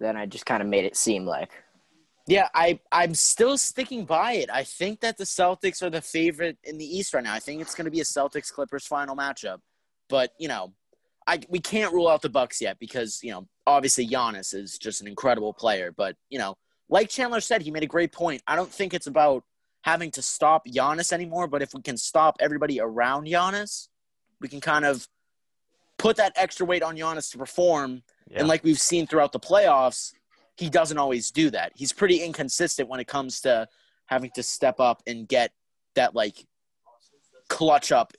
than 0.00 0.16
I 0.16 0.26
just 0.26 0.46
kind 0.46 0.62
of 0.62 0.68
made 0.68 0.84
it 0.84 0.96
seem 0.96 1.24
like. 1.26 1.50
Yeah, 2.28 2.48
I 2.54 2.78
I'm 2.92 3.14
still 3.14 3.58
sticking 3.58 4.04
by 4.04 4.34
it. 4.34 4.50
I 4.50 4.62
think 4.62 5.00
that 5.00 5.18
the 5.18 5.24
Celtics 5.24 5.82
are 5.82 5.90
the 5.90 6.00
favorite 6.00 6.56
in 6.62 6.78
the 6.78 6.84
East 6.86 7.12
right 7.14 7.24
now. 7.24 7.34
I 7.34 7.40
think 7.40 7.60
it's 7.60 7.74
going 7.74 7.84
to 7.86 7.90
be 7.90 8.00
a 8.00 8.04
Celtics 8.04 8.52
Clippers 8.52 8.86
final 8.86 9.16
matchup. 9.16 9.58
But 10.08 10.30
you 10.38 10.46
know, 10.46 10.72
I 11.26 11.40
we 11.48 11.58
can't 11.58 11.92
rule 11.92 12.06
out 12.06 12.22
the 12.22 12.30
Bucks 12.30 12.60
yet 12.60 12.78
because 12.78 13.20
you 13.24 13.32
know 13.32 13.48
obviously 13.66 14.06
Giannis 14.06 14.54
is 14.54 14.78
just 14.78 15.00
an 15.00 15.08
incredible 15.08 15.52
player. 15.52 15.90
But 15.90 16.14
you 16.30 16.38
know, 16.38 16.54
like 16.88 17.08
Chandler 17.08 17.40
said, 17.40 17.60
he 17.62 17.72
made 17.72 17.82
a 17.82 17.88
great 17.96 18.12
point. 18.12 18.40
I 18.46 18.54
don't 18.54 18.72
think 18.72 18.94
it's 18.94 19.08
about 19.08 19.42
having 19.82 20.12
to 20.12 20.22
stop 20.22 20.64
Giannis 20.66 21.12
anymore. 21.12 21.48
But 21.48 21.60
if 21.62 21.74
we 21.74 21.82
can 21.82 21.96
stop 21.96 22.36
everybody 22.40 22.78
around 22.80 23.26
Giannis, 23.26 23.88
we 24.40 24.48
can 24.48 24.60
kind 24.60 24.84
of 24.84 25.06
put 25.98 26.16
that 26.16 26.32
extra 26.36 26.66
weight 26.66 26.82
on 26.82 26.96
Giannis 26.96 27.30
to 27.32 27.38
perform 27.38 28.02
yeah. 28.30 28.40
and 28.40 28.48
like 28.48 28.64
we've 28.64 28.80
seen 28.80 29.06
throughout 29.06 29.32
the 29.32 29.40
playoffs, 29.40 30.12
he 30.56 30.68
doesn't 30.68 30.98
always 30.98 31.30
do 31.30 31.50
that. 31.50 31.72
He's 31.74 31.92
pretty 31.92 32.22
inconsistent 32.22 32.88
when 32.88 33.00
it 33.00 33.06
comes 33.06 33.40
to 33.42 33.68
having 34.06 34.30
to 34.34 34.42
step 34.42 34.80
up 34.80 35.02
and 35.06 35.26
get 35.28 35.52
that 35.94 36.14
like 36.14 36.44
clutch 37.48 37.92
up 37.92 38.12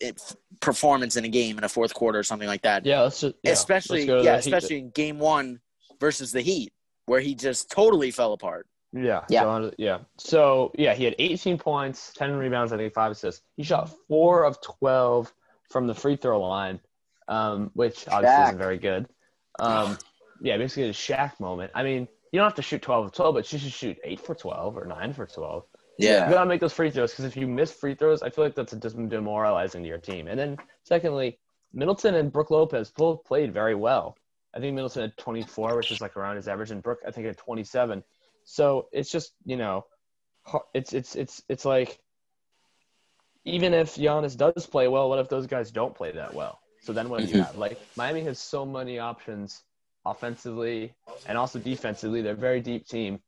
performance 0.61 1.15
in 1.15 1.25
a 1.25 1.29
game 1.29 1.57
in 1.57 1.63
a 1.63 1.69
fourth 1.69 1.93
quarter 1.93 2.19
or 2.19 2.23
something 2.23 2.47
like 2.47 2.61
that. 2.61 2.85
yeah, 2.85 3.01
let's 3.01 3.21
just 3.21 3.35
yeah, 3.43 3.51
especially 3.51 4.05
let's 4.05 4.25
yeah, 4.25 4.35
the 4.35 4.41
Heat. 4.41 4.53
especially 4.53 4.77
in 4.79 4.89
game 4.91 5.19
1 5.19 5.59
versus 5.99 6.31
the 6.31 6.41
Heat 6.41 6.71
where 7.05 7.19
he 7.19 7.35
just 7.35 7.69
totally 7.69 8.11
fell 8.11 8.33
apart. 8.33 8.67
Yeah. 8.93 9.23
Yeah. 9.29 9.41
So, 9.41 9.71
yeah. 9.77 9.97
So 10.17 10.71
yeah, 10.77 10.93
he 10.93 11.03
had 11.03 11.15
18 11.19 11.57
points, 11.57 12.13
10 12.15 12.35
rebounds, 12.35 12.71
I 12.71 12.77
think 12.77 12.93
five 12.93 13.11
assists. 13.11 13.41
He 13.57 13.63
shot 13.63 13.91
four 14.07 14.43
of 14.43 14.61
12 14.61 15.33
from 15.69 15.87
the 15.87 15.95
free 15.95 16.15
throw 16.15 16.41
line, 16.41 16.79
um, 17.27 17.71
which 17.73 18.07
obviously 18.07 18.37
Shaq. 18.37 18.47
isn't 18.47 18.57
very 18.57 18.77
good. 18.77 19.07
Um, 19.59 19.97
yeah, 20.41 20.57
basically 20.57 20.89
a 20.89 20.93
Shaq 20.93 21.39
moment. 21.39 21.71
I 21.73 21.83
mean, 21.83 22.07
you 22.31 22.39
don't 22.39 22.45
have 22.45 22.55
to 22.55 22.61
shoot 22.61 22.81
12 22.81 23.05
of 23.05 23.11
12, 23.13 23.35
but 23.35 23.53
you 23.53 23.59
should 23.59 23.71
shoot 23.71 23.97
eight 24.03 24.19
for 24.19 24.35
12 24.35 24.77
or 24.77 24.85
nine 24.85 25.13
for 25.13 25.25
12. 25.25 25.63
You 26.27 26.33
gotta 26.33 26.45
make 26.45 26.59
those 26.59 26.73
free 26.73 26.91
throws 26.91 27.11
because 27.11 27.25
if 27.25 27.37
you 27.37 27.47
miss 27.47 27.71
free 27.71 27.95
throws, 27.95 28.21
I 28.21 28.29
feel 28.29 28.43
like 28.43 28.55
that's 28.55 28.73
just 28.73 29.09
demoralizing 29.09 29.83
to 29.83 29.87
your 29.87 29.97
team. 29.97 30.27
And 30.27 30.37
then 30.37 30.57
secondly, 30.83 31.39
Middleton 31.73 32.15
and 32.15 32.31
Brook 32.31 32.51
Lopez 32.51 32.91
both 32.91 33.23
played 33.23 33.53
very 33.53 33.75
well. 33.75 34.17
I 34.53 34.59
think 34.59 34.75
Middleton 34.75 35.03
had 35.03 35.17
24, 35.17 35.75
which 35.75 35.91
is 35.91 36.01
like 36.01 36.17
around 36.17 36.37
his 36.37 36.47
average, 36.47 36.71
and 36.71 36.83
Brook 36.83 36.99
I 37.07 37.11
think 37.11 37.27
had 37.27 37.37
27. 37.37 38.03
So 38.43 38.87
it's 38.91 39.11
just 39.11 39.33
you 39.45 39.57
know, 39.57 39.85
it's 40.73 40.93
it's 40.93 41.15
it's 41.15 41.41
it's 41.49 41.65
like 41.65 41.99
even 43.45 43.73
if 43.73 43.95
Giannis 43.95 44.35
does 44.35 44.65
play 44.67 44.87
well, 44.87 45.07
what 45.09 45.19
if 45.19 45.29
those 45.29 45.47
guys 45.47 45.71
don't 45.71 45.95
play 45.95 46.11
that 46.11 46.33
well? 46.33 46.59
So 46.81 46.93
then 46.93 47.09
what 47.09 47.23
do 47.23 47.29
you 47.29 47.35
Mhm. 47.35 47.45
have? 47.45 47.55
Like 47.57 47.79
Miami 47.95 48.23
has 48.23 48.39
so 48.39 48.65
many 48.65 48.99
options 48.99 49.63
offensively 50.05 50.95
and 51.25 51.37
also 51.37 51.59
defensively. 51.59 52.21
They're 52.21 52.33
a 52.33 52.37
very 52.37 52.61
deep 52.61 52.87
team. 52.87 53.21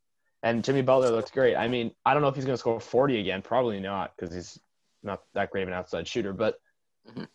And 0.44 0.64
Jimmy 0.64 0.82
Butler 0.84 1.12
looks 1.12 1.32
great. 1.32 1.56
I 1.56 1.68
mean, 1.68 1.92
I 2.06 2.14
don't 2.14 2.22
know 2.22 2.28
if 2.28 2.36
he's 2.36 2.46
going 2.46 2.54
to 2.54 2.60
score 2.60 2.80
40 2.80 3.20
again. 3.20 3.42
Probably 3.42 3.80
not 3.80 4.14
because 4.16 4.34
he's 4.34 4.60
not 5.04 5.22
that 5.34 5.50
great 5.52 5.64
of 5.64 5.70
an 5.70 5.74
outside 5.74 6.08
shooter. 6.08 6.34
But, 6.34 6.60
Mhm. 7.08 7.28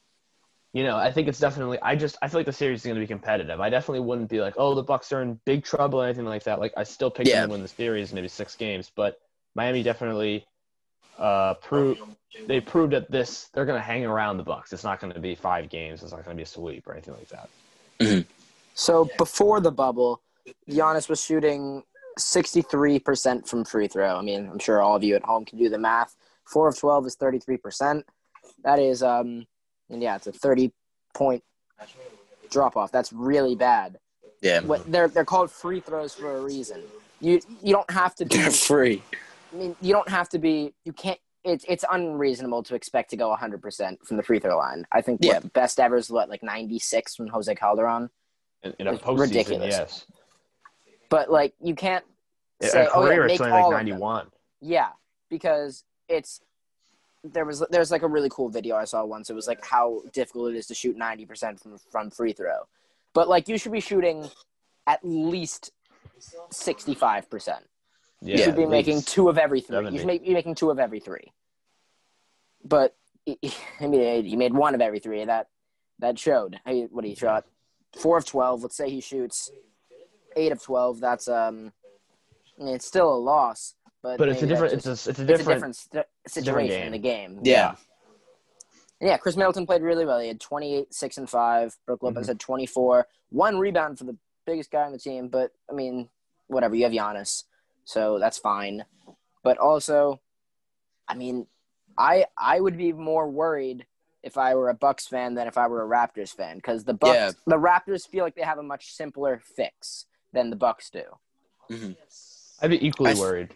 you 0.73 0.85
know, 0.85 0.97
I 0.97 1.11
think 1.13 1.29
it's 1.29 1.41
definitely, 1.41 1.79
I 1.83 1.97
just, 1.97 2.17
I 2.23 2.29
feel 2.29 2.39
like 2.41 2.47
the 2.47 2.53
series 2.53 2.81
is 2.81 2.87
going 2.87 2.95
to 2.95 3.01
be 3.01 3.07
competitive. 3.09 3.61
I 3.61 3.71
definitely 3.71 4.01
wouldn't 4.07 4.31
be 4.31 4.41
like, 4.41 4.55
oh, 4.57 4.75
the 4.75 4.83
Bucks 4.85 5.13
are 5.13 5.23
in 5.23 5.41
big 5.45 5.65
trouble 5.65 6.01
or 6.01 6.05
anything 6.05 6.25
like 6.25 6.45
that. 6.45 6.61
Like, 6.61 6.75
I 6.77 6.85
still 6.85 7.11
pick 7.11 7.27
Yeah. 7.27 7.41
them 7.41 7.49
to 7.49 7.53
win 7.53 7.63
the 7.63 7.69
series, 7.69 8.13
maybe 8.13 8.29
six 8.29 8.55
games. 8.57 8.91
But 8.95 9.19
Miami 9.55 9.83
definitely 9.83 10.47
uh, 11.19 11.55
proved, 11.55 12.01
they 12.47 12.61
proved 12.61 12.93
that 12.93 13.11
this, 13.11 13.49
they're 13.53 13.67
going 13.67 13.79
to 13.79 13.85
hang 13.85 14.05
around 14.05 14.37
the 14.37 14.43
Bucks. 14.43 14.73
It's 14.73 14.85
not 14.85 15.01
going 15.01 15.13
to 15.13 15.21
be 15.21 15.35
five 15.35 15.69
games. 15.69 16.03
It's 16.03 16.13
not 16.13 16.25
going 16.25 16.37
to 16.37 16.41
be 16.41 16.45
a 16.45 16.47
sweep 16.47 16.87
or 16.87 16.93
anything 16.93 17.15
like 17.15 17.29
that. 17.29 18.27
So 18.75 19.09
before 19.19 19.61
the 19.61 19.71
bubble, 19.71 20.23
Giannis 20.69 21.09
was 21.09 21.23
shooting 21.23 21.83
63% 22.19 23.47
from 23.47 23.65
free 23.65 23.89
throw. 23.89 24.17
I 24.17 24.23
mean, 24.23 24.49
I'm 24.51 24.59
sure 24.59 24.81
all 24.81 24.97
of 24.97 25.03
you 25.03 25.15
at 25.15 25.23
home 25.23 25.45
can 25.45 25.59
do 25.59 25.69
the 25.69 25.79
math. 25.79 26.15
4 26.47 26.69
of 26.69 26.79
12 26.79 27.07
is 27.07 27.17
33%. 27.17 28.03
That 28.65 28.79
is 28.79 29.03
um 29.03 29.47
and 29.91 30.03
yeah, 30.03 30.17
it's 30.17 30.27
a 30.27 30.33
30 30.33 30.73
point 31.15 31.43
drop 32.51 32.77
off. 32.77 32.93
That's 32.93 33.13
really 33.13 33.55
bad. 33.55 33.99
Yeah. 34.41 34.61
What 34.61 34.91
they're 34.91 35.09
they're 35.09 35.25
called 35.25 35.51
free 35.51 35.81
throws 35.81 36.15
for 36.15 36.37
a 36.37 36.41
reason. 36.41 36.83
You 37.21 37.41
you 37.63 37.73
don't 37.73 37.91
have 37.91 38.15
to 38.17 38.25
be 38.25 38.37
They're 38.37 38.51
free. 38.51 39.03
I 39.53 39.57
mean, 39.57 39.77
you 39.81 39.93
don't 39.93 40.09
have 40.09 40.29
to 40.31 40.39
be. 40.39 40.75
You 40.85 40.93
can't. 40.93 41.19
It's 41.45 41.65
it's 41.69 41.85
unreasonable 41.91 42.63
to 42.65 42.75
expect 42.75 43.11
to 43.11 43.17
go 43.17 43.29
100 43.31 43.61
percent 43.61 44.07
from 44.07 44.17
the 44.17 44.23
free 44.23 44.39
throw 44.39 44.57
line. 44.57 44.87
I 44.93 45.01
think 45.03 45.21
Yeah. 45.23 45.35
what 45.35 45.43
the 45.43 45.49
best 45.51 45.81
ever 45.81 45.97
is 45.97 46.09
what 46.11 46.29
like 46.29 46.43
96 46.43 47.17
from 47.17 47.27
Jose 47.29 47.53
Calderon. 47.57 48.11
In, 48.63 48.75
in 48.79 48.87
a 48.87 48.93
postseason, 48.95 49.19
ridiculous. 49.21 49.75
yes. 49.75 50.07
But 51.11 51.31
like 51.31 51.55
you 51.61 51.75
can't 51.75 52.05
In 52.61 52.69
say, 52.69 52.85
a 52.85 52.91
oh 52.91 53.03
career, 53.03 53.27
yeah, 53.27 53.33
it's 53.33 53.41
only 53.41 53.53
like 53.53 53.63
all 53.65 53.73
of 53.73 53.79
them. 53.79 53.87
91. 53.89 54.27
Yeah, 54.61 54.91
because 55.31 55.83
it's 56.09 56.41
there 57.25 57.45
was 57.45 57.65
there's 57.71 57.91
like 57.91 58.03
a 58.03 58.09
really 58.09 58.29
cool 58.31 58.49
video 58.49 58.77
I 58.77 58.85
saw 58.85 59.05
once. 59.05 59.29
It 59.29 59.35
was 59.35 59.49
like 59.49 59.65
how 59.65 60.03
difficult 60.13 60.53
it 60.55 60.57
is 60.57 60.67
to 60.69 60.75
shoot 60.75 60.97
90 60.97 61.27
percent 61.27 61.61
from 61.61 61.77
from 61.91 62.11
free 62.11 62.33
throw, 62.33 62.69
but 63.15 63.29
like 63.29 63.49
you 63.49 63.59
should 63.59 63.73
be 63.73 63.81
shooting 63.81 64.29
at 64.87 65.01
least 65.03 65.73
65 66.51 67.29
percent. 67.29 67.65
Yeah, 68.23 68.37
you 68.37 68.43
should 68.45 68.57
be 68.57 68.67
making 68.67 69.03
two 69.03 69.29
of 69.29 69.37
every 69.37 69.61
three. 69.61 69.85
You 69.91 69.99
should 69.99 70.07
make, 70.07 70.25
be 70.25 70.33
making 70.33 70.55
two 70.55 70.71
of 70.71 70.79
every 70.79 71.01
three. 71.01 71.33
But 72.65 72.97
he- 73.25 73.39
I 73.81 73.87
mean, 73.87 74.25
he 74.25 74.37
made 74.37 74.55
one 74.55 74.75
of 74.75 74.81
every 74.81 74.99
three. 75.01 75.25
That 75.25 75.49
that 75.99 76.19
showed. 76.19 76.61
Hey, 76.65 76.85
what 76.91 77.05
he 77.05 77.15
shot 77.15 77.45
four 77.99 78.19
of 78.19 78.25
twelve. 78.25 78.63
Let's 78.63 78.77
say 78.77 78.89
he 78.91 79.01
shoots 79.01 79.51
eight 80.37 80.53
of 80.53 80.63
twelve. 80.63 81.01
That's 81.01 81.29
um, 81.29 81.73
I 82.61 82.65
mean, 82.65 82.75
it's 82.77 82.87
still 82.87 83.13
a 83.13 83.19
loss. 83.19 83.75
But 84.03 84.19
But 84.19 84.29
it's 84.29 84.43
a 84.43 84.47
different. 84.47 84.73
that's 84.73 84.87
It's 84.87 85.05
just- 85.05 85.07
a, 85.07 85.11
it's 85.11 85.19
a 85.19 85.23
it's 85.23 85.31
a 85.31 85.37
different. 85.37 85.57
different 85.57 85.77
st- 85.77 85.93
different 85.93 86.09
situation 86.29 86.77
game. 86.79 86.87
in 86.87 86.93
the 86.93 86.99
game. 86.99 87.41
Yeah. 87.43 87.75
Yeah, 89.01 89.17
Khris 89.17 89.37
Middleton 89.37 89.67
played 89.67 89.83
really 89.83 90.05
well. 90.07 90.21
He 90.21 90.29
had 90.29 90.39
28, 90.41 90.95
6, 90.95 91.19
and 91.19 91.29
5. 91.29 91.77
Brook 91.87 92.05
Lopez 92.05 92.27
Mhm. 92.27 92.29
had 92.29 92.39
24. 92.41 93.09
One 93.31 93.59
rebound 93.59 93.99
for 93.99 94.05
the 94.05 94.17
biggest 94.47 94.71
guy 94.71 94.83
on 94.85 94.93
the 94.93 94.99
team, 94.99 95.27
but, 95.27 95.51
I 95.69 95.73
mean, 95.73 96.09
whatever. 96.47 96.77
You 96.77 96.85
have 96.85 96.93
Giannis, 96.93 97.43
so 97.85 98.19
that's 98.19 98.39
fine. 98.39 98.85
But 99.43 99.59
also, 99.59 100.21
I 101.09 101.15
mean, 101.15 101.47
I 101.99 102.27
I 102.39 102.61
would 102.61 102.77
be 102.77 102.93
more 102.93 103.29
worried 103.29 103.87
if 104.23 104.39
I 104.39 104.55
were 104.55 104.69
a 104.69 104.75
Bucks 104.75 105.07
fan 105.09 105.35
than 105.35 105.49
if 105.49 105.59
I 105.59 105.67
were 105.67 105.83
a 105.85 105.89
Raptors 105.89 106.31
fan 106.35 106.57
because 106.57 106.85
the 106.85 106.95
Bucks 106.95 107.15
Yeah. 107.15 107.31
the 107.47 107.57
Raptors 107.59 108.07
feel 108.09 108.25
like 108.25 108.35
they 108.37 108.43
have 108.43 108.59
a 108.59 108.63
much 108.63 108.93
simpler 108.93 109.41
fix 109.57 110.07
than 110.33 110.51
the 110.51 110.57
Bucks 110.57 110.91
do. 110.91 111.03
Mm-hmm. 111.71 111.93
I'd 112.63 112.71
be 112.71 112.87
equally 112.87 113.11
I- 113.13 113.15
worried. 113.15 113.55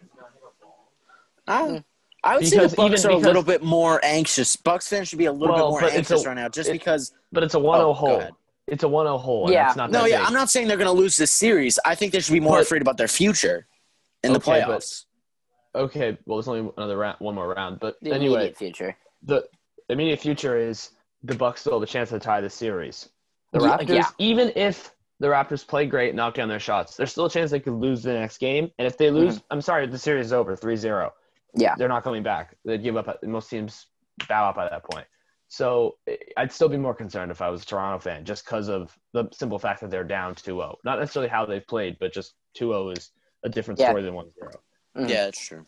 I, 1.47 1.83
I 2.23 2.35
would 2.35 2.45
say 2.47 2.57
Because 2.57 2.71
the 2.71 2.77
Bucks 2.77 3.05
even 3.05 3.11
are 3.11 3.13
a 3.13 3.17
little 3.17 3.43
bit 3.43 3.63
more 3.63 4.01
anxious. 4.03 4.55
Bucks 4.57 4.87
fans 4.89 5.07
should 5.07 5.17
be 5.19 5.25
a 5.25 5.31
little 5.31 5.55
Well, 5.55 5.71
bit 5.75 5.81
more 5.81 5.89
anxious 5.91 6.25
a- 6.25 6.27
right 6.27 6.33
now, 6.35 6.49
just 6.49 6.69
it- 6.69 6.73
because. 6.73 7.13
But 7.31 7.43
it's 7.43 7.53
a 7.53 7.59
1 7.59 7.77
0 7.79 7.87
Oh, 7.87 7.91
oh 7.91 7.93
hole. 7.93 8.27
It's 8.67 8.83
a 8.83 8.87
1 8.87 9.05
0 9.05 9.17
hole. 9.17 9.45
and 9.45 9.53
Yeah. 9.53 9.65
That's 9.67 9.77
not 9.77 9.91
No, 9.91 10.05
yeah, 10.05 10.17
big. 10.19 10.27
I'm 10.27 10.33
not 10.33 10.49
saying 10.49 10.67
they're 10.67 10.77
going 10.77 10.87
to 10.87 10.91
lose 11.01 11.15
this 11.15 11.31
series. 11.31 11.79
I 11.85 11.95
think 11.95 12.11
they 12.11 12.19
should 12.19 12.33
be 12.33 12.39
more 12.41 12.57
But- 12.57 12.63
afraid 12.63 12.81
about 12.81 12.97
their 12.97 13.07
future 13.07 13.65
in 14.27 14.33
the 14.33 14.39
Okay, 14.39 14.63
but- 14.65 14.79
playoffs. 14.81 15.05
Okay, 15.75 16.17
well, 16.25 16.37
there's 16.37 16.47
only 16.47 16.71
another 16.77 16.97
round, 16.97 17.17
one 17.19 17.35
more 17.35 17.53
round. 17.53 17.79
But 17.79 17.97
The 18.01 18.11
anyway, 18.11 18.35
immediate 18.35 18.57
future. 18.57 18.97
the 19.21 19.47
immediate 19.89 20.19
future 20.19 20.57
is 20.57 20.91
the 21.23 21.35
Bucks 21.35 21.61
still 21.61 21.73
have 21.73 21.83
a 21.83 21.85
chance 21.85 22.09
to 22.09 22.19
tie 22.19 22.41
the 22.41 22.49
series. 22.49 23.09
The 23.51 23.59
Raptors, 23.59 23.89
yeah. 23.89 24.09
even 24.17 24.51
if 24.55 24.91
the 25.19 25.27
Raptors 25.27 25.67
play 25.67 25.85
great, 25.85 26.09
and 26.09 26.17
knock 26.17 26.33
down 26.33 26.49
their 26.49 26.59
shots, 26.59 26.95
there's 26.95 27.11
still 27.11 27.25
a 27.25 27.29
chance 27.29 27.51
they 27.51 27.59
could 27.59 27.73
lose 27.73 28.01
the 28.01 28.13
next 28.13 28.39
game. 28.39 28.71
And 28.79 28.87
if 28.87 28.97
they 28.97 29.11
lose, 29.11 29.41
I'm 29.51 29.61
sorry, 29.61 29.85
the 29.87 29.97
series 29.99 30.27
is 30.27 30.33
over 30.33 30.55
3 30.55 30.75
0. 30.75 31.05
Mm-hmm. 31.07 31.61
Yeah. 31.61 31.75
They're 31.77 31.87
not 31.87 32.03
coming 32.03 32.23
back. 32.23 32.55
They'd 32.65 32.81
give 32.81 32.97
up. 32.97 33.19
Most 33.23 33.49
teams 33.49 33.87
bow 34.27 34.45
out 34.45 34.55
by 34.55 34.67
that 34.69 34.83
point. 34.83 35.05
So 35.49 35.97
I'd 36.37 36.51
still 36.51 36.69
be 36.69 36.77
more 36.77 36.93
concerned 36.95 37.31
if 37.31 37.41
I 37.41 37.49
was 37.49 37.61
a 37.63 37.65
Toronto 37.65 37.99
fan 37.99 38.25
just 38.25 38.45
because 38.45 38.67
of 38.67 38.97
the 39.13 39.29
simple 39.31 39.57
fact 39.59 39.81
that 39.81 39.91
they're 39.91 40.03
down 40.03 40.33
2 40.35 40.41
0. 40.43 40.77
Not 40.83 40.99
necessarily 40.99 41.29
how 41.29 41.45
they've 41.45 41.65
played, 41.67 41.97
but 41.99 42.11
just 42.13 42.33
2 42.55 42.69
0 42.69 42.89
is 42.89 43.11
a 43.43 43.49
different 43.49 43.79
Yeah. 43.79 43.89
story 43.89 44.03
than 44.03 44.13
1 44.13 44.31
0. 44.33 44.51
Mhm. 44.97 45.09
Yeah, 45.09 45.27
it's 45.27 45.39
true. 45.45 45.65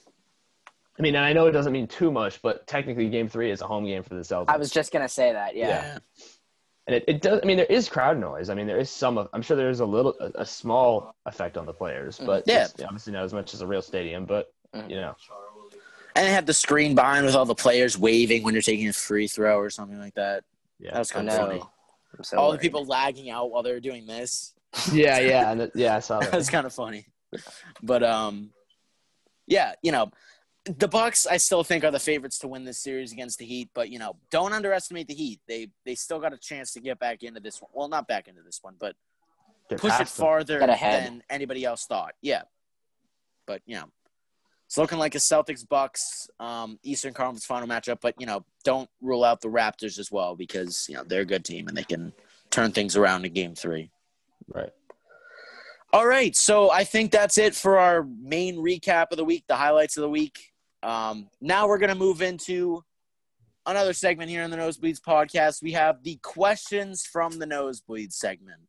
I 0.97 1.01
mean, 1.01 1.15
and 1.15 1.23
I 1.23 1.31
know 1.33 1.45
it 1.47 1.51
doesn't 1.51 1.71
mean 1.71 1.87
too 1.87 2.11
much, 2.11 2.41
but 2.41 2.67
technically, 2.67 3.07
game 3.09 3.29
three 3.29 3.51
is 3.51 3.61
a 3.61 3.67
home 3.67 3.85
game 3.85 4.03
for 4.03 4.15
the 4.15 4.21
Celtics. 4.21 4.49
I 4.49 4.57
was 4.57 4.69
just 4.69 4.91
gonna 4.91 5.07
say 5.07 5.31
that. 5.33 5.55
Yeah. 5.55 5.67
Yeah. 5.67 5.97
and 6.87 6.95
it, 6.95 7.03
it 7.07 7.21
does. 7.21 7.39
I 7.43 7.45
mean, 7.45 7.57
there 7.57 7.67
is 7.67 7.87
crowd 7.87 8.17
noise. 8.17 8.49
I 8.49 8.55
mean, 8.55 8.65
there 8.65 8.79
is 8.79 8.89
some. 8.89 9.19
of- 9.19 9.29
I'm 9.31 9.43
sure 9.43 9.55
there 9.55 9.69
is 9.69 9.79
a 9.79 9.85
little, 9.85 10.15
a, 10.19 10.41
a 10.41 10.45
small 10.45 11.13
effect 11.27 11.55
on 11.55 11.67
the 11.67 11.73
players, 11.73 12.17
but 12.17 12.43
Yeah. 12.47 12.67
obviously 12.83 13.13
not 13.13 13.23
as 13.23 13.31
much 13.31 13.53
as 13.53 13.61
a 13.61 13.67
real 13.67 13.83
stadium. 13.83 14.25
But 14.25 14.51
Mhm. 14.73 14.89
you 14.89 14.95
know, 14.95 15.15
And 16.15 16.25
they 16.27 16.31
have 16.31 16.47
the 16.47 16.53
screen 16.53 16.95
behind 16.95 17.25
with 17.27 17.35
all 17.35 17.45
the 17.45 17.53
players 17.53 17.95
waving 17.97 18.41
when 18.43 18.55
you're 18.55 18.63
taking 18.63 18.87
a 18.89 18.93
free 18.93 19.27
throw 19.27 19.57
or 19.59 19.69
something 19.69 19.99
like 19.99 20.15
that. 20.15 20.43
yeah, 20.79 20.91
That 20.93 20.99
was 20.99 21.11
kind 21.11 21.29
of 21.29 21.35
funny. 21.37 21.61
I'm 22.17 22.23
so 22.23 22.37
all 22.39 22.51
the 22.51 22.57
people 22.57 22.83
lagging 22.85 23.29
out 23.29 23.51
while 23.51 23.61
they 23.61 23.71
were 23.71 23.79
doing 23.79 24.07
this. 24.07 24.55
yeah, 24.91 25.19
yeah, 25.19 25.51
and 25.51 25.61
it, 25.61 25.71
yeah. 25.75 25.95
I 25.95 25.99
saw 25.99 26.19
That 26.19 26.31
that. 26.31 26.37
was 26.37 26.49
kind 26.49 26.65
of 26.65 26.73
funny. 26.73 27.05
But 27.83 28.03
um, 28.03 28.51
yeah, 29.47 29.73
you 29.81 29.91
know, 29.91 30.11
the 30.65 30.87
Bucks 30.87 31.25
I 31.25 31.37
still 31.37 31.63
think 31.63 31.83
are 31.83 31.91
the 31.91 31.99
favorites 31.99 32.39
to 32.39 32.47
win 32.47 32.65
this 32.65 32.79
series 32.79 33.11
against 33.11 33.39
the 33.39 33.45
Heat. 33.45 33.69
But 33.73 33.89
you 33.89 33.99
know, 33.99 34.15
don't 34.31 34.53
underestimate 34.53 35.07
the 35.07 35.13
Heat. 35.13 35.39
They 35.47 35.69
they 35.85 35.95
still 35.95 36.19
got 36.19 36.33
a 36.33 36.37
chance 36.37 36.73
to 36.73 36.79
get 36.79 36.99
back 36.99 37.23
into 37.23 37.39
this 37.39 37.61
one. 37.61 37.71
Well, 37.73 37.87
not 37.87 38.07
back 38.07 38.27
into 38.27 38.41
this 38.41 38.59
one, 38.61 38.75
but 38.79 38.95
Get 39.69 39.79
push 39.79 39.93
it 39.93 39.97
them. 39.97 40.07
farther 40.07 40.59
than 40.59 41.23
anybody 41.29 41.63
else 41.63 41.85
thought. 41.85 42.13
Yeah, 42.21 42.43
but 43.47 43.61
you 43.65 43.75
know, 43.75 43.85
it's 44.67 44.77
looking 44.77 44.99
like 44.99 45.15
a 45.15 45.19
Celtics 45.19 45.67
Bucks 45.67 46.29
um, 46.39 46.77
Eastern 46.83 47.13
Conference 47.13 47.45
final 47.45 47.67
matchup. 47.67 47.99
But 48.01 48.15
you 48.19 48.25
know, 48.25 48.45
don't 48.63 48.89
rule 49.01 49.23
out 49.23 49.41
the 49.41 49.47
Raptors 49.47 49.97
as 49.97 50.11
well 50.11 50.35
because 50.35 50.85
you 50.89 50.95
know 50.95 51.03
they're 51.03 51.21
a 51.21 51.25
good 51.25 51.45
team 51.45 51.67
and 51.67 51.75
they 51.75 51.83
can 51.83 52.13
turn 52.51 52.71
things 52.71 52.95
around 52.95 53.25
in 53.25 53.33
Game 53.33 53.55
Three. 53.55 53.91
Right. 54.47 54.71
All 55.91 56.05
right, 56.05 56.35
so 56.35 56.69
I 56.69 56.83
think 56.83 57.09
that's 57.09 57.39
it 57.39 57.55
for 57.55 57.79
our 57.79 58.05
main 58.21 58.57
recap 58.57 59.07
of 59.09 59.17
the 59.17 59.25
week, 59.25 59.45
the 59.47 59.55
highlights 59.55 59.97
of 59.97 60.01
the 60.01 60.09
week. 60.09 60.51
Um, 60.83 61.29
now 61.41 61.67
we're 61.67 61.79
gonna 61.79 61.95
move 61.95 62.21
into 62.21 62.83
another 63.65 63.93
segment 63.93 64.29
here 64.29 64.43
on 64.43 64.51
the 64.51 64.57
Nosebleeds 64.57 65.01
podcast. 65.01 65.63
We 65.63 65.71
have 65.71 66.03
the 66.03 66.17
questions 66.21 67.07
from 67.07 67.39
the 67.39 67.47
Nosebleeds 67.47 68.13
segment. 68.13 68.59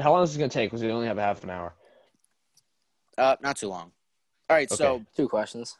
But 0.00 0.04
how 0.04 0.12
long 0.12 0.22
is 0.22 0.30
this 0.30 0.38
gonna 0.38 0.48
take? 0.48 0.70
Because 0.70 0.82
we 0.82 0.90
only 0.90 1.08
have 1.08 1.18
a 1.18 1.22
half 1.22 1.44
an 1.44 1.50
hour. 1.50 1.74
Uh, 3.18 3.36
not 3.42 3.58
too 3.58 3.68
long. 3.68 3.92
All 4.48 4.56
right, 4.56 4.70
so 4.70 5.04
Two 5.14 5.28
questions. 5.28 5.76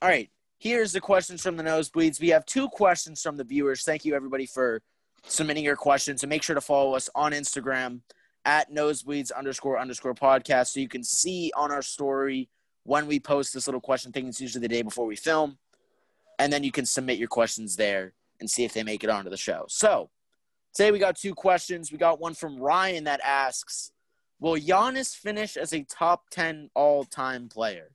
all 0.00 0.08
right, 0.08 0.30
here's 0.60 0.92
the 0.92 1.00
questions 1.00 1.42
from 1.42 1.56
the 1.56 1.64
Nosebleeds. 1.64 2.20
We 2.20 2.28
have 2.28 2.46
two 2.46 2.68
questions 2.68 3.20
from 3.20 3.36
the 3.36 3.42
viewers. 3.42 3.82
Thank 3.82 4.04
you 4.04 4.14
everybody 4.14 4.46
for 4.46 4.80
submitting 5.24 5.64
your 5.64 5.74
questions, 5.74 6.22
and 6.22 6.30
make 6.30 6.44
sure 6.44 6.54
to 6.54 6.60
follow 6.60 6.94
us 6.94 7.10
on 7.16 7.32
Instagram 7.32 8.02
at 8.44 8.72
Nosebleeds 8.72 9.32
underscore 9.36 9.76
underscore 9.76 10.14
podcast 10.14 10.68
so 10.68 10.78
you 10.78 10.86
can 10.86 11.02
see 11.02 11.50
on 11.56 11.72
our 11.72 11.82
story 11.82 12.48
when 12.84 13.08
we 13.08 13.18
post 13.18 13.52
this 13.52 13.66
little 13.66 13.80
question 13.80 14.12
thing. 14.12 14.28
It's 14.28 14.40
usually 14.40 14.62
the 14.62 14.68
day 14.72 14.82
before 14.82 15.04
we 15.06 15.16
film, 15.16 15.58
and 16.38 16.52
then 16.52 16.62
you 16.62 16.70
can 16.70 16.86
submit 16.86 17.18
your 17.18 17.26
questions 17.26 17.74
there 17.74 18.12
and 18.38 18.48
see 18.48 18.62
if 18.62 18.72
they 18.72 18.84
make 18.84 19.02
it 19.02 19.10
onto 19.10 19.30
the 19.30 19.36
show. 19.36 19.64
So 19.66 20.10
today 20.74 20.90
we 20.90 20.98
got 20.98 21.16
two 21.16 21.34
questions. 21.34 21.90
We 21.92 21.98
got 21.98 22.20
one 22.20 22.34
from 22.34 22.58
Ryan 22.58 23.04
that 23.04 23.20
asks, 23.24 23.92
"Will 24.40 24.56
Giannis 24.56 25.14
finish 25.14 25.56
as 25.56 25.72
a 25.72 25.82
top 25.84 26.30
ten 26.30 26.70
all 26.74 27.04
time 27.04 27.48
player?" 27.48 27.90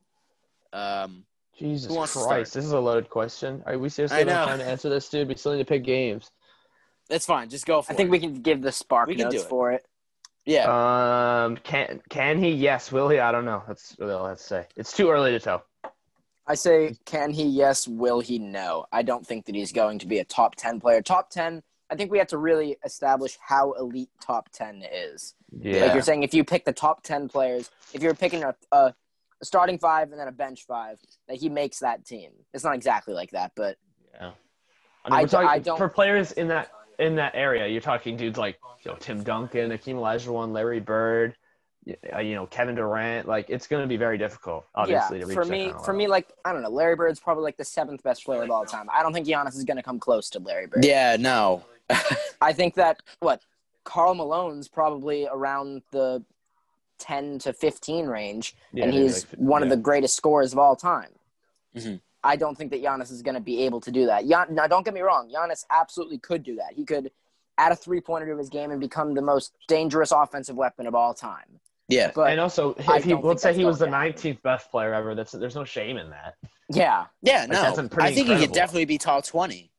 Um, 0.73 1.25
Jesus 1.57 1.89
Who 1.89 1.95
wants 1.97 2.13
to 2.13 2.19
Christ, 2.19 2.51
start? 2.51 2.61
this 2.61 2.65
is 2.65 2.71
a 2.71 2.79
loaded 2.79 3.09
question. 3.09 3.63
Are 3.65 3.77
we 3.77 3.89
seriously 3.89 4.23
not 4.25 4.45
trying 4.47 4.59
to 4.59 4.65
answer 4.65 4.89
this, 4.89 5.09
dude? 5.09 5.27
We 5.27 5.35
still 5.35 5.53
need 5.53 5.59
to 5.59 5.65
pick 5.65 5.83
games. 5.83 6.29
that's 7.09 7.25
fine. 7.25 7.49
Just 7.49 7.65
go 7.65 7.81
for 7.81 7.91
I 7.91 7.95
it. 7.95 7.97
think 7.97 8.11
we 8.11 8.19
can 8.19 8.41
give 8.41 8.61
the 8.61 8.71
spark 8.71 9.07
We 9.07 9.15
can 9.15 9.29
do 9.29 9.37
notes 9.37 9.45
it. 9.45 9.49
for 9.49 9.71
it. 9.71 9.85
yeah. 10.45 11.45
Um, 11.45 11.57
can 11.57 12.01
can 12.09 12.37
he? 12.37 12.51
Yes. 12.51 12.91
Will 12.91 13.09
he? 13.09 13.19
I 13.19 13.31
don't 13.31 13.45
know. 13.45 13.63
That's 13.67 13.95
really 13.97 14.13
all 14.13 14.25
I 14.25 14.29
have 14.29 14.37
to 14.37 14.43
say. 14.43 14.65
It's 14.75 14.91
too 14.93 15.09
early 15.09 15.31
to 15.31 15.39
tell. 15.39 15.63
I 16.49 16.55
say, 16.55 16.95
can 17.05 17.31
he? 17.31 17.43
Yes. 17.43 17.87
Will 17.87 18.19
he? 18.21 18.39
No. 18.39 18.85
I 18.91 19.01
don't 19.01 19.25
think 19.25 19.45
that 19.47 19.55
he's 19.55 19.71
going 19.73 19.99
to 19.99 20.05
be 20.07 20.19
a 20.19 20.23
top 20.25 20.55
10 20.55 20.79
player. 20.79 21.01
Top 21.01 21.29
10, 21.29 21.61
I 21.89 21.95
think 21.95 22.11
we 22.11 22.17
have 22.17 22.27
to 22.27 22.37
really 22.37 22.77
establish 22.83 23.37
how 23.41 23.71
elite 23.73 24.09
top 24.21 24.49
10 24.51 24.83
is. 24.91 25.35
Yeah. 25.57 25.85
Like 25.85 25.93
you're 25.93 26.01
saying, 26.01 26.23
if 26.23 26.33
you 26.33 26.43
pick 26.43 26.65
the 26.65 26.73
top 26.73 27.03
10 27.03 27.29
players, 27.29 27.69
if 27.93 28.01
you're 28.03 28.13
picking 28.13 28.43
a, 28.43 28.53
a, 28.71 28.93
a 29.41 29.45
starting 29.45 29.77
five 29.79 30.11
and 30.11 30.19
then 30.19 30.27
a 30.27 30.31
bench 30.33 30.65
five, 30.65 30.99
that 31.27 31.37
he 31.37 31.47
makes 31.49 31.79
that 31.79 32.05
team. 32.05 32.31
It's 32.53 32.63
not 32.63 32.75
exactly 32.75 33.13
like 33.13 33.31
that, 33.31 33.53
but 33.55 33.77
Yeah. 34.15 34.31
I 35.05 35.09
mean, 35.09 35.19
I 35.19 35.25
talking, 35.25 35.47
I 35.49 35.59
don't- 35.59 35.77
for 35.77 35.87
players 35.87 36.33
in 36.33 36.49
that 36.49 36.71
in 36.99 37.15
that 37.15 37.33
area. 37.35 37.67
You're 37.67 37.79
talking 37.79 38.17
dudes 38.17 38.37
like 38.37 38.57
you 38.83 38.91
know, 38.91 38.97
Tim 38.99 39.23
Duncan, 39.23 39.71
Hakeem 39.71 39.95
Olajuwon, 39.97 40.51
Larry 40.51 40.79
Bird, 40.81 41.35
uh, 42.13 42.19
you 42.19 42.35
know 42.35 42.45
Kevin 42.47 42.75
Durant. 42.75 43.27
Like 43.27 43.49
it's 43.49 43.67
going 43.67 43.83
to 43.83 43.87
be 43.87 43.95
very 43.97 44.17
difficult, 44.17 44.65
obviously, 44.75 45.19
yeah, 45.19 45.21
to 45.21 45.27
reach 45.27 45.35
for 45.35 45.45
that 45.45 45.51
me, 45.51 45.65
kind 45.65 45.75
of 45.75 45.85
for 45.85 45.91
level. 45.93 45.97
me, 45.99 46.07
like 46.07 46.27
I 46.43 46.51
don't 46.51 46.63
know, 46.63 46.69
Larry 46.69 46.95
Bird's 46.95 47.19
probably 47.19 47.43
like 47.43 47.55
the 47.55 47.63
seventh 47.63 48.01
best 48.03 48.25
player 48.25 48.41
of 48.43 48.51
all 48.51 48.65
time. 48.65 48.89
I 48.91 49.01
don't 49.03 49.13
think 49.13 49.27
Giannis 49.27 49.55
is 49.55 49.63
going 49.63 49.77
to 49.77 49.83
come 49.83 49.99
close 49.99 50.29
to 50.31 50.39
Larry 50.39 50.65
Bird. 50.67 50.83
Yeah. 50.83 51.15
No. 51.17 51.63
I 52.41 52.53
think 52.53 52.75
that 52.75 53.01
what 53.19 53.41
Karl 53.83 54.13
Malone's 54.15 54.67
probably 54.67 55.27
around 55.31 55.81
the 55.91 56.23
ten 56.99 57.39
to 57.39 57.53
fifteen 57.53 58.07
range, 58.07 58.55
Yeah, 58.73 58.85
and 58.85 58.93
he's 58.93 59.25
like- 59.29 59.39
one 59.39 59.63
of 59.63 59.69
the 59.69 59.77
greatest 59.77 60.15
scorers 60.15 60.51
of 60.53 60.59
all 60.59 60.75
time. 60.75 61.11
Mhm. 61.75 62.01
I 62.23 62.35
don't 62.35 62.57
think 62.57 62.71
that 62.71 62.81
Giannis 62.83 63.11
is 63.11 63.21
going 63.21 63.35
to 63.35 63.41
be 63.41 63.63
able 63.63 63.79
to 63.81 63.91
do 63.91 64.07
that. 64.07 64.27
Gian- 64.27 64.53
now, 64.55 64.67
don't 64.67 64.83
get 64.83 64.93
me 64.93 65.01
wrong, 65.01 65.29
Giannis 65.31 65.63
absolutely 65.69 66.17
could 66.17 66.43
do 66.43 66.55
that. 66.55 66.73
He 66.73 66.83
could 66.83 67.11
add 67.59 67.71
a 67.71 67.75
three 67.75 68.01
pointer 68.01 68.27
to 68.27 68.37
his 68.37 68.49
game 68.49 68.71
and 68.71 68.79
become 68.81 69.13
the 69.13 69.21
most 69.21 69.53
dangerous 69.67 70.11
offensive 70.11 70.55
weapon 70.55 70.87
of 70.87 70.95
all 70.95 71.13
time. 71.13 71.59
Yeah. 71.87 72.11
But 72.13 72.31
and 72.31 72.39
also, 72.41 72.73
if 72.73 73.03
he 73.03 73.11
don't 73.11 73.23
let's 73.23 73.41
say 73.43 73.53
he 73.53 73.63
was 73.63 73.79
the 73.79 73.85
going 73.85 73.93
to 73.93 73.97
happen. 73.99 74.33
19th 74.35 74.41
best 74.41 74.71
player 74.71 74.93
ever, 74.93 75.15
that's 75.15 75.31
there's 75.31 75.55
no 75.55 75.63
shame 75.63 75.97
in 75.97 76.09
that. 76.09 76.35
yeah, 76.69 77.05
Yeah. 77.21 77.45
No. 77.45 77.61
that's 77.61 77.75
pretty 77.93 78.09
I 78.09 78.13
think 78.13 78.27
he 78.27 78.37
could 78.37 78.51
definitely 78.51 78.85
be 78.85 78.97
top 78.97 79.23
twenty, 79.25 79.71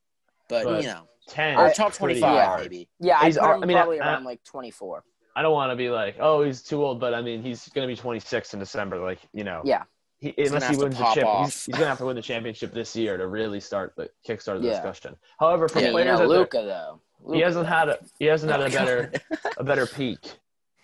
but, 0.49 0.65
But- 0.65 0.83
you 0.83 0.89
know, 0.89 1.03
Ten 1.29 1.59
or 1.59 1.71
top 1.75 1.93
twenty-five 1.93 2.61
maybe. 2.61 2.89
yeah, 3.01 3.19
I 3.21 3.27
He's 3.27 3.37
put 3.37 3.45
him 3.57 3.63
I 3.63 3.67
mean, 3.67 3.77
probably 3.77 4.01
I- 4.01 4.13
around 4.15 4.25
like 4.25 4.43
twenty 4.45 4.71
four. 4.71 5.05
I 5.37 5.43
don't 5.43 5.53
want 5.53 5.71
to 5.71 5.77
be 5.77 5.91
like, 5.91 6.17
oh, 6.19 6.43
he's 6.43 6.63
too 6.63 6.83
old, 6.83 6.99
but 7.01 7.13
I 7.13 7.21
mean, 7.21 7.43
he's 7.43 7.69
going 7.69 7.87
to 7.87 7.93
be 7.95 7.97
26 8.01 8.55
in 8.55 8.59
December. 8.59 8.99
Like, 8.99 9.21
you 9.33 9.45
know, 9.45 9.61
Yeah. 9.65 9.83
he, 10.19 10.35
unless 10.39 10.69
he 10.69 10.77
wins 10.77 10.97
the 10.99 11.05
pop 11.05 11.15
chip, 11.15 11.27
he's, 11.45 11.67
he's 11.67 11.75
going 11.75 11.83
to 11.85 11.89
have 11.91 11.99
to 11.99 12.07
win 12.07 12.17
the 12.17 12.23
championship 12.23 12.73
this 12.73 12.97
year 12.97 13.17
to 13.19 13.29
really 13.29 13.61
start 13.61 13.93
the 13.97 14.09
kickstart 14.27 14.63
the 14.63 14.67
Yeah. 14.69 14.73
discussion. 14.73 15.17
However, 15.39 15.69
for 15.69 15.79
Yeah, 15.79 15.87
you 15.89 15.93
players, 15.93 16.07
know, 16.07 16.17
that 16.29 16.35
are- 16.35 16.39
Luka 16.39 16.63
though. 16.63 17.01
he 17.35 17.41
hasn't 17.41 17.69
had 17.69 17.89
a 17.91 17.99
he 18.19 18.25
hasn't 18.25 18.51
had 18.51 18.63
a 18.63 18.71
better 18.71 19.13
a 19.59 19.63
better 19.63 19.87
peak. 19.87 20.19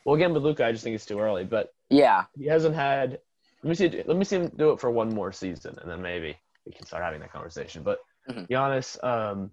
Well, 0.05 0.15
again 0.15 0.33
with 0.35 0.45
Luka, 0.45 0.65
I 0.67 0.71
just 0.73 0.85
think 0.85 0.95
it's 0.95 1.07
too 1.07 1.19
early, 1.19 1.43
but 1.45 1.73
Yeah, 1.89 2.25
he 2.39 2.45
hasn't 2.47 2.75
had. 2.77 3.19
Let 3.63 3.69
me 3.71 3.75
see. 3.75 4.03
Let 4.07 4.17
me 4.19 4.25
see 4.25 4.37
him 4.37 4.53
do 4.55 4.71
it 4.71 4.79
for 4.79 4.91
one 4.91 5.09
more 5.13 5.33
season, 5.33 5.77
and 5.81 5.91
then 5.91 6.01
maybe 6.03 6.37
we 6.67 6.71
can 6.73 6.87
start 6.87 7.03
having 7.03 7.19
that 7.21 7.33
conversation. 7.33 7.83
But 7.83 7.99
Mhm. 8.29 8.49
Giannis, 8.49 9.03
um, 9.05 9.51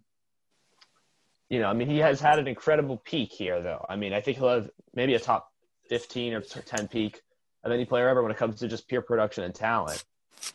you 1.49 1.59
know, 1.59 1.67
I 1.67 1.73
mean, 1.73 1.89
he 1.89 1.97
has 1.99 2.21
had 2.21 2.39
an 2.39 2.47
incredible 2.47 2.97
peak 2.97 3.31
here, 3.33 3.61
though. 3.61 3.85
I 3.89 3.95
mean, 3.97 4.13
I 4.13 4.21
think 4.21 4.37
he'll 4.37 4.49
have 4.49 4.69
maybe 4.93 5.13
a 5.15 5.19
top 5.19 5.51
15 5.89 6.33
or 6.33 6.41
10 6.41 6.87
peak 6.87 7.21
of 7.63 7.71
any 7.71 7.85
player 7.85 8.07
ever 8.07 8.23
when 8.23 8.31
it 8.31 8.37
comes 8.37 8.59
to 8.59 8.67
just 8.67 8.87
pure 8.87 9.01
production 9.01 9.43
and 9.43 9.53
talent. 9.53 10.03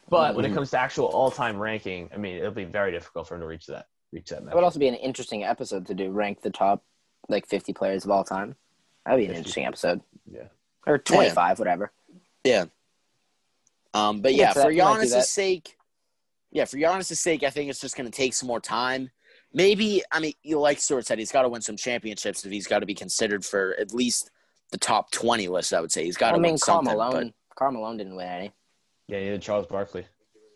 But 0.08 0.34
when 0.34 0.44
it 0.44 0.54
comes 0.54 0.70
to 0.70 0.78
actual 0.78 1.06
all-time 1.06 1.58
ranking, 1.58 2.10
I 2.12 2.16
mean, 2.16 2.36
it'll 2.36 2.50
be 2.50 2.64
very 2.64 2.90
difficult 2.90 3.28
for 3.28 3.34
him 3.34 3.42
to 3.42 3.46
reach 3.46 3.66
that. 3.66 3.86
Reach 4.12 4.30
that. 4.30 4.42
It 4.42 4.54
would 4.54 4.64
also 4.64 4.78
be 4.80 4.88
an 4.88 4.94
interesting 4.94 5.44
episode 5.44 5.86
to 5.86 5.94
do 5.94 6.10
rank 6.10 6.40
the 6.40 6.50
top 6.50 6.82
like 7.28 7.46
50 7.46 7.72
players 7.72 8.04
of 8.04 8.10
all 8.10 8.24
time. 8.24 8.56
That'd 9.04 9.18
be 9.18 9.24
an 9.26 9.30
50. 9.32 9.38
interesting 9.38 9.66
episode. 9.66 10.00
Yeah. 10.30 10.48
Or 10.86 10.98
25, 10.98 11.58
whatever. 11.58 11.92
Yeah. 12.44 12.64
Um, 13.94 14.20
but 14.22 14.34
Yeah, 14.34 14.44
yeah, 14.44 14.52
so 14.52 14.62
for 14.62 14.68
that- 14.68 14.74
you 14.74 14.82
might 14.82 15.02
do 15.02 15.08
that. 15.10 15.18
Giannis' 15.18 15.24
sake, 15.26 15.75
yeah, 16.50 16.64
for 16.64 16.76
Giannis' 16.76 17.16
sake, 17.16 17.42
I 17.42 17.50
think 17.50 17.70
it's 17.70 17.80
just 17.80 17.96
going 17.96 18.10
to 18.10 18.16
take 18.16 18.34
some 18.34 18.46
more 18.46 18.60
time. 18.60 19.10
Maybe, 19.52 20.02
I 20.10 20.20
mean, 20.20 20.32
you 20.42 20.58
like 20.58 20.80
Stuart 20.80 21.06
said, 21.06 21.18
he's 21.18 21.32
got 21.32 21.42
to 21.42 21.48
win 21.48 21.62
some 21.62 21.76
championships 21.76 22.44
if 22.44 22.52
he's 22.52 22.66
got 22.66 22.80
to 22.80 22.86
be 22.86 22.94
considered 22.94 23.44
for 23.44 23.74
at 23.78 23.92
least 23.92 24.30
the 24.70 24.78
top 24.78 25.10
20 25.10 25.48
list, 25.48 25.72
I 25.72 25.80
would 25.80 25.92
say. 25.92 26.04
He's 26.04 26.16
got 26.16 26.30
to 26.30 26.36
I 26.36 26.38
mean, 26.38 26.52
win 26.52 26.58
Karl 26.58 26.84
something. 26.84 26.96
Malone. 26.96 27.34
Karl 27.56 27.72
Malone 27.72 27.96
didn't 27.96 28.16
win 28.16 28.28
any. 28.28 28.52
Yeah, 29.08 29.18
you 29.18 29.30
did 29.30 29.42
Charles 29.42 29.66
Barkley. 29.66 30.04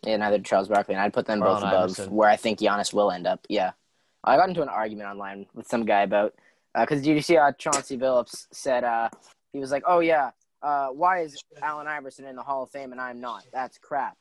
Yeah, 0.05 0.17
neither 0.17 0.39
did 0.39 0.47
Charles 0.47 0.69
Barkley, 0.69 0.95
and 0.95 1.03
I'd 1.03 1.13
put 1.13 1.27
them 1.27 1.41
both 1.41 1.59
above 1.59 1.91
Iverson. 1.91 2.11
where 2.11 2.29
I 2.29 2.37
think 2.37 2.59
Giannis 2.59 2.93
will 2.93 3.11
end 3.11 3.27
up. 3.27 3.47
Yeah, 3.49 3.73
I 4.25 4.37
got 4.37 4.49
into 4.49 4.63
an 4.63 4.69
argument 4.69 5.09
online 5.09 5.47
with 5.55 5.67
some 5.67 5.85
guy 5.85 6.03
about 6.03 6.35
because 6.79 7.03
did 7.03 7.15
you 7.15 7.23
see 7.23 7.35
how 7.35 7.53
Chauncey 7.53 7.99
Billups 7.99 8.47
said 8.53 8.85
uh, 8.85 9.09
he 9.53 9.59
was 9.59 9.71
like, 9.71 9.83
"Oh 9.87 10.01
yeah, 10.01 10.31
uh, 10.63 10.89
why 10.89 11.21
is 11.21 11.43
Allen 11.63 11.87
Iverson 11.87 12.27
in 12.27 12.35
the 12.35 12.43
Hall 12.43 12.63
of 12.63 12.71
Fame 12.71 12.93
and 12.93 13.01
I'm 13.01 13.21
not? 13.21 13.45
That's 13.53 13.79
crap." 13.79 14.17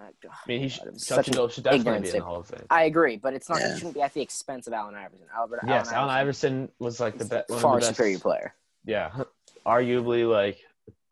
Uh, 0.00 0.28
I 0.30 0.48
mean, 0.48 0.60
he 0.62 0.68
should, 0.68 0.84
That 0.86 0.92
was 0.94 1.06
such 1.06 1.28
an 1.28 1.34
Billups 1.34 1.52
should 1.52 1.64
definitely 1.64 1.80
ignorant 1.80 2.02
be 2.04 2.08
in 2.10 2.16
the. 2.16 2.24
Hall 2.24 2.36
of 2.40 2.46
Fame. 2.46 2.64
I 2.70 2.84
agree, 2.84 3.16
but 3.16 3.34
it's 3.34 3.48
not. 3.48 3.60
Yeah. 3.60 3.72
It 3.72 3.76
shouldn't 3.76 3.94
be 3.94 4.02
at 4.02 4.14
the 4.14 4.20
expense 4.22 4.66
of 4.66 4.72
Allen 4.72 4.94
Iverson. 4.94 5.26
Albert, 5.34 5.60
Yes, 5.66 5.92
Allen 5.92 6.10
Iverson 6.10 6.68
was 6.78 7.00
like 7.00 7.18
the 7.18 7.24
best. 7.24 7.50
far 7.60 7.80
superior 7.80 8.18
player. 8.18 8.54
Yeah, 8.84 9.10
arguably, 9.66 10.28
like, 10.30 10.58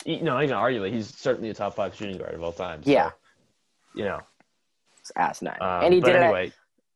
no, 0.07 0.35
not 0.35 0.45
even 0.45 0.57
arguably, 0.57 0.93
he's 0.93 1.15
certainly 1.15 1.51
a 1.51 1.55
top 1.55 1.75
five 1.77 1.95
shooting 1.95 2.17
guard 2.19 2.35
of 2.35 2.43
all 2.43 2.53
time. 2.53 2.83
So, 2.83 2.91
Yeah. 2.91 3.11
you 3.95 4.05
know. 4.05 4.21
It's 5.01 5.13
asinine, 5.17 5.59
Um, 5.61 5.85
and 5.85 5.95
he 5.95 6.01
but 6.01 6.07
did 6.13 6.17
it. 6.17 6.23
At, 6.49 6.53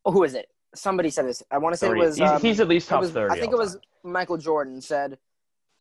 oh, 0.07 0.13
who 0.13 0.25
is 0.25 0.35
it? 0.35 0.49
Somebody 0.75 1.11
said 1.11 1.27
this. 1.27 1.43
I 1.51 1.59
want 1.59 1.75
to 1.75 1.77
say 1.77 1.91
it 1.91 1.97
was. 1.97 2.17
he's, 2.17 2.29
um, 2.31 2.41
he's 2.41 2.61
at 2.61 2.69
least 2.69 2.89
top 2.89 3.01
was- 3.03 3.11
thirty. 3.11 3.35
I 3.35 3.39
think 3.41 3.53
it 3.53 3.59
was 3.59 3.75
time. 3.75 4.13
Michael 4.13 4.39
Jordan 4.39 4.81
said, 4.81 5.19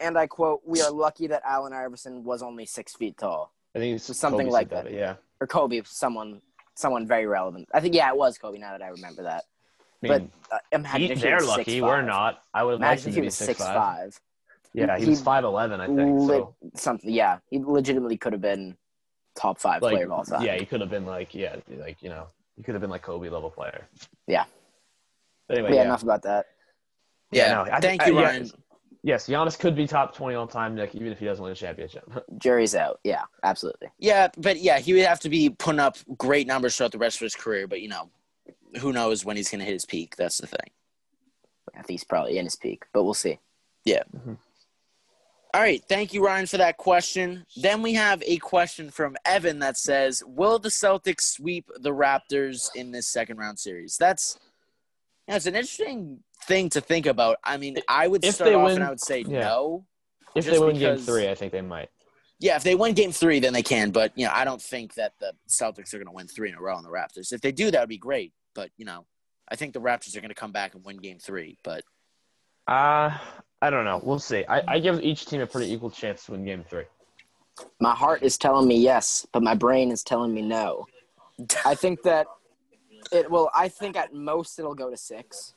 and 0.02 0.18
I 0.18 0.28
quote, 0.28 0.62
"We 0.66 0.82
are 0.82 0.92
lucky 0.92 1.28
that 1.28 1.42
Allen 1.46 1.72
Iverson 1.74 2.24
was 2.26 2.44
only 2.44 2.66
six 2.66 2.94
feet 2.96 3.18
tall." 3.18 3.54
I 3.74 3.80
think 3.80 3.96
it's 3.96 4.18
something 4.18 4.48
Kobe 4.48 4.52
like 4.52 4.70
said 4.70 4.88
that. 4.88 4.92
Yeah, 4.94 5.16
Or 5.42 5.48
Kobe, 5.48 5.82
someone, 5.86 6.40
someone 6.76 7.08
very 7.08 7.26
relevant. 7.26 7.68
I 7.74 7.80
think 7.80 7.96
yeah, 7.96 8.10
it 8.10 8.16
was 8.18 8.38
Kobe. 8.38 8.60
Now 8.60 8.72
that 8.78 8.84
I 8.84 8.90
remember 8.90 9.24
that, 9.24 9.44
I 10.04 10.08
but 10.08 10.22
mean, 10.22 10.32
uh, 10.52 10.58
imagine 10.72 11.02
he- 11.02 11.12
if 11.12 11.18
he 11.18 11.24
they're 11.24 11.36
was 11.38 11.48
lucky. 11.48 11.80
6'5". 11.80 11.82
We're 11.82 12.02
not. 12.04 12.44
I 12.54 12.64
would 12.64 12.74
like 12.80 12.80
Imagine 12.80 13.04
him 13.06 13.10
if 13.10 13.16
he 13.16 13.22
was 13.26 13.36
six 13.36 13.60
five. 13.60 13.76
five. 13.76 14.20
Yeah, 14.74 14.98
he 14.98 15.06
He- 15.06 15.10
was 15.10 15.22
five 15.22 15.44
eleven, 15.44 15.82
I 15.82 15.88
think. 15.88 16.22
So 16.30 16.56
something. 16.76 17.10
Yeah, 17.10 17.40
he 17.50 17.58
legitimately 17.60 18.18
could 18.18 18.34
have 18.34 18.42
been 18.42 18.78
top 19.36 19.60
five 19.60 19.82
like, 19.82 19.94
player 19.96 20.06
of 20.06 20.12
all 20.12 20.24
time. 20.24 20.44
yeah, 20.44 20.56
he 20.58 20.66
could 20.66 20.80
have 20.80 20.92
been 20.92 21.06
like, 21.08 21.34
yeah, 21.34 21.56
like 21.70 22.04
you 22.04 22.10
know, 22.10 22.28
he 22.56 22.62
could 22.62 22.76
have 22.76 22.82
been 22.82 22.92
like 22.92 23.02
Kobe 23.02 23.28
level 23.30 23.50
player. 23.50 23.88
Yeah. 24.28 24.46
But 25.48 25.58
anyway, 25.58 25.70
But 25.72 25.76
yeah, 25.76 25.82
yeah. 25.82 25.88
enough 25.88 26.04
about 26.04 26.22
that. 26.22 26.46
Yeah, 27.32 27.52
no, 27.54 27.62
I 27.64 27.80
think- 27.80 28.02
thank 28.02 28.06
you, 28.08 28.20
I- 28.20 28.22
yeah, 28.22 28.28
Ryan. 28.28 28.52
Yes, 29.04 29.28
Giannis 29.28 29.58
could 29.58 29.76
be 29.76 29.88
top 29.88 30.16
twenty 30.16 30.36
all 30.36 30.46
time, 30.46 30.76
Nick, 30.76 30.94
even 30.94 31.12
if 31.12 31.18
he 31.18 31.26
doesn't 31.26 31.44
win 31.44 31.52
a 31.52 31.56
championship. 31.56 32.04
Jerry's 32.38 32.76
out. 32.76 33.00
Yeah, 33.04 33.24
absolutely. 33.44 33.90
Yeah, 33.98 34.28
but 34.38 34.60
yeah, 34.60 34.80
he 34.80 34.94
would 34.94 35.06
have 35.06 35.20
to 35.22 35.30
be 35.30 35.50
putting 35.50 35.80
up 35.80 35.98
great 36.18 36.46
numbers 36.46 36.76
throughout 36.76 36.92
the 36.92 37.00
rest 37.00 37.18
of 37.18 37.22
his 37.22 37.36
career. 37.36 37.68
But 37.68 37.82
you 37.82 37.88
know, 37.88 38.12
who 38.80 38.94
knows 38.94 39.26
when 39.26 39.38
he's 39.38 39.50
going 39.50 39.60
to 39.60 39.66
hit 39.66 39.74
his 39.74 39.86
peak? 39.86 40.16
That's 40.18 40.38
the 40.38 40.48
thing. 40.48 40.70
I 41.74 41.78
think 41.78 41.92
he's 41.92 42.04
probably 42.04 42.38
in 42.38 42.46
his 42.46 42.56
peak, 42.56 42.84
but 42.94 43.04
we'll 43.04 43.14
see. 43.14 43.40
Yeah. 43.86 44.04
Mm-hmm. 44.16 44.34
All 45.54 45.62
right, 45.62 45.84
thank 45.90 46.14
you, 46.14 46.24
Ryan, 46.26 46.46
for 46.46 46.58
that 46.58 46.78
question. 46.78 47.46
Then 47.58 47.82
we 47.82 47.94
have 47.96 48.24
a 48.26 48.38
question 48.38 48.90
from 48.90 49.18
Evan 49.26 49.60
that 49.60 49.78
says, 49.78 50.24
"Will 50.26 50.60
the 50.60 50.70
Celtics 50.70 51.24
sweep 51.24 51.70
the 51.80 51.92
Raptors 51.92 52.70
in 52.74 52.92
this 52.92 53.08
second 53.08 53.38
round 53.38 53.60
series?" 53.60 53.98
That's 53.98 54.40
that's 55.28 55.48
an 55.48 55.56
interesting 55.56 56.20
thing 56.46 56.70
to 56.70 56.82
think 56.82 57.06
about. 57.06 57.38
I 57.44 57.58
mean, 57.58 57.78
I 57.88 58.08
would 58.08 58.24
If 58.24 58.36
start 58.36 58.50
they 58.50 58.56
off 58.56 58.66
win- 58.66 58.76
and 58.76 58.84
I 58.84 58.90
would 58.90 59.00
say 59.00 59.22
yeah. 59.28 59.40
no. 59.42 59.86
if 60.36 60.46
they 60.46 60.60
win 60.60 60.74
because- 60.76 60.98
game 61.06 61.06
three, 61.06 61.30
I 61.30 61.36
think 61.36 61.52
they 61.52 61.62
might. 61.62 61.90
Yeah, 62.40 62.56
if 62.56 62.64
they 62.64 62.74
win 62.74 62.96
Game 62.96 63.12
Three, 63.12 63.40
then 63.40 63.54
they 63.54 63.62
can. 63.62 63.92
But 63.92 64.14
you 64.18 64.26
know, 64.26 64.32
I 64.34 64.46
don't 64.46 64.60
think 64.60 64.96
that 64.96 65.14
the 65.20 65.34
Celtics 65.48 65.94
are 65.94 65.98
going 65.98 66.08
to 66.08 66.12
win 66.12 66.28
three 66.28 66.50
in 66.50 66.56
a 66.56 66.60
row 66.60 66.76
on 66.76 66.82
the 66.84 66.90
Raptors. 66.90 67.32
If 67.32 67.42
they 67.42 67.52
do, 67.52 67.70
that 67.70 67.80
would 67.80 67.88
be 67.88 68.00
great. 68.00 68.34
But 68.56 68.72
you 68.78 68.86
know, 68.86 69.06
I 69.48 69.56
think 69.56 69.74
the 69.74 69.80
Raptors 69.80 70.18
are 70.18 70.22
going 70.22 70.30
to 70.30 70.34
come 70.36 70.52
back 70.52 70.74
and 70.74 70.84
win 70.84 70.98
Game 70.98 71.20
Three. 71.20 71.60
But 71.64 71.84
Uh 72.68 73.16
I 73.62 73.70
don't 73.70 73.86
know. 73.86 74.02
We'll 74.04 74.18
see. 74.18 74.44
I, 74.50 74.64
I 74.68 74.80
give 74.80 75.00
each 75.02 75.28
team 75.28 75.42
a 75.42 75.46
pretty 75.46 75.72
equal 75.72 75.92
chance 75.92 76.26
to 76.26 76.32
win 76.32 76.44
game 76.44 76.64
three. 76.68 76.86
My 77.80 77.94
heart 77.94 78.24
is 78.24 78.40
telling 78.40 78.68
me 78.68 78.78
yes, 78.80 79.28
but 79.32 79.44
my 79.44 79.54
brain 79.54 79.92
is 79.92 80.02
telling 80.02 80.34
me 80.34 80.42
no. 80.42 80.88
I 81.64 81.76
think 81.76 82.02
that 82.04 82.26
it 83.12 83.30
will. 83.30 83.52
I 83.54 83.68
think 83.68 83.96
at 83.98 84.16
most 84.16 84.58
it'll 84.58 84.74
go 84.74 84.90
to 84.90 84.98
six. 84.98 85.54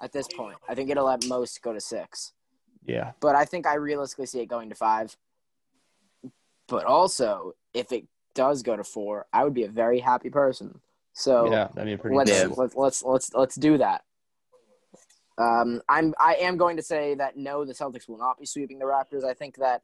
At 0.00 0.12
this 0.12 0.28
point, 0.28 0.56
I 0.68 0.74
think 0.74 0.90
it'll 0.90 1.08
at 1.08 1.26
most 1.26 1.60
go 1.62 1.72
to 1.72 1.80
six. 1.80 2.32
Yeah. 2.84 3.12
But 3.20 3.34
I 3.34 3.44
think 3.44 3.66
I 3.66 3.74
realistically 3.74 4.26
see 4.26 4.40
it 4.40 4.46
going 4.46 4.68
to 4.68 4.74
five. 4.74 5.16
But 6.68 6.84
also, 6.84 7.52
if 7.74 7.92
it 7.92 8.06
does 8.34 8.62
go 8.62 8.76
to 8.76 8.84
four, 8.84 9.26
I 9.32 9.44
would 9.44 9.54
be 9.54 9.64
a 9.64 9.68
very 9.70 10.00
happy 10.00 10.30
person. 10.30 10.80
So 11.12 11.50
yeah, 11.50 11.68
that'd 11.74 11.86
be 11.86 11.96
pretty 12.00 12.16
let's, 12.16 12.30
Yeah. 12.30 12.48
let's 12.56 12.74
let's 12.74 13.02
let's 13.02 13.32
let's 13.34 13.54
do 13.54 13.78
that. 13.78 14.04
Um, 15.38 15.80
I'm 15.88 16.14
I 16.20 16.34
am 16.34 16.56
going 16.56 16.76
to 16.76 16.82
say 16.82 17.14
that 17.14 17.36
no, 17.36 17.64
the 17.64 17.72
Celtics 17.72 18.08
will 18.08 18.18
not 18.18 18.38
be 18.38 18.46
sweeping 18.46 18.78
the 18.78 18.84
Raptors. 18.84 19.24
I 19.24 19.32
think 19.34 19.56
that 19.56 19.82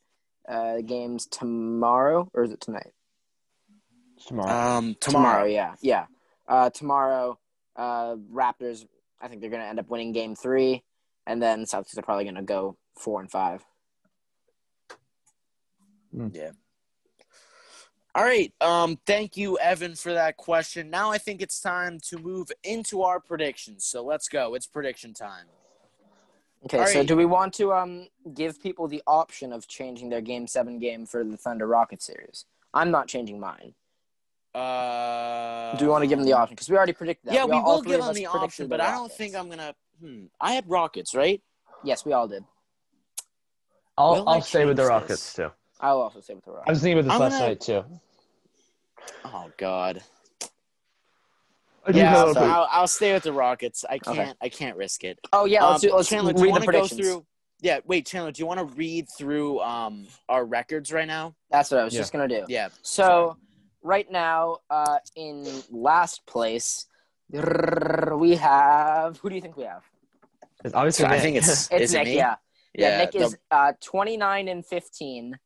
uh, 0.48 0.76
the 0.76 0.82
game's 0.82 1.26
tomorrow 1.26 2.28
or 2.34 2.44
is 2.44 2.52
it 2.52 2.60
tonight? 2.60 2.92
tomorrow. 4.26 4.50
um, 4.50 4.96
Tomorrow, 5.00 5.44
yeah, 5.46 5.74
yeah. 5.80 6.06
Uh, 6.46 6.70
tomorrow, 6.70 7.38
uh, 7.76 8.16
Raptors. 8.32 8.86
I 9.22 9.28
think 9.28 9.40
they're 9.40 9.50
going 9.50 9.62
to 9.62 9.68
end 9.68 9.78
up 9.78 9.88
winning 9.88 10.12
Game 10.12 10.34
Three, 10.34 10.82
and 11.26 11.40
then 11.40 11.64
Celtics 11.64 11.96
are 11.96 12.02
probably 12.02 12.24
going 12.24 12.34
to 12.34 12.42
go 12.42 12.76
four 12.98 13.20
and 13.20 13.30
five. 13.30 13.64
Yeah. 16.32 16.50
All 18.14 18.24
right. 18.24 18.52
Um, 18.60 18.98
thank 19.06 19.38
you, 19.38 19.58
Evan, 19.58 19.94
for 19.94 20.12
that 20.12 20.36
question. 20.36 20.90
Now 20.90 21.10
I 21.10 21.16
think 21.16 21.40
it's 21.40 21.60
time 21.60 21.98
to 22.08 22.18
move 22.18 22.48
into 22.62 23.02
our 23.02 23.20
predictions. 23.20 23.86
So 23.86 24.04
let's 24.04 24.28
go. 24.28 24.54
It's 24.54 24.66
prediction 24.66 25.14
time. 25.14 25.46
Okay, 26.64 26.78
All 26.78 26.86
so 26.86 26.98
right. 26.98 27.08
do 27.08 27.16
we 27.16 27.24
want 27.24 27.54
to 27.54 27.72
um 27.72 28.06
give 28.34 28.62
people 28.62 28.86
the 28.86 29.02
option 29.06 29.52
of 29.52 29.66
changing 29.66 30.10
their 30.10 30.20
Game 30.20 30.46
Seven 30.46 30.78
game 30.78 31.06
for 31.06 31.24
the 31.24 31.36
Thunder 31.36 31.66
Rocket 31.66 32.02
series? 32.02 32.44
I'm 32.74 32.90
not 32.90 33.08
changing 33.08 33.40
mine. 33.40 33.74
Uh, 34.54 35.76
Do 35.76 35.86
we 35.86 35.90
want 35.90 36.02
to 36.02 36.06
give 36.08 36.18
them 36.18 36.26
the 36.26 36.34
option? 36.34 36.54
Because 36.54 36.68
we 36.68 36.76
already 36.76 36.92
predicted 36.92 37.30
that. 37.30 37.34
Yeah, 37.34 37.44
we 37.46 37.52
all- 37.52 37.64
all 37.64 37.74
will 37.76 37.82
give 37.82 38.00
of 38.00 38.06
them 38.06 38.14
the 38.14 38.24
predicted 38.24 38.42
option, 38.42 38.64
the 38.64 38.68
but 38.68 38.80
I 38.80 38.90
don't 38.90 39.10
think 39.12 39.34
I'm 39.34 39.48
gonna. 39.48 39.74
Hmm. 40.00 40.24
I 40.40 40.52
had 40.52 40.68
Rockets, 40.68 41.14
right? 41.14 41.40
Yes, 41.84 42.04
we 42.04 42.12
all 42.12 42.28
did. 42.28 42.44
I'll 43.96 44.14
will 44.16 44.28
I 44.28 44.34
I'll 44.34 44.40
stay 44.42 44.64
with 44.66 44.76
the 44.76 44.84
Rockets 44.86 45.32
this? 45.32 45.34
too. 45.34 45.50
I'll 45.80 46.00
also 46.02 46.20
stay 46.20 46.34
with 46.34 46.44
the 46.44 46.50
Rockets. 46.52 46.68
I 46.68 46.72
was 46.72 46.80
thinking 46.82 46.98
about 46.98 47.04
this 47.04 47.14
I'm 47.14 47.20
last 47.20 47.32
gonna- 47.32 47.48
night 47.48 47.60
too. 47.60 47.84
Oh 49.24 49.50
God. 49.56 50.02
I 51.84 51.90
Yeah, 51.90 52.32
so 52.32 52.40
I'll, 52.40 52.68
I'll 52.70 52.86
stay 52.86 53.12
with 53.12 53.24
the 53.24 53.32
Rockets. 53.32 53.84
I 53.88 53.98
can't. 53.98 54.36
I 54.40 54.48
can't 54.48 54.76
risk 54.76 55.02
it. 55.04 55.18
Oh 55.32 55.46
yeah, 55.46 55.64
let's 55.66 55.82
Um, 55.84 55.90
do. 55.90 55.96
Let's 55.96 56.08
Chandler, 56.08 56.32
do 56.32 56.40
you 56.40 56.46
the 56.46 56.50
want 56.52 56.62
to 56.64 56.66
go 56.66 56.72
predictions. 56.80 57.00
through? 57.00 57.26
Yeah, 57.60 57.80
wait, 57.86 58.06
Chandler. 58.06 58.32
Do 58.32 58.40
you 58.40 58.46
want 58.46 58.58
to 58.60 58.66
read 58.76 59.08
through 59.16 59.60
um 59.60 60.06
our 60.28 60.44
records 60.44 60.92
right 60.92 61.08
now? 61.08 61.34
That's 61.50 61.70
what 61.70 61.80
I 61.80 61.84
was 61.84 61.94
Yeah. 61.94 62.00
just 62.00 62.12
gonna 62.12 62.28
do. 62.28 62.44
Yeah. 62.48 62.68
So 62.82 63.36
right 63.82 64.10
now, 64.10 64.58
uh, 64.70 64.98
in 65.16 65.46
last 65.70 66.24
place, 66.26 66.86
we 67.30 68.36
have. 68.36 69.18
Who 69.18 69.28
do 69.28 69.34
you 69.34 69.40
think 69.40 69.56
we 69.56 69.64
have? 69.64 69.82
It's 70.64 70.74
obviously, 70.74 71.06
I 71.06 71.10
Nick. 71.12 71.20
think 71.22 71.36
it's 71.38 71.70
It's 71.70 71.82
is 71.82 71.94
it 71.94 71.98
Nick. 71.98 72.06
me? 72.08 72.16
Yeah. 72.16 72.34
Yeah. 72.74 72.98
Nick 72.98 73.12
the- 73.12 73.18
is 73.18 73.36
uh, 73.50 73.72
29 73.80 74.48
and 74.48 74.64
15. 74.64 75.38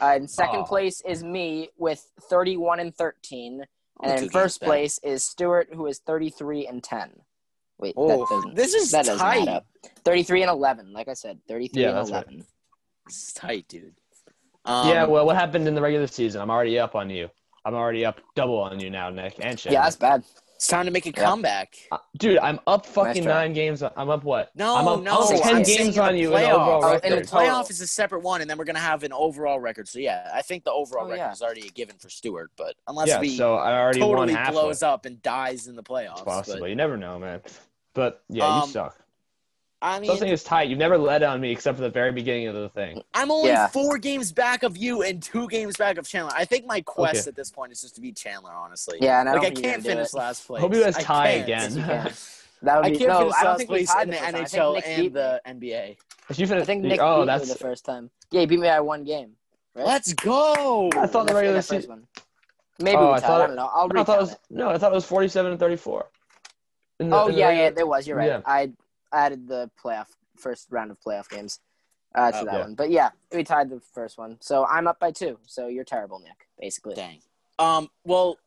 Uh, 0.00 0.14
in 0.16 0.28
second 0.28 0.60
Aw. 0.60 0.64
place 0.66 1.00
is 1.04 1.24
me 1.24 1.68
with 1.76 2.06
31 2.22 2.78
and 2.78 2.94
13. 2.94 3.52
only 3.54 3.66
And 4.02 4.18
two 4.18 4.24
in 4.26 4.30
first 4.30 4.60
back. 4.60 4.68
place 4.68 4.98
is 5.02 5.24
Stuart, 5.24 5.68
who 5.74 5.86
is 5.86 5.98
33 5.98 6.66
and 6.68 6.82
10. 6.82 7.10
Wait, 7.78 7.94
Oh, 7.96 8.24
doesn't. 8.26 8.54
this 8.54 8.72
is 8.74 8.92
that 8.92 9.06
doesn't 9.06 9.26
add 9.26 9.38
tight. 9.46 9.48
up. 9.48 9.66
33 10.04 10.42
and 10.42 10.50
11. 10.50 10.92
Like 10.92 11.08
I 11.08 11.14
said, 11.14 11.40
33 11.48 11.82
Yeah, 11.82 11.88
and 11.88 11.98
that's 11.98 12.10
right. 12.12 12.24
11. 12.24 12.46
This 13.06 13.16
is 13.28 13.32
tight, 13.32 13.66
dude. 13.68 13.94
Um, 14.64 14.88
yeah, 14.88 15.06
well, 15.06 15.26
what 15.26 15.34
happened 15.36 15.66
in 15.66 15.74
the 15.74 15.80
regular 15.82 16.06
season? 16.06 16.40
I'm 16.40 16.50
already 16.50 16.78
up 16.78 16.94
on 16.94 17.10
you. 17.10 17.28
I'm 17.64 17.74
already 17.74 18.04
up 18.04 18.20
double 18.34 18.58
on 18.58 18.80
you 18.80 18.90
now, 18.90 19.10
Nick 19.10 19.34
and 19.40 19.58
Shane. 19.58 19.72
Yeah, 19.72 19.82
that's 19.82 19.96
bad. 19.96 20.22
it's 20.56 20.66
time 20.66 20.84
to 20.84 20.90
make 20.90 21.06
a 21.06 21.10
Yeah. 21.10 21.24
comeback. 21.24 21.74
Uh, 21.90 21.98
Dude, 22.18 22.38
I'm 22.38 22.60
up 22.66 22.84
fucking 22.84 23.22
try. 23.24 23.32
nine 23.32 23.52
games. 23.54 23.82
I'm 23.82 24.10
up 24.10 24.24
what? 24.24 24.50
No, 24.54 24.76
I'm 24.76 24.86
up, 24.88 25.02
no, 25.02 25.12
I'm 25.22 25.22
up 25.36 25.46
I'm 25.46 25.62
ten 25.62 25.62
games 25.62 25.96
on 25.98 26.16
you 26.18 26.34
in 26.36 26.42
playoffs. 26.42 26.52
overall 26.52 26.84
Oh, 26.84 26.98
in 27.06 27.16
the 27.16 27.22
Playoff 27.22 27.70
is 27.70 27.80
a 27.80 27.86
separate 27.86 28.20
one, 28.22 28.40
and 28.42 28.50
then 28.50 28.58
we're 28.58 28.64
gonna 28.66 28.78
have 28.78 29.02
an 29.02 29.12
overall 29.12 29.58
record. 29.58 29.88
So 29.88 29.98
yeah, 29.98 30.30
I 30.34 30.42
think 30.42 30.64
the 30.64 30.72
overall 30.72 31.04
Oh, 31.06 31.08
record 31.10 31.18
yeah. 31.22 31.32
is 31.32 31.40
already 31.42 31.66
a 31.66 31.70
given 31.70 31.96
for 31.96 32.10
Stewart. 32.10 32.50
But 32.56 32.76
unless 32.88 33.08
yeah, 33.08 33.20
we 33.20 33.36
so 33.36 33.54
I 33.54 33.78
already 33.80 34.00
totally 34.00 34.34
half. 34.34 34.52
blows 34.52 34.82
up 34.82 35.06
and 35.06 35.22
dies 35.22 35.66
in 35.66 35.76
the 35.76 35.82
playoffs, 35.82 36.24
Possibly, 36.24 36.60
but 36.60 36.68
you 36.70 36.76
never 36.76 36.96
know, 36.98 37.18
man. 37.18 37.40
But 37.94 38.22
yeah, 38.28 38.46
Um, 38.46 38.62
you 38.66 38.72
suck. 38.72 38.96
I 39.82 39.98
mean, 39.98 40.10
Something 40.10 40.28
is 40.28 40.44
tight. 40.44 40.68
You've 40.68 40.78
never 40.78 40.98
led 40.98 41.22
on 41.22 41.40
me 41.40 41.50
except 41.50 41.76
for 41.76 41.82
the 41.82 41.88
very 41.90 42.12
beginning 42.12 42.48
of 42.48 42.54
the 42.54 42.68
thing. 42.68 43.02
I'm 43.14 43.30
only 43.30 43.48
Yeah. 43.48 43.66
four 43.68 43.96
games 43.96 44.30
back 44.30 44.62
of 44.62 44.76
you 44.76 45.02
and 45.02 45.22
two 45.22 45.48
games 45.48 45.76
back 45.76 45.96
of 45.96 46.06
Chandler. 46.06 46.32
I 46.36 46.44
think 46.44 46.66
my 46.66 46.82
quest 46.82 47.22
Okay. 47.22 47.28
at 47.30 47.34
this 47.36 47.50
point 47.50 47.72
is 47.72 47.80
just 47.80 47.94
to 47.94 48.00
beat 48.02 48.16
Chandler, 48.16 48.52
honestly. 48.52 48.98
Yeah, 49.00 49.20
and 49.20 49.28
I 49.28 49.32
like 49.32 49.42
don't 49.54 49.58
I 49.58 49.60
can't 49.60 49.82
finish 49.82 50.12
last 50.12 50.46
place. 50.46 50.60
Hope 50.60 50.74
you 50.74 50.82
guys 50.82 50.96
tie 50.98 51.28
again. 51.28 52.12
That 52.62 52.76
would 52.76 52.84
I 52.84 52.90
can't 52.90 53.08
no. 53.08 53.18
finish 53.20 53.34
I 53.38 53.42
don't 53.42 53.50
last 53.52 53.56
think 53.58 53.70
we 53.70 53.76
place 53.78 53.88
tied 53.94 54.02
in 54.02 54.10
the 54.10 54.16
first 54.18 54.52
time. 54.54 54.62
I 54.74 54.80
NHL 54.80 54.82
and 54.84 55.12
the 55.14 55.40
NBA. 55.70 55.96
If 56.28 56.38
you 56.38 56.44
I 56.54 56.62
think 56.62 56.82
Nick 56.84 57.00
oh, 57.00 57.20
beat 57.22 57.26
that's 57.28 57.46
me 57.46 57.52
the 57.54 57.58
first 57.58 57.86
time. 57.86 58.10
Yeah, 58.30 58.40
he 58.40 58.46
beat 58.46 58.60
me 58.60 58.68
by 58.68 58.80
one 58.80 59.04
game. 59.04 59.30
Right? 59.74 59.86
Let's 59.86 60.12
go. 60.12 60.90
I 60.94 61.06
thought 61.06 61.26
the 61.26 61.32
regular 61.34 61.56
in 61.56 61.62
first 61.62 61.70
season. 61.70 61.88
one. 61.88 62.06
Maybe 62.80 62.98
Oh, 62.98 63.06
we 63.06 63.12
I 63.12 63.20
tied. 63.20 63.26
thought 63.26 63.40
I 63.40 63.46
don't 63.46 63.56
know. 63.56 63.70
I'll 63.72 63.88
I 63.98 64.04
thought 64.04 64.18
it 64.18 64.20
was 64.20 64.32
it. 64.32 64.38
no. 64.50 64.68
I 64.68 64.76
thought 64.76 64.92
it 64.92 64.94
was 64.94 65.06
forty-seven 65.06 65.52
and 65.52 65.58
thirty-four. 65.58 66.06
In 66.98 67.08
the- 67.08 67.16
Oh 67.16 67.28
yeah, 67.28 67.46
regular- 67.46 67.64
yeah, 67.64 67.70
there 67.70 67.86
was. 67.86 68.06
You're 68.06 68.18
right. 68.18 68.26
Yeah. 68.26 68.40
I 68.44 68.72
added 69.12 69.48
the 69.48 69.70
playoff 69.82 70.06
first 70.36 70.68
round 70.70 70.90
of 70.90 70.98
playoff 71.00 71.28
games 71.28 71.60
uh, 72.14 72.30
to 72.32 72.38
Oh, 72.40 72.44
that 72.44 72.54
yeah. 72.54 72.60
one. 72.60 72.74
But 72.74 72.90
yeah, 72.90 73.10
we 73.32 73.44
tied 73.44 73.70
the 73.70 73.80
first 73.94 74.18
one. 74.18 74.36
So 74.40 74.64
I'm 74.66 74.86
up 74.86 74.98
by 75.00 75.10
two. 75.12 75.38
So 75.46 75.68
you're 75.68 75.84
terrible, 75.84 76.18
Nick. 76.20 76.46
Basically. 76.60 76.94
Dang. 76.94 77.20
Um. 77.58 77.88
Well, 78.04 78.38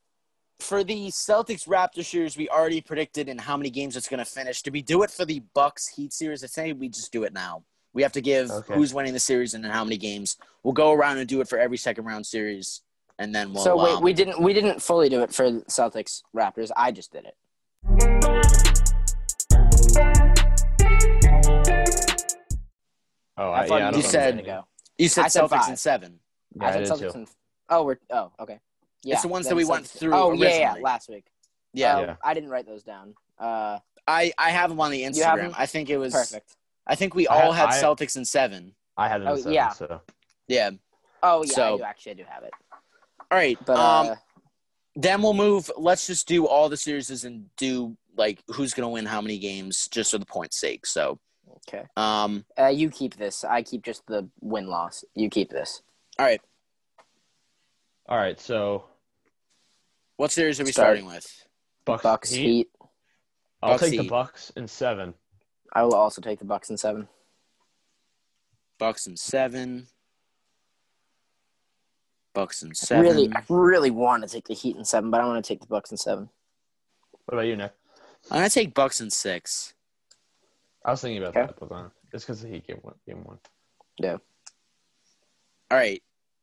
for 0.60 0.84
the 0.84 1.08
Celtics 1.08 1.68
Raptor 1.68 2.04
series, 2.06 2.38
we 2.38 2.48
already 2.50 2.80
predicted 2.82 3.28
in 3.30 3.38
how 3.38 3.58
many 3.58 3.70
games 3.70 3.96
it's 3.98 4.08
going 4.08 4.20
to 4.20 4.26
finish. 4.26 4.62
Did 4.62 4.74
we 4.74 4.82
do 4.82 5.04
it 5.04 5.12
for 5.12 5.26
the 5.26 5.42
Bucks 5.54 5.88
Heat 5.90 6.14
series? 6.14 6.44
I 6.44 6.48
say 6.48 6.74
we 6.74 6.88
just 6.90 7.12
do 7.12 7.24
it 7.24 7.34
now. 7.34 7.64
We 7.94 8.02
have 8.02 8.12
to 8.14 8.22
give 8.22 8.50
Okay. 8.50 8.74
who's 8.74 8.94
winning 8.94 9.14
the 9.14 9.20
series 9.20 9.54
and 9.54 9.64
in 9.66 9.70
how 9.72 9.84
many 9.84 9.98
games. 9.98 10.38
We'll 10.64 10.74
go 10.74 10.92
around 10.94 11.18
and 11.20 11.28
do 11.28 11.42
it 11.42 11.48
for 11.50 11.60
every 11.60 11.78
second 11.78 12.06
round 12.06 12.26
series, 12.26 12.82
and 13.20 13.36
then 13.36 13.54
we'll. 13.54 13.64
so 13.64 13.76
wait, 13.84 13.96
um, 13.98 14.04
we 14.04 14.14
didn't 14.14 14.42
we 14.42 14.54
didn't 14.54 14.82
fully 14.82 15.10
do 15.10 15.22
it 15.22 15.34
for 15.34 15.52
Celtics 15.64 16.24
Raptors. 16.36 16.72
I 16.76 16.92
just 16.92 17.12
did 17.12 17.26
it. 17.26 17.36
Oh, 23.38 23.50
I 23.52 23.62
I, 23.64 23.68
thought 23.68 23.80
yeah, 23.80 23.84
I 23.86 23.88
you 23.88 23.92
don't 23.94 24.04
You 24.04 24.10
said- 24.10 24.36
minute. 24.38 24.64
You 24.98 25.08
said 25.10 25.26
I 25.26 25.28
said 25.28 25.44
Celtics 25.44 25.50
five. 25.50 25.70
in 25.70 25.78
seven. 25.78 26.20
Yeah, 26.56 26.66
I 26.68 26.70
I 26.74 26.78
did 26.78 26.88
said 26.88 26.98
too. 27.00 27.06
Celtics. 27.06 27.16
And, 27.16 27.28
oh, 27.70 27.84
we're 27.84 27.98
oh 28.12 28.32
okay. 28.40 28.60
Yeah, 29.04 29.14
it's 29.16 29.24
the 29.24 29.28
ones 29.28 29.48
that 29.48 29.56
we 29.56 29.66
went 29.66 29.88
through 29.88 30.14
Oh 30.14 30.34
yeah, 30.34 30.76
yeah, 30.76 30.82
last 30.82 31.10
week. 31.10 31.26
Yeah, 31.74 31.98
Uh, 31.98 32.02
Yeah. 32.02 32.16
I 32.24 32.34
didn't 32.36 32.50
write 32.50 32.68
those 32.68 32.84
down. 32.84 33.16
Uh, 33.40 33.80
I 34.08 34.32
I 34.38 34.52
have 34.52 34.70
them 34.70 34.80
on 34.80 34.92
the 34.92 35.02
have 35.02 35.14
Instagram. 35.14 35.38
them? 35.38 35.56
I 35.58 35.66
think 35.66 35.90
it 35.90 35.98
was 35.98 36.14
perfect. 36.14 36.56
I 36.86 36.96
think 36.96 37.16
we 37.16 37.28
I 37.28 37.42
all 37.46 37.54
ha- 37.54 37.68
had 37.72 37.80
I- 37.80 37.82
Celtics 37.82 38.16
in 38.18 38.26
seven. 38.26 38.76
I 38.96 39.08
had 39.08 39.22
it 39.22 39.24
in 39.24 39.30
Oh, 39.30 39.36
seven, 39.38 39.54
yeah. 39.54 39.70
so 39.70 40.02
Yeah. 40.48 40.70
Oh 41.24 41.44
yeah, 41.44 41.54
So- 41.54 41.74
I 41.74 41.78
do 41.78 41.84
actually 41.84 42.12
I 42.12 42.16
do 42.16 42.24
have 42.30 42.44
it. 42.44 42.54
All 43.32 43.38
right. 43.38 43.58
But 43.66 43.78
um, 43.80 44.08
uh, 44.12 44.16
then 44.96 45.24
we'll 45.24 45.34
move. 45.34 45.72
Let's 45.76 46.06
just 46.06 46.28
do 46.28 46.46
all 46.46 46.70
the 46.70 46.78
series 46.78 47.10
and 47.24 47.50
do 47.58 47.98
like 48.16 48.44
who's 48.50 48.76
gonna 48.76 48.90
win 48.90 49.08
how 49.08 49.22
many 49.22 49.40
games, 49.40 49.88
just 49.88 50.12
for 50.12 50.20
the 50.20 50.26
point's 50.26 50.58
sake. 50.60 50.86
So, 50.86 51.18
okay. 51.68 51.86
um, 51.98 52.46
Uh, 52.60 52.68
you 52.68 52.90
keep 52.90 53.16
this. 53.18 53.44
I 53.44 53.62
keep 53.64 53.84
just 53.84 54.06
the 54.08 54.28
win 54.42 54.68
loss. 54.68 55.04
You 55.16 55.30
keep 55.30 55.50
this. 55.50 55.82
all 56.20 56.26
right. 56.26 56.42
all 58.08 58.18
right. 58.18 58.40
So 58.40 58.86
What 60.18 60.32
series 60.32 60.60
are 60.60 60.64
we 60.66 60.72
Start. 60.72 60.86
starting 60.88 61.06
with? 61.06 61.26
Bucks, 61.86 62.04
Bucks 62.04 62.32
Heat. 62.32 62.44
Heat. 62.46 62.70
I'll 63.62 63.72
Bucks, 63.72 63.90
take 63.90 64.00
the 64.00 64.08
Bucks 64.08 64.52
in 64.56 64.68
seven. 64.68 65.14
I 65.74 65.84
will 65.84 65.96
also 65.96 66.22
take 66.22 66.40
the 66.40 66.46
Bucks 66.46 66.70
in 66.70 66.78
seven. 66.78 67.08
Bucks 68.80 69.08
and 69.08 69.18
seven. 69.18 69.88
Bucks 72.34 72.62
and 72.64 72.72
I 72.72 72.74
seven. 72.74 73.04
Really, 73.04 73.32
I 73.36 73.44
really 73.50 73.92
want 73.92 74.24
to 74.24 74.30
take 74.30 74.48
the 74.48 74.54
Heat 74.54 74.76
in 74.76 74.84
seven, 74.86 75.12
but 75.12 75.22
I 75.22 75.26
want 75.26 75.44
to 75.44 75.48
take 75.48 75.62
the 75.62 75.68
Bucks 75.68 75.92
in 75.92 75.98
seven. 75.98 76.30
What 77.26 77.36
about 77.36 77.48
you, 77.48 77.56
Nick? 77.56 77.72
I'm 78.32 78.38
gonna 78.40 78.50
take 78.50 78.74
Bucks 78.74 79.00
and 79.02 79.12
six. 79.14 79.74
I 80.86 80.92
was 80.92 81.02
thinking 81.02 81.24
about 81.24 81.36
Okay. 81.38 81.48
that, 81.48 81.60
but 81.60 81.72
uh, 81.74 81.90
it's 82.12 82.26
because 82.26 82.42
he 82.42 82.60
gave 82.60 82.78
one. 82.82 82.96
Game 83.08 83.24
one. 83.24 83.40
Yeah. 83.98 84.18
All 85.72 85.78
right. 85.78 86.02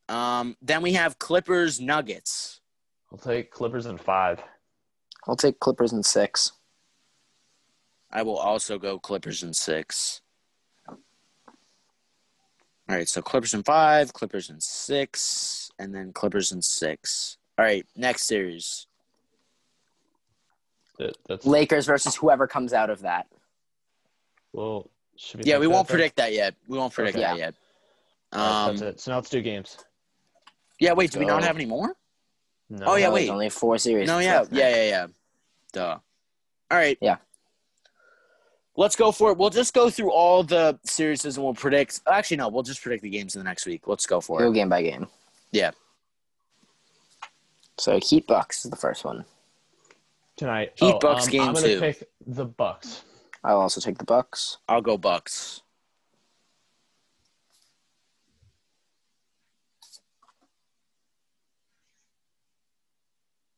Um, 0.09 0.57
then 0.63 0.83
we 0.83 0.93
have 0.95 1.19
Clippers 1.19 1.81
Nuggets. 1.81 2.61
I'll 3.13 3.19
take 3.19 3.51
Clippers 3.51 3.87
in 3.87 3.99
five. 3.99 4.43
I'll 5.29 5.37
take 5.37 5.61
Clippers 5.61 5.93
in 5.93 6.03
six. 6.03 6.53
I 8.11 8.23
will 8.23 8.39
also 8.39 8.79
go 8.79 8.99
Clippers 8.99 9.43
in 9.43 9.53
six. 9.53 10.21
All 10.89 10.97
right, 12.97 13.09
so 13.09 13.23
Clippers 13.23 13.55
in 13.55 13.63
five, 13.63 14.13
Clippers 14.13 14.51
in 14.51 14.61
six, 14.61 15.71
and 15.79 15.95
then 15.95 16.13
Clippers 16.13 16.51
in 16.51 16.61
six. 16.61 17.37
All 17.57 17.65
right, 17.65 17.87
next 17.95 18.27
series. 18.27 18.89
That, 20.99 21.17
that's 21.29 21.47
Lakers 21.47 21.87
versus 21.87 22.17
whoever 22.17 22.49
comes 22.49 22.73
out 22.73 22.91
of 22.91 23.03
that. 23.03 23.29
Well. 24.53 24.91
Should 25.17 25.45
we 25.45 25.51
Yeah, 25.51 25.59
we 25.59 25.67
won't 25.67 25.87
then? 25.89 25.95
predict 25.97 26.17
that 26.17 26.33
yet. 26.33 26.55
We 26.67 26.79
won't 26.79 26.93
predict 26.95 27.17
Okay. 27.17 27.27
that 27.27 27.37
yet. 27.37 27.55
All 28.33 28.39
right, 28.41 28.69
Um, 28.71 28.77
that's 28.77 28.83
it. 28.97 29.01
So 29.01 29.11
now 29.11 29.17
let's 29.19 29.29
do 29.31 29.43
games. 29.43 29.77
yeah, 30.79 30.93
wait, 30.93 31.11
do 31.11 31.19
we 31.19 31.27
not 31.27 31.43
have 31.43 31.57
any 31.57 31.67
more? 31.67 31.95
No. 32.71 32.87
Oh, 32.87 32.95
yeah, 32.97 33.09
No, 33.09 33.15
wait. 33.15 33.29
only 33.29 33.51
four 33.51 33.77
series. 33.79 34.07
No, 34.07 34.19
yeah, 34.19 34.45
yeah, 34.51 34.69
yeah, 34.69 34.85
yeah. 34.89 35.07
Duh. 35.73 35.99
All 36.71 36.79
right. 36.79 36.97
Yeah. 37.01 37.17
Let's 38.77 38.95
go 38.97 39.11
for 39.13 39.33
it. 39.33 39.37
We'll 39.39 39.51
just 39.51 39.75
go 39.75 39.91
through 39.91 40.13
all 40.13 40.43
the 40.45 40.79
series 40.85 41.25
and 41.25 41.37
we'll 41.45 41.53
predict. 41.55 42.01
Actually, 42.11 42.39
no, 42.39 42.49
we'll 42.49 42.63
just 42.63 42.81
predict 42.81 43.03
the 43.03 43.11
games 43.11 43.35
in 43.35 43.41
the 43.41 43.45
next 43.45 43.67
week. 43.67 43.87
Let's 43.89 44.07
go 44.07 44.21
for 44.21 44.39
Go 44.39 44.51
it. 44.51 44.55
game 44.55 44.69
by 44.69 44.83
game. 44.83 45.09
Yeah. 45.51 45.73
So 47.79 47.99
Heat 48.01 48.27
Bucks 48.27 48.65
is 48.65 48.71
the 48.71 48.77
first 48.77 49.05
one. 49.05 49.25
tonight. 50.37 50.73
Heat 50.77 50.95
oh, 50.95 50.99
Bucks 51.01 51.25
um, 51.27 51.31
game 51.31 51.43
I'm 51.43 51.55
gonna 51.55 51.67
two. 51.67 51.81
pick 51.81 52.09
the 52.27 52.47
Bucks. 52.47 53.03
I'll 53.43 53.61
also 53.61 53.81
take 53.81 53.99
the 53.99 54.05
Bucks. 54.05 54.59
I'll 54.69 54.83
go 54.83 54.97
Bucks. 54.99 55.63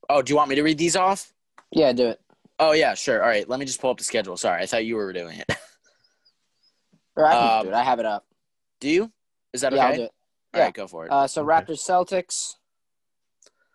Oh, 0.09 0.23
do 0.23 0.33
you 0.33 0.37
want 0.37 0.51
me 0.51 0.57
to 0.57 0.63
read 0.63 0.79
these 0.79 0.97
off? 0.97 1.33
Yeah, 1.71 1.93
do 1.93 2.09
it. 2.09 2.21
Oh 2.59 2.73
yeah, 2.73 2.95
sure. 2.95 3.23
All 3.23 3.29
right, 3.29 3.49
let 3.49 3.59
me 3.59 3.67
just 3.67 3.81
pull 3.81 3.91
up 3.91 3.99
the 3.99 4.05
schedule. 4.05 4.37
Sorry, 4.37 4.63
I 4.63 4.67
thought 4.67 4.85
you 4.85 4.97
were 4.97 5.13
doing 5.13 5.39
it. 5.39 5.51
Or 7.15 7.27
I 7.27 7.33
can 7.35 7.59
Um, 7.59 7.63
do 7.65 7.69
it. 7.73 7.75
I 7.75 7.83
have 7.83 7.99
it 7.99 8.07
up. 8.07 8.25
do 8.81 8.89
you? 8.89 9.13
Is 9.53 9.61
that 9.61 9.75
Yeah, 9.75 9.81
okay? 9.81 9.87
I'll 9.91 9.97
do 9.97 10.03
it. 10.05 10.13
All 10.55 10.61
right, 10.63 10.73
go 10.73 10.87
for 10.87 11.05
it. 11.05 11.13
Uh, 11.13 11.27
so 11.27 11.43
Okay. 11.43 11.51
Raptors 11.51 11.81
Celtics. 11.87 12.55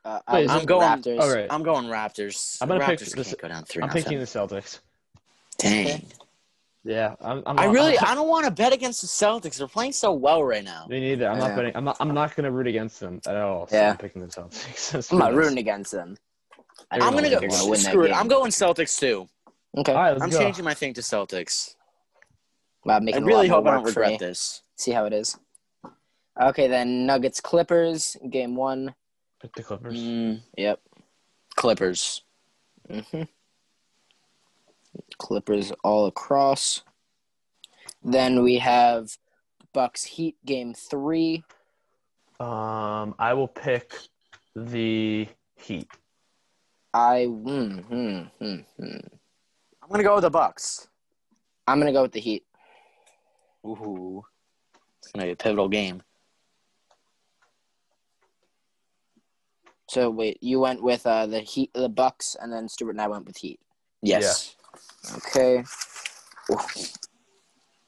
Uh, 0.04 0.20
Wait, 0.34 0.50
I'm 0.50 0.66
going- 0.66 0.82
Raptors. 1.04 1.20
All 1.22 1.32
right. 1.32 1.46
I'm 1.52 1.62
going 1.62 1.86
Raptors. 1.86 2.58
I'm 2.62 2.68
gonna 2.68 2.80
the 2.80 2.86
pick 2.88 2.98
Raptors 3.00 3.14
this- 3.16 3.28
can't 3.28 3.42
go 3.42 3.48
down 3.50 3.64
3 3.66 3.84
I'm 3.84 3.88
nothing. 3.90 4.04
picking 4.04 4.18
the 4.20 4.26
Celtics. 4.26 4.80
Dang. 5.58 6.06
Yeah, 6.84 7.16
I'm. 7.20 7.44
I'm 7.46 7.60
I 7.60 7.66
really, 7.66 7.98
I'm, 8.00 8.06
I 8.08 8.16
don't 8.16 8.30
want 8.30 8.46
to 8.46 8.52
bet 8.52 8.72
against 8.72 9.02
the 9.02 9.08
Celtics. 9.08 9.58
They're 9.58 9.68
playing 9.68 9.92
so 9.92 10.14
well 10.14 10.44
right 10.44 10.64
now. 10.64 10.86
me 10.88 11.00
neither. 11.02 11.28
I'm 11.28 11.38
Yeah. 11.38 11.48
not 11.48 11.56
betting. 11.56 11.72
I'm 11.76 11.84
not. 11.84 11.98
I'm 12.00 12.14
not 12.14 12.36
gonna 12.36 12.52
root 12.52 12.68
against 12.68 13.00
them 13.00 13.20
at 13.26 13.36
all. 13.36 13.68
So 13.68 13.76
Yeah. 13.76 13.92
I'm 13.92 13.98
picking 13.98 14.22
the 14.22 14.28
Celtics. 14.28 15.12
I'm 15.12 15.18
not 15.18 15.34
rooting 15.34 15.58
against 15.58 15.92
them. 15.92 16.16
I 16.92 17.00
I'm 17.00 17.14
don't 17.14 17.16
gonna 17.16 17.30
go. 17.30 17.40
gonna 17.42 17.66
win 17.70 17.82
that 17.84 17.92
Screw 17.92 18.04
it. 18.04 18.08
game. 18.10 18.16
I'm 18.18 18.28
going 18.30 18.52
Celtics 18.52 18.98
too. 19.00 19.28
Okay. 19.78 19.92
All 19.92 19.98
right, 20.02 20.22
I'm 20.22 20.30
go. 20.30 20.38
changing 20.40 20.64
my 20.64 20.74
thing 20.74 20.94
to 20.94 21.02
Celtics. 21.02 21.76
Wow, 22.86 22.98
I 22.98 23.00
making 23.02 23.26
really 23.26 23.48
a 23.48 23.50
hope 23.52 23.68
I 23.68 23.72
don't 23.72 23.84
regret 23.84 24.12
me. 24.12 24.18
this. 24.18 24.62
See 24.78 24.92
how 24.92 25.06
it 25.06 25.14
is. 25.14 25.38
Okay, 26.40 26.68
then 26.68 27.06
Nuggets 27.06 27.42
Clippers 27.42 28.16
game 28.30 28.56
one. 28.56 28.96
Pick 29.42 29.54
the 29.56 29.64
Clippers. 29.64 29.98
Mm, 29.98 30.42
Yep. 30.58 30.80
Clippers. 31.56 32.22
hmm 32.90 33.24
Clippers 35.18 35.72
all 35.84 36.06
across. 36.06 36.84
Then 38.04 38.44
we 38.44 38.58
have 38.60 39.18
Bucks 39.74 40.04
Heat 40.04 40.36
game 40.46 40.74
three. 40.74 41.44
Um, 42.40 43.16
I 43.18 43.34
will 43.34 43.48
pick 43.48 43.94
the 44.56 45.28
Heat. 45.56 45.90
I 46.94 47.28
mm, 47.28 47.84
hmm, 47.84 48.22
hmm, 48.44 48.56
hmm. 48.78 48.98
I'm 49.84 49.90
gonna 49.90 50.04
go 50.04 50.16
with 50.16 50.24
the 50.24 50.30
Bucks. 50.30 50.88
I'm 51.68 51.80
gonna 51.80 51.94
go 51.94 52.04
with 52.04 52.12
the 52.12 52.20
Heat. 52.20 52.46
Ooh, 53.66 54.24
it's 55.00 55.12
gonna 55.12 55.26
be 55.26 55.32
a 55.32 55.36
pivotal 55.36 55.70
game. 55.70 56.02
So 59.90 60.10
wait, 60.10 60.38
you 60.42 60.60
went 60.60 60.84
with 60.84 61.06
uh, 61.06 61.28
the 61.28 61.40
Heat, 61.40 61.72
the 61.74 61.90
Bucks, 61.90 62.36
and 62.40 62.52
then 62.52 62.68
Stuart 62.68 62.92
and 62.92 63.02
I 63.02 63.08
went 63.08 63.26
with 63.26 63.38
Heat. 63.38 63.60
Yes. 64.02 64.57
Okay. 65.18 65.64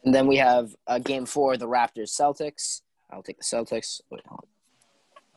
And 0.06 0.14
then 0.14 0.28
we 0.28 0.38
have 0.38 0.76
uh, 0.88 1.00
game 1.00 1.26
four, 1.26 1.58
the 1.58 1.68
Raptors 1.68 2.10
Celtics. 2.18 2.82
I'll 3.12 3.24
take 3.24 3.38
the 3.38 3.44
Celtics. 3.44 4.02
Wait, 4.10 4.22
hold 4.28 4.46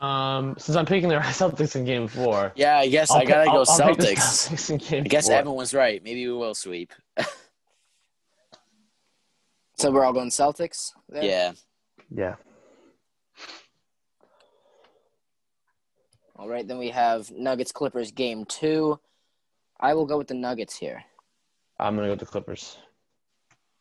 Um, 0.00 0.55
since 0.59 0.76
I'm 0.76 0.86
picking 0.86 1.09
the 1.09 1.14
Celtics 1.16 1.74
in 1.76 1.84
Game 1.84 2.07
Four, 2.09 2.53
Yeah, 2.55 2.78
I 2.78 2.88
guess 2.88 3.11
I'll 3.11 3.18
I 3.18 3.24
gotta 3.24 3.44
pick- 3.44 3.53
go 3.53 3.59
I'll- 3.61 3.70
I'll 3.70 3.94
Celtics. 3.94 4.48
Celtics 4.50 4.70
in 4.70 4.76
Game 4.78 5.05
I 5.05 5.09
guess 5.09 5.26
Four. 5.28 5.36
Evan 5.36 5.55
was 5.55 5.72
right. 5.74 6.03
Maybe 6.05 6.26
we 6.26 6.32
will 6.34 6.55
sweep. 6.55 6.92
So 9.78 9.90
we're 9.90 10.05
all 10.05 10.12
going 10.12 10.28
Celtics. 10.28 10.92
There? 11.09 11.24
Yeah. 11.24 11.53
Yeah. 12.09 12.34
All 16.36 16.48
right. 16.48 16.66
Then 16.66 16.78
we 16.78 16.90
have 16.90 17.30
Nuggets 17.32 17.72
Clippers 17.72 18.12
game 18.12 18.44
two. 18.44 19.00
I 19.80 19.94
will 19.94 20.07
go 20.07 20.18
with 20.18 20.28
the 20.28 20.34
Nuggets 20.34 20.76
here. 20.76 21.03
I'm 21.79 21.95
gonna 21.97 22.09
go 22.09 22.12
with 22.12 22.20
the 22.20 22.27
Clippers. 22.27 22.79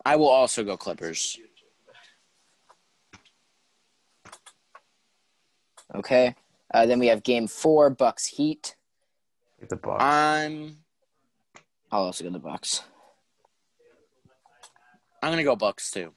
I 0.03 0.15
will 0.15 0.29
also 0.29 0.63
go 0.63 0.77
Clippers. 0.77 1.37
Okay. 5.93 6.35
Uh, 6.73 6.85
then 6.85 6.99
we 6.99 7.07
have 7.07 7.21
game 7.23 7.47
four, 7.47 7.89
Bucks 7.89 8.25
Heat. 8.25 8.75
The 9.67 9.75
Bucks. 9.75 10.03
I'm 10.03 10.77
I'll 11.91 12.05
also 12.05 12.23
go 12.23 12.29
the 12.31 12.39
Bucks. 12.39 12.83
I'm 15.21 15.31
gonna 15.31 15.43
go 15.43 15.55
Bucks 15.55 15.91
too. 15.91 16.13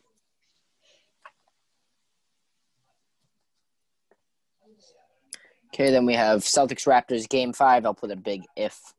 Okay, 5.75 5.91
then 5.91 6.07
we 6.07 6.15
have 6.15 6.43
Celtics 6.43 6.87
Raptors 6.87 7.29
game 7.29 7.53
five. 7.53 7.85
I'll 7.85 7.95
put 7.95 8.13
a 8.13 8.17
big 8.17 8.45
if. 8.57 8.94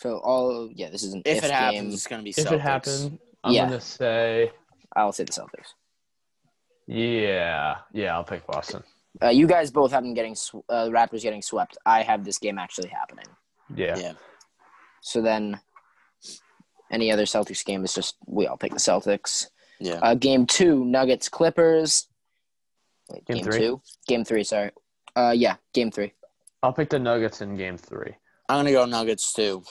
So 0.00 0.16
all 0.20 0.70
yeah, 0.74 0.88
this 0.88 1.02
is 1.02 1.12
an 1.12 1.20
If, 1.26 1.38
if, 1.38 1.44
it 1.44 1.50
happens, 1.50 1.80
game. 1.82 1.92
it's 1.92 2.06
gonna 2.06 2.22
be 2.22 2.32
Celtics. 2.32 2.38
if 2.38 2.46
Celtics. 2.48 2.54
it 2.54 2.60
happened, 2.62 3.18
I'm 3.44 3.52
Yeah. 3.52 3.64
gonna 3.66 3.80
say 3.82 4.50
I'll 4.96 5.12
say 5.12 5.24
the 5.24 5.32
Celtics. 5.32 5.74
yeah, 6.86 7.76
yeah. 7.92 8.14
I'll 8.14 8.24
pick 8.24 8.46
Boston. 8.46 8.82
Uh, 9.22 9.28
you 9.28 9.46
guys 9.46 9.70
both 9.70 9.90
have 9.90 10.02
them 10.02 10.14
getting 10.14 10.34
sw- 10.34 10.64
uh, 10.70 10.86
Raptors 10.88 11.20
getting 11.20 11.42
swept. 11.42 11.76
I 11.84 12.02
have 12.02 12.24
this 12.24 12.38
game 12.38 12.58
actually 12.58 12.88
happening. 12.88 13.26
Yeah. 13.74 13.98
Yeah. 13.98 14.12
So 15.02 15.20
then, 15.20 15.60
any 16.90 17.12
other 17.12 17.24
Celtics 17.24 17.62
game 17.64 17.84
is 17.84 17.92
just 17.92 18.16
we 18.26 18.46
all 18.46 18.56
pick 18.56 18.72
the 18.72 18.78
Celtics. 18.78 19.48
Yeah. 19.80 19.98
Uh, 20.02 20.14
game 20.14 20.46
two, 20.46 20.82
Nuggets 20.86 21.28
Clippers. 21.28 22.08
Wait, 23.10 23.26
Game 23.26 23.36
game, 23.36 23.44
three? 23.44 23.58
two, 23.58 23.82
game 24.08 24.24
three. 24.24 24.44
Sorry. 24.44 24.70
Uh, 25.14 25.34
yeah, 25.36 25.56
game 25.74 25.90
three. 25.90 26.14
I'll 26.62 26.72
pick 26.72 26.88
the 26.88 26.98
Nuggets 26.98 27.40
in 27.42 27.56
Game 27.56 27.76
Three. 27.76 28.14
I'm 28.50 28.56
gonna 28.58 28.72
go 28.72 28.84
Nuggets 28.84 29.32
too. 29.32 29.62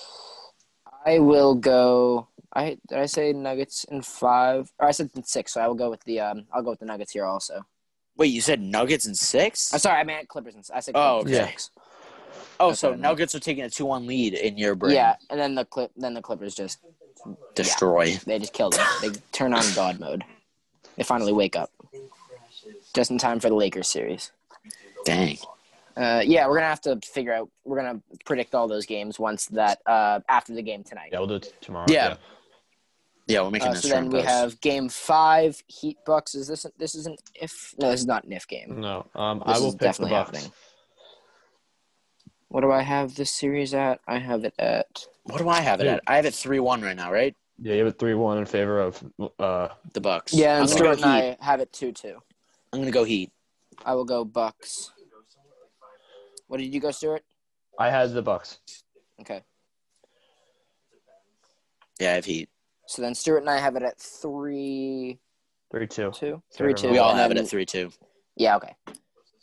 I 1.05 1.19
will 1.19 1.53
go. 1.53 2.29
I 2.53 2.77
did 2.87 2.97
I 2.97 3.07
say 3.07 3.33
Nuggets 3.33 3.83
in 3.83 4.01
five? 4.01 4.71
Or 4.79 4.87
I 4.87 4.91
said 4.91 5.09
in 5.15 5.23
six. 5.25 5.53
So 5.53 5.61
I 5.61 5.67
will 5.67 5.75
go 5.75 5.89
with 5.89 6.01
the. 6.05 6.21
Um, 6.21 6.45
I'll 6.53 6.63
go 6.63 6.69
with 6.69 6.79
the 6.79 6.85
Nuggets 6.85 7.11
here 7.11 7.25
also. 7.25 7.65
Wait, 8.15 8.27
you 8.27 8.39
said 8.39 8.61
Nuggets 8.61 9.05
in 9.05 9.15
six? 9.15 9.73
I'm 9.73 9.79
sorry, 9.79 9.99
I 9.99 10.03
meant 10.05 10.29
Clippers. 10.29 10.55
In, 10.55 10.63
I 10.73 10.79
said 10.79 10.95
Oh, 10.95 11.19
Clippers 11.23 11.37
okay. 11.39 11.49
six. 11.51 11.71
oh, 12.61 12.69
that's 12.69 12.79
so 12.79 12.87
what 12.87 12.93
I 12.93 12.95
meant. 12.95 13.01
Nuggets 13.01 13.35
are 13.35 13.39
taking 13.41 13.65
a 13.65 13.69
two-one 13.69 14.07
lead 14.07 14.33
in 14.33 14.57
your 14.57 14.75
brain. 14.75 14.95
Yeah, 14.95 15.15
and 15.29 15.37
then 15.37 15.55
the 15.55 15.65
clip. 15.65 15.91
Then 15.97 16.13
the 16.13 16.21
Clippers 16.21 16.55
just 16.55 16.79
Destroy. 17.55 18.15
they 18.25 18.39
just 18.39 18.53
killed 18.53 18.73
them. 18.73 18.87
They 19.01 19.09
turn 19.33 19.53
on 19.53 19.65
God 19.75 19.99
mode. 19.99 20.23
They 20.95 21.03
finally 21.03 21.33
wake 21.33 21.57
up. 21.57 21.69
Just 22.95 23.11
in 23.11 23.17
time 23.17 23.41
for 23.41 23.49
the 23.49 23.55
Lakers 23.55 23.89
series. 23.89 24.31
Dang. 25.03 25.37
Uh, 25.99 26.21
yeah, 26.25 26.47
we're 26.47 26.55
gonna 26.55 26.67
have 26.67 26.79
to 26.81 26.97
figure 27.03 27.33
out. 27.33 27.49
We're 27.65 27.75
gonna 27.77 28.01
predict 28.25 28.55
all 28.55 28.67
those 28.69 28.85
games 28.85 29.19
once 29.19 29.47
that 29.47 29.81
uh, 29.85 30.21
after 30.29 30.53
the 30.53 30.61
game 30.61 30.83
tonight. 30.83 31.09
Yeah, 31.11 31.19
we'll 31.19 31.27
do 31.27 31.35
it 31.35 31.53
tomorrow. 31.61 31.85
Yeah. 31.89 32.15
Yeah, 33.27 33.41
we're 33.41 33.51
making 33.51 33.67
Uh, 33.67 33.73
this 33.73 33.81
so 33.83 33.89
then 33.89 34.09
we 34.09 34.21
have 34.21 34.59
game 34.61 34.87
five, 34.89 35.61
Heat 35.67 35.97
Bucks. 36.05 36.33
Is 36.35 36.47
this 36.47 36.65
this 36.77 36.95
is 36.95 37.05
an 37.05 37.17
if? 37.35 37.75
No, 37.77 37.91
this 37.91 37.99
is 37.99 38.07
not 38.07 38.23
an 38.23 38.31
if 38.31 38.47
game. 38.47 38.79
No, 38.79 39.05
um, 39.13 39.43
This 39.45 39.57
I 39.57 39.59
will 39.59 39.67
is 39.67 39.73
pick 39.73 39.79
the 39.81 39.85
definitely 39.85 40.11
Bucks. 40.11 40.31
happening. 40.37 40.51
What 42.47 42.61
do 42.61 42.71
I 42.71 42.81
have 42.81 43.13
this 43.15 43.31
series 43.31 43.73
at? 43.75 43.99
I 44.07 44.17
have 44.17 44.45
it 44.45 44.53
at. 44.57 45.05
What 45.23 45.37
do 45.39 45.49
I 45.49 45.59
have 45.61 45.79
it 45.81 45.83
Dude. 45.83 45.93
at? 45.95 46.03
I 46.07 46.15
have 46.15 46.25
it 46.25 46.33
three-one 46.33 46.81
right 46.81 46.95
now, 46.95 47.11
right? 47.11 47.35
Yeah, 47.61 47.73
you 47.73 47.79
have 47.85 47.93
it 47.93 47.99
three-one 47.99 48.37
in 48.39 48.45
favor 48.45 48.79
of. 48.79 49.03
Uh, 49.37 49.67
The 49.93 50.01
Bucks. 50.01 50.33
Yeah, 50.33 50.55
I'm 50.55 50.61
and 50.61 50.69
gonna 50.71 50.81
go 50.81 50.93
Stuart 50.95 51.05
and 51.13 51.23
Heat. 51.23 51.37
I 51.41 51.45
have 51.45 51.59
it 51.59 51.71
two 51.73 51.91
two. 51.91 52.17
I'm 52.73 52.79
gonna 52.79 52.89
go 52.89 53.03
Heat. 53.03 53.31
I 53.85 53.93
will 53.93 54.05
go 54.05 54.23
Bucks. 54.25 54.91
What 56.49 56.57
did 56.59 56.73
you 56.73 56.79
go, 56.79 56.89
Stuart? 56.89 57.23
I 57.77 57.91
had 57.91 58.11
the 58.11 58.23
Bucks. 58.23 58.57
Okay, 59.21 59.43
Yeah, 61.99 62.11
I 62.11 62.15
have 62.15 62.25
Heat. 62.25 62.49
so 62.87 63.01
then 63.01 63.13
Stuart 63.13 63.39
and 63.39 63.49
I 63.49 63.57
have 63.59 63.75
it 63.75 63.83
at 63.83 63.99
three 63.99 65.19
Three-two. 65.71 66.11
two, 66.11 66.41
three 66.55 66.73
two. 66.73 66.89
We 66.89 66.97
all 66.97 67.13
have 67.13 67.29
it 67.31 67.37
at 67.37 67.47
three-two. 67.47 67.91
Yeah, 68.35 68.55
okay. 68.55 68.75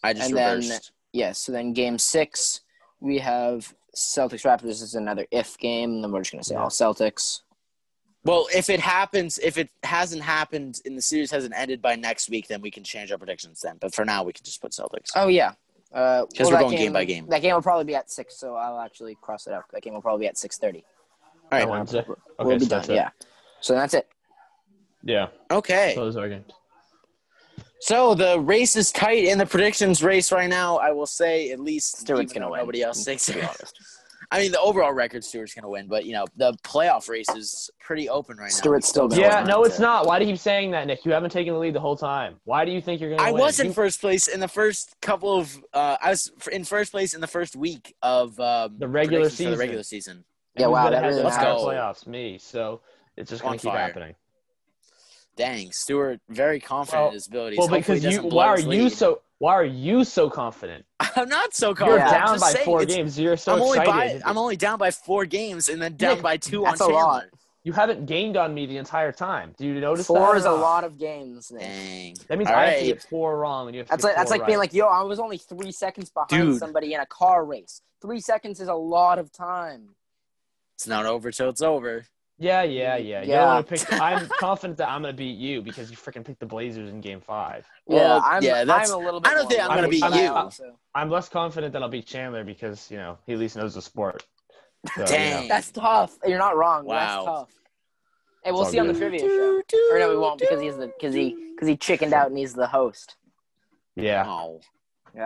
I 0.02 0.12
just 0.14 0.30
And 0.30 0.36
then- 0.36 0.56
reversed. 0.60 0.90
Yeah, 1.12 1.32
so 1.32 1.52
then 1.52 1.72
game 1.74 1.98
six, 1.98 2.62
we 3.00 3.18
have 3.18 3.72
Celtics 3.94 4.42
Raptors 4.44 4.82
is 4.82 4.94
another 4.96 5.26
if 5.30 5.56
game, 5.58 5.92
and 5.92 6.04
then 6.04 6.10
we're 6.10 6.20
just 6.22 6.32
gonna 6.32 6.42
say 6.44 6.54
Yeah. 6.54 6.62
all 6.64 6.70
Celtics. 6.70 7.42
Well, 8.24 8.48
if 8.54 8.68
it 8.68 8.80
happens, 8.80 9.38
if 9.38 9.56
it 9.58 9.70
hasn't 9.84 10.22
happened 10.22 10.80
and 10.84 10.98
the 10.98 11.02
series 11.02 11.30
hasn't 11.30 11.54
ended 11.56 11.80
by 11.80 11.94
next 11.94 12.28
week, 12.28 12.48
then 12.48 12.60
we 12.60 12.70
can 12.72 12.82
change 12.82 13.12
our 13.12 13.18
predictions 13.18 13.60
then. 13.60 13.76
But 13.78 13.94
for 13.94 14.04
now, 14.04 14.24
we 14.24 14.32
can 14.32 14.44
just 14.44 14.60
put 14.60 14.72
Celtics. 14.72 15.10
Oh 15.14 15.28
yeah, 15.28 15.54
Uh, 15.92 16.22
because 16.22 16.32
Because 16.32 16.50
we're 16.52 16.58
going 16.60 16.76
game 16.76 16.92
by 16.92 17.04
game. 17.04 17.26
That 17.28 17.42
game 17.42 17.54
will 17.54 17.62
probably 17.62 17.84
be 17.84 17.94
at 17.94 18.10
six, 18.10 18.38
so 18.38 18.54
I'll 18.56 18.80
actually 18.80 19.16
cross 19.20 19.46
it 19.46 19.52
out. 19.52 19.64
That 19.72 19.82
game 19.82 19.94
will 19.94 20.02
probably 20.02 20.24
be 20.24 20.28
at 20.28 20.36
six 20.36 20.58
thirty. 20.58 20.84
All 21.52 21.60
On 21.62 21.68
right. 21.68 21.68
Wednesday. 21.68 22.04
we'll 22.06 22.16
Okay, 22.40 22.58
be 22.58 22.64
so 22.64 22.68
done. 22.70 22.78
that's. 22.80 22.88
Yeah. 22.88 23.10
So 23.60 23.74
that's 23.74 23.94
it. 23.94 24.08
Yeah. 25.02 25.28
Okay. 25.50 25.94
Those 25.94 26.16
are 26.16 26.28
games. 26.28 26.50
So 27.80 28.14
the 28.14 28.40
race 28.40 28.74
is 28.74 28.90
tight 28.90 29.24
in 29.24 29.38
the 29.38 29.46
predictions 29.46 30.02
race 30.02 30.32
right 30.32 30.48
now. 30.48 30.78
I 30.78 30.90
will 30.90 31.06
say 31.06 31.50
at 31.50 31.60
least 31.60 31.98
Stewart's 31.98 32.32
gonna 32.32 32.50
win. 32.50 32.60
Nobody 32.60 32.82
else 32.82 33.04
thinks. 33.04 33.26
To 33.26 33.34
be 33.34 33.42
honest. 33.42 33.78
I 34.30 34.40
mean, 34.40 34.52
the 34.52 34.60
overall 34.60 34.92
record, 34.92 35.22
Stewart's 35.24 35.54
going 35.54 35.62
to 35.62 35.68
win, 35.68 35.86
but 35.86 36.04
you 36.04 36.12
know 36.12 36.24
the 36.36 36.52
playoff 36.64 37.08
race 37.08 37.28
is 37.36 37.70
pretty 37.80 38.08
open 38.08 38.36
right 38.36 38.44
now. 38.50 38.56
Stewart's 38.56 38.88
still 38.88 39.08
gonna 39.08 39.20
Yeah, 39.22 39.38
win. 39.40 39.48
no, 39.48 39.64
it's 39.64 39.78
not. 39.78 40.06
Why 40.06 40.18
do 40.18 40.24
you 40.24 40.32
keep 40.32 40.40
saying 40.40 40.72
that, 40.72 40.86
Nick? 40.86 41.04
You 41.04 41.12
haven't 41.12 41.30
taken 41.30 41.52
the 41.54 41.58
lead 41.60 41.74
the 41.74 41.80
whole 41.80 41.96
time. 41.96 42.36
Why 42.44 42.64
do 42.64 42.72
you 42.72 42.80
think 42.80 43.00
you're 43.00 43.10
gonna? 43.10 43.22
I 43.22 43.30
win? 43.32 43.40
was 43.42 43.60
in 43.60 43.68
You- 43.68 43.72
first 43.72 44.00
place 44.00 44.26
in 44.28 44.40
the 44.40 44.48
first 44.48 44.94
couple 45.00 45.38
of. 45.38 45.56
Uh, 45.72 45.96
I 46.02 46.10
was 46.10 46.30
in 46.50 46.64
first 46.64 46.90
place 46.92 47.14
in 47.14 47.20
the 47.20 47.26
first 47.26 47.54
week 47.56 47.94
of 48.02 48.38
um, 48.40 48.76
The 48.78 48.88
regular 48.88 49.24
predictions 49.24 49.36
for 49.38 49.44
the 49.44 49.50
season. 49.50 49.58
regular 49.58 49.82
season. 49.82 50.24
Yeah, 50.56 50.66
who's 50.66 50.72
wow, 50.72 50.84
gonna 50.84 50.96
that 51.00 51.06
really 51.06 51.22
Let's 51.22 51.36
go. 51.38 51.64
playoffs. 51.66 52.06
Me. 52.06 52.38
So 52.38 52.80
it's 53.16 53.30
just 53.30 53.42
gonna 53.42 53.58
keep 53.58 53.70
fire. 53.70 53.78
happening. 53.78 54.14
Dang, 55.36 55.70
Stewart, 55.70 56.18
very 56.30 56.60
confident 56.60 57.00
Well- 57.02 57.08
in 57.08 57.14
his 57.14 57.26
abilities. 57.26 57.58
Well, 57.58 57.68
Hopefully 57.68 57.98
because 58.00 58.14
you. 58.14 58.22
Why 58.22 58.46
are 58.46 58.56
his 58.56 58.64
you 58.66 58.88
so? 58.88 59.20
Why 59.38 59.54
are 59.54 59.64
you 59.64 60.04
so 60.04 60.30
confident? 60.30 60.84
I'm 61.00 61.28
not 61.28 61.54
so 61.54 61.74
confident. 61.74 62.08
You're 62.10 62.18
confident. 62.18 62.26
Down 62.26 62.40
by 62.40 62.52
saying, 62.52 62.64
four 62.64 62.84
games. 62.86 63.18
You're 63.18 63.36
so 63.36 63.54
I'm 63.54 63.62
only 63.62 63.78
excited. 63.78 64.22
by 64.22 64.30
I'm 64.30 64.38
only 64.38 64.56
down 64.56 64.78
by 64.78 64.90
four 64.90 65.26
games 65.26 65.68
and 65.68 65.80
then 65.80 65.96
down 65.96 66.14
Nick, 66.14 66.22
by 66.22 66.36
two 66.38 66.62
that's 66.62 66.80
on 66.80 66.90
a 66.90 66.92
Chandler. 66.94 67.06
lot. 67.06 67.24
You 67.62 67.72
haven't 67.72 68.06
gained 68.06 68.36
on 68.36 68.54
me 68.54 68.64
the 68.66 68.76
entire 68.76 69.10
time. 69.12 69.52
Do 69.58 69.66
you 69.66 69.80
notice 69.80 70.06
that? 70.06 70.12
Four 70.14 70.34
or 70.34 70.36
is 70.36 70.44
a 70.44 70.52
lot 70.52 70.84
of 70.84 70.98
games. 70.98 71.50
Nick. 71.50 71.62
Dang. 71.62 72.16
That 72.28 72.38
means 72.38 72.48
All 72.48 72.56
I 72.56 72.66
have 72.66 72.78
to 72.80 72.86
get 72.86 73.02
four 73.02 73.38
wrong, 73.38 73.66
and 73.66 73.74
you 73.74 73.80
have 73.80 73.88
to 73.88 73.90
That's 73.90 74.02
get 74.04 74.08
like 74.08 74.16
that's 74.16 74.30
four 74.30 74.38
like 74.38 74.46
being 74.46 74.58
like, 74.58 74.72
yo, 74.72 74.86
I 74.86 75.02
was 75.02 75.18
only 75.18 75.36
three 75.38 75.72
seconds 75.72 76.08
behind 76.10 76.30
Dude. 76.30 76.58
somebody 76.58 76.94
in 76.94 77.00
a 77.00 77.06
car 77.06 77.44
race. 77.44 77.82
Three 78.00 78.20
seconds 78.20 78.60
is 78.60 78.68
a 78.68 78.74
lot 78.74 79.18
of 79.18 79.32
time. 79.32 79.88
It's 80.76 80.86
not 80.86 81.06
over 81.06 81.30
till 81.30 81.48
it's 81.48 81.62
over. 81.62 82.06
Yeah, 82.38 82.62
yeah, 82.64 82.96
yeah. 82.96 83.22
You 83.22 83.30
Yeah. 83.30 83.36
don't 83.40 83.46
want 83.54 83.68
to 83.68 83.74
pick. 83.86 84.00
I'm 84.00 84.28
confident 84.40 84.76
that 84.78 84.88
I'm 84.90 85.00
gonna 85.02 85.14
beat 85.14 85.38
you 85.38 85.62
because 85.62 85.90
you 85.90 85.96
freaking 85.96 86.24
picked 86.24 86.40
the 86.40 86.46
Blazers 86.46 86.90
in 86.90 87.00
Game 87.00 87.20
Five. 87.20 87.66
Well, 87.86 88.18
yeah, 88.18 88.26
I'm, 88.26 88.42
yeah, 88.42 88.64
that's- 88.64 88.90
I'm 88.90 89.00
a 89.00 89.04
little 89.04 89.20
bit. 89.20 89.32
I 89.32 89.34
don't 89.34 89.48
think 89.48 89.60
I'm 89.62 89.68
gonna 89.68 89.80
worried 89.82 89.90
beat 89.92 89.98
about 90.02 90.14
you. 90.16 90.22
that 90.22 90.34
also. 90.34 90.78
I'm 90.94 91.08
less 91.10 91.28
confident 91.30 91.72
that 91.72 91.82
I'll 91.82 91.88
beat 91.88 92.06
Chandler 92.06 92.44
because 92.44 92.90
you 92.90 92.98
know 92.98 93.16
he 93.26 93.32
at 93.32 93.38
least 93.38 93.56
knows 93.56 93.74
the 93.74 93.82
sport. 93.82 94.24
So, 94.94 95.00
you 95.00 95.06
Dang. 95.06 95.42
know. 95.42 95.48
That's 95.48 95.70
tough. 95.70 96.16
You're 96.26 96.38
not 96.38 96.56
wrong. 96.56 96.84
Wow. 96.84 96.94
That's 96.94 97.24
tough. 97.24 97.48
Hey, 98.44 98.52
we'll 98.52 98.60
It's 98.62 98.66
all 98.68 98.72
see 98.72 98.78
on 98.80 98.86
the 98.88 98.94
trivia 98.94 99.18
show. 99.20 99.62
Or 99.92 99.98
no, 99.98 100.10
we 100.10 100.16
won't 100.18 100.38
because 100.38 100.60
he's 100.60 100.76
the 100.76 100.88
because 100.88 101.14
he 101.14 101.34
because 101.54 101.66
he 101.68 101.76
chickened 101.76 102.12
out 102.12 102.28
and 102.28 102.36
he's 102.38 102.52
the 102.54 102.66
host. 102.66 103.16
Yeah. 103.96 104.24
Oh. 104.28 104.60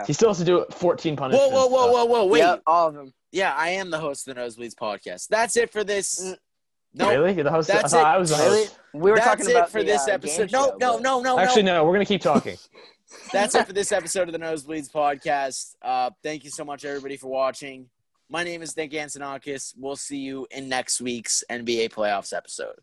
He 0.07 0.13
still 0.13 0.29
has 0.29 0.39
to 0.39 0.45
do 0.45 0.65
14 0.71 1.15
Whoa, 1.17 1.19
punishments. 1.19 1.53
whoa, 1.53 1.67
whoa, 1.67 1.87
so- 1.87 1.93
whoa, 1.93 2.05
whoa! 2.05 2.25
Wait. 2.27 2.39
Yep, 2.39 2.63
all 2.69 2.87
of 2.89 2.95
them. 2.95 3.13
Yeah, 3.33 3.53
I 3.57 3.71
am 3.71 3.91
the 3.91 3.99
host 3.99 4.29
of 4.29 4.37
the 4.37 4.41
Nosebleeds 4.41 4.75
podcast. 4.77 5.27
That's 5.29 5.57
it 5.57 5.73
for 5.73 5.83
this. 5.83 6.23
Mm. 6.25 6.37
No, 6.95 7.09
Really? 7.11 7.35
You're 7.35 7.45
the 7.45 7.51
host? 7.51 7.69
That's 7.69 7.93
I 7.95 8.01
it. 8.01 8.05
I 8.05 8.19
was 8.19 8.31
the 8.31 8.37
Really? 8.37 8.59
host. 8.65 8.79
We 8.93 9.11
were 9.11 9.17
that's 9.17 9.29
talking 9.29 9.47
it 9.47 9.53
about 9.53 9.71
for 9.71 9.81
the, 9.81 9.87
this 9.87 10.09
uh, 10.09 10.13
episode. 10.13 10.51
No, 10.51 10.67
show, 10.71 10.77
no, 10.81 10.93
but- 10.95 11.03
no, 11.03 11.21
no, 11.23 11.39
Actually, 11.39 11.63
no. 11.63 11.75
no. 11.75 11.85
We're 11.85 11.93
gonna 11.93 12.05
keep 12.05 12.23
talking. 12.23 12.57
That's 13.33 13.55
it 13.57 13.67
for 13.67 13.73
this 13.73 13.91
episode 13.91 14.29
of 14.29 14.33
the 14.33 14.39
Nosebleeds 14.39 14.91
podcast. 14.91 15.75
Uh, 15.83 16.11
thank 16.23 16.45
you 16.45 16.51
so 16.51 16.65
much, 16.65 16.85
everybody, 16.85 17.17
for 17.17 17.27
watching. 17.29 17.87
My 18.29 18.45
name 18.45 18.63
is 18.63 18.77
Nick 18.77 18.93
Antonakis. 18.93 19.75
We'll 19.77 19.97
see 19.97 20.19
you 20.19 20.47
in 20.53 20.69
next 20.69 21.01
week's 21.01 21.43
NBA 21.51 21.91
playoffs 21.91 22.33
episode. 22.33 22.77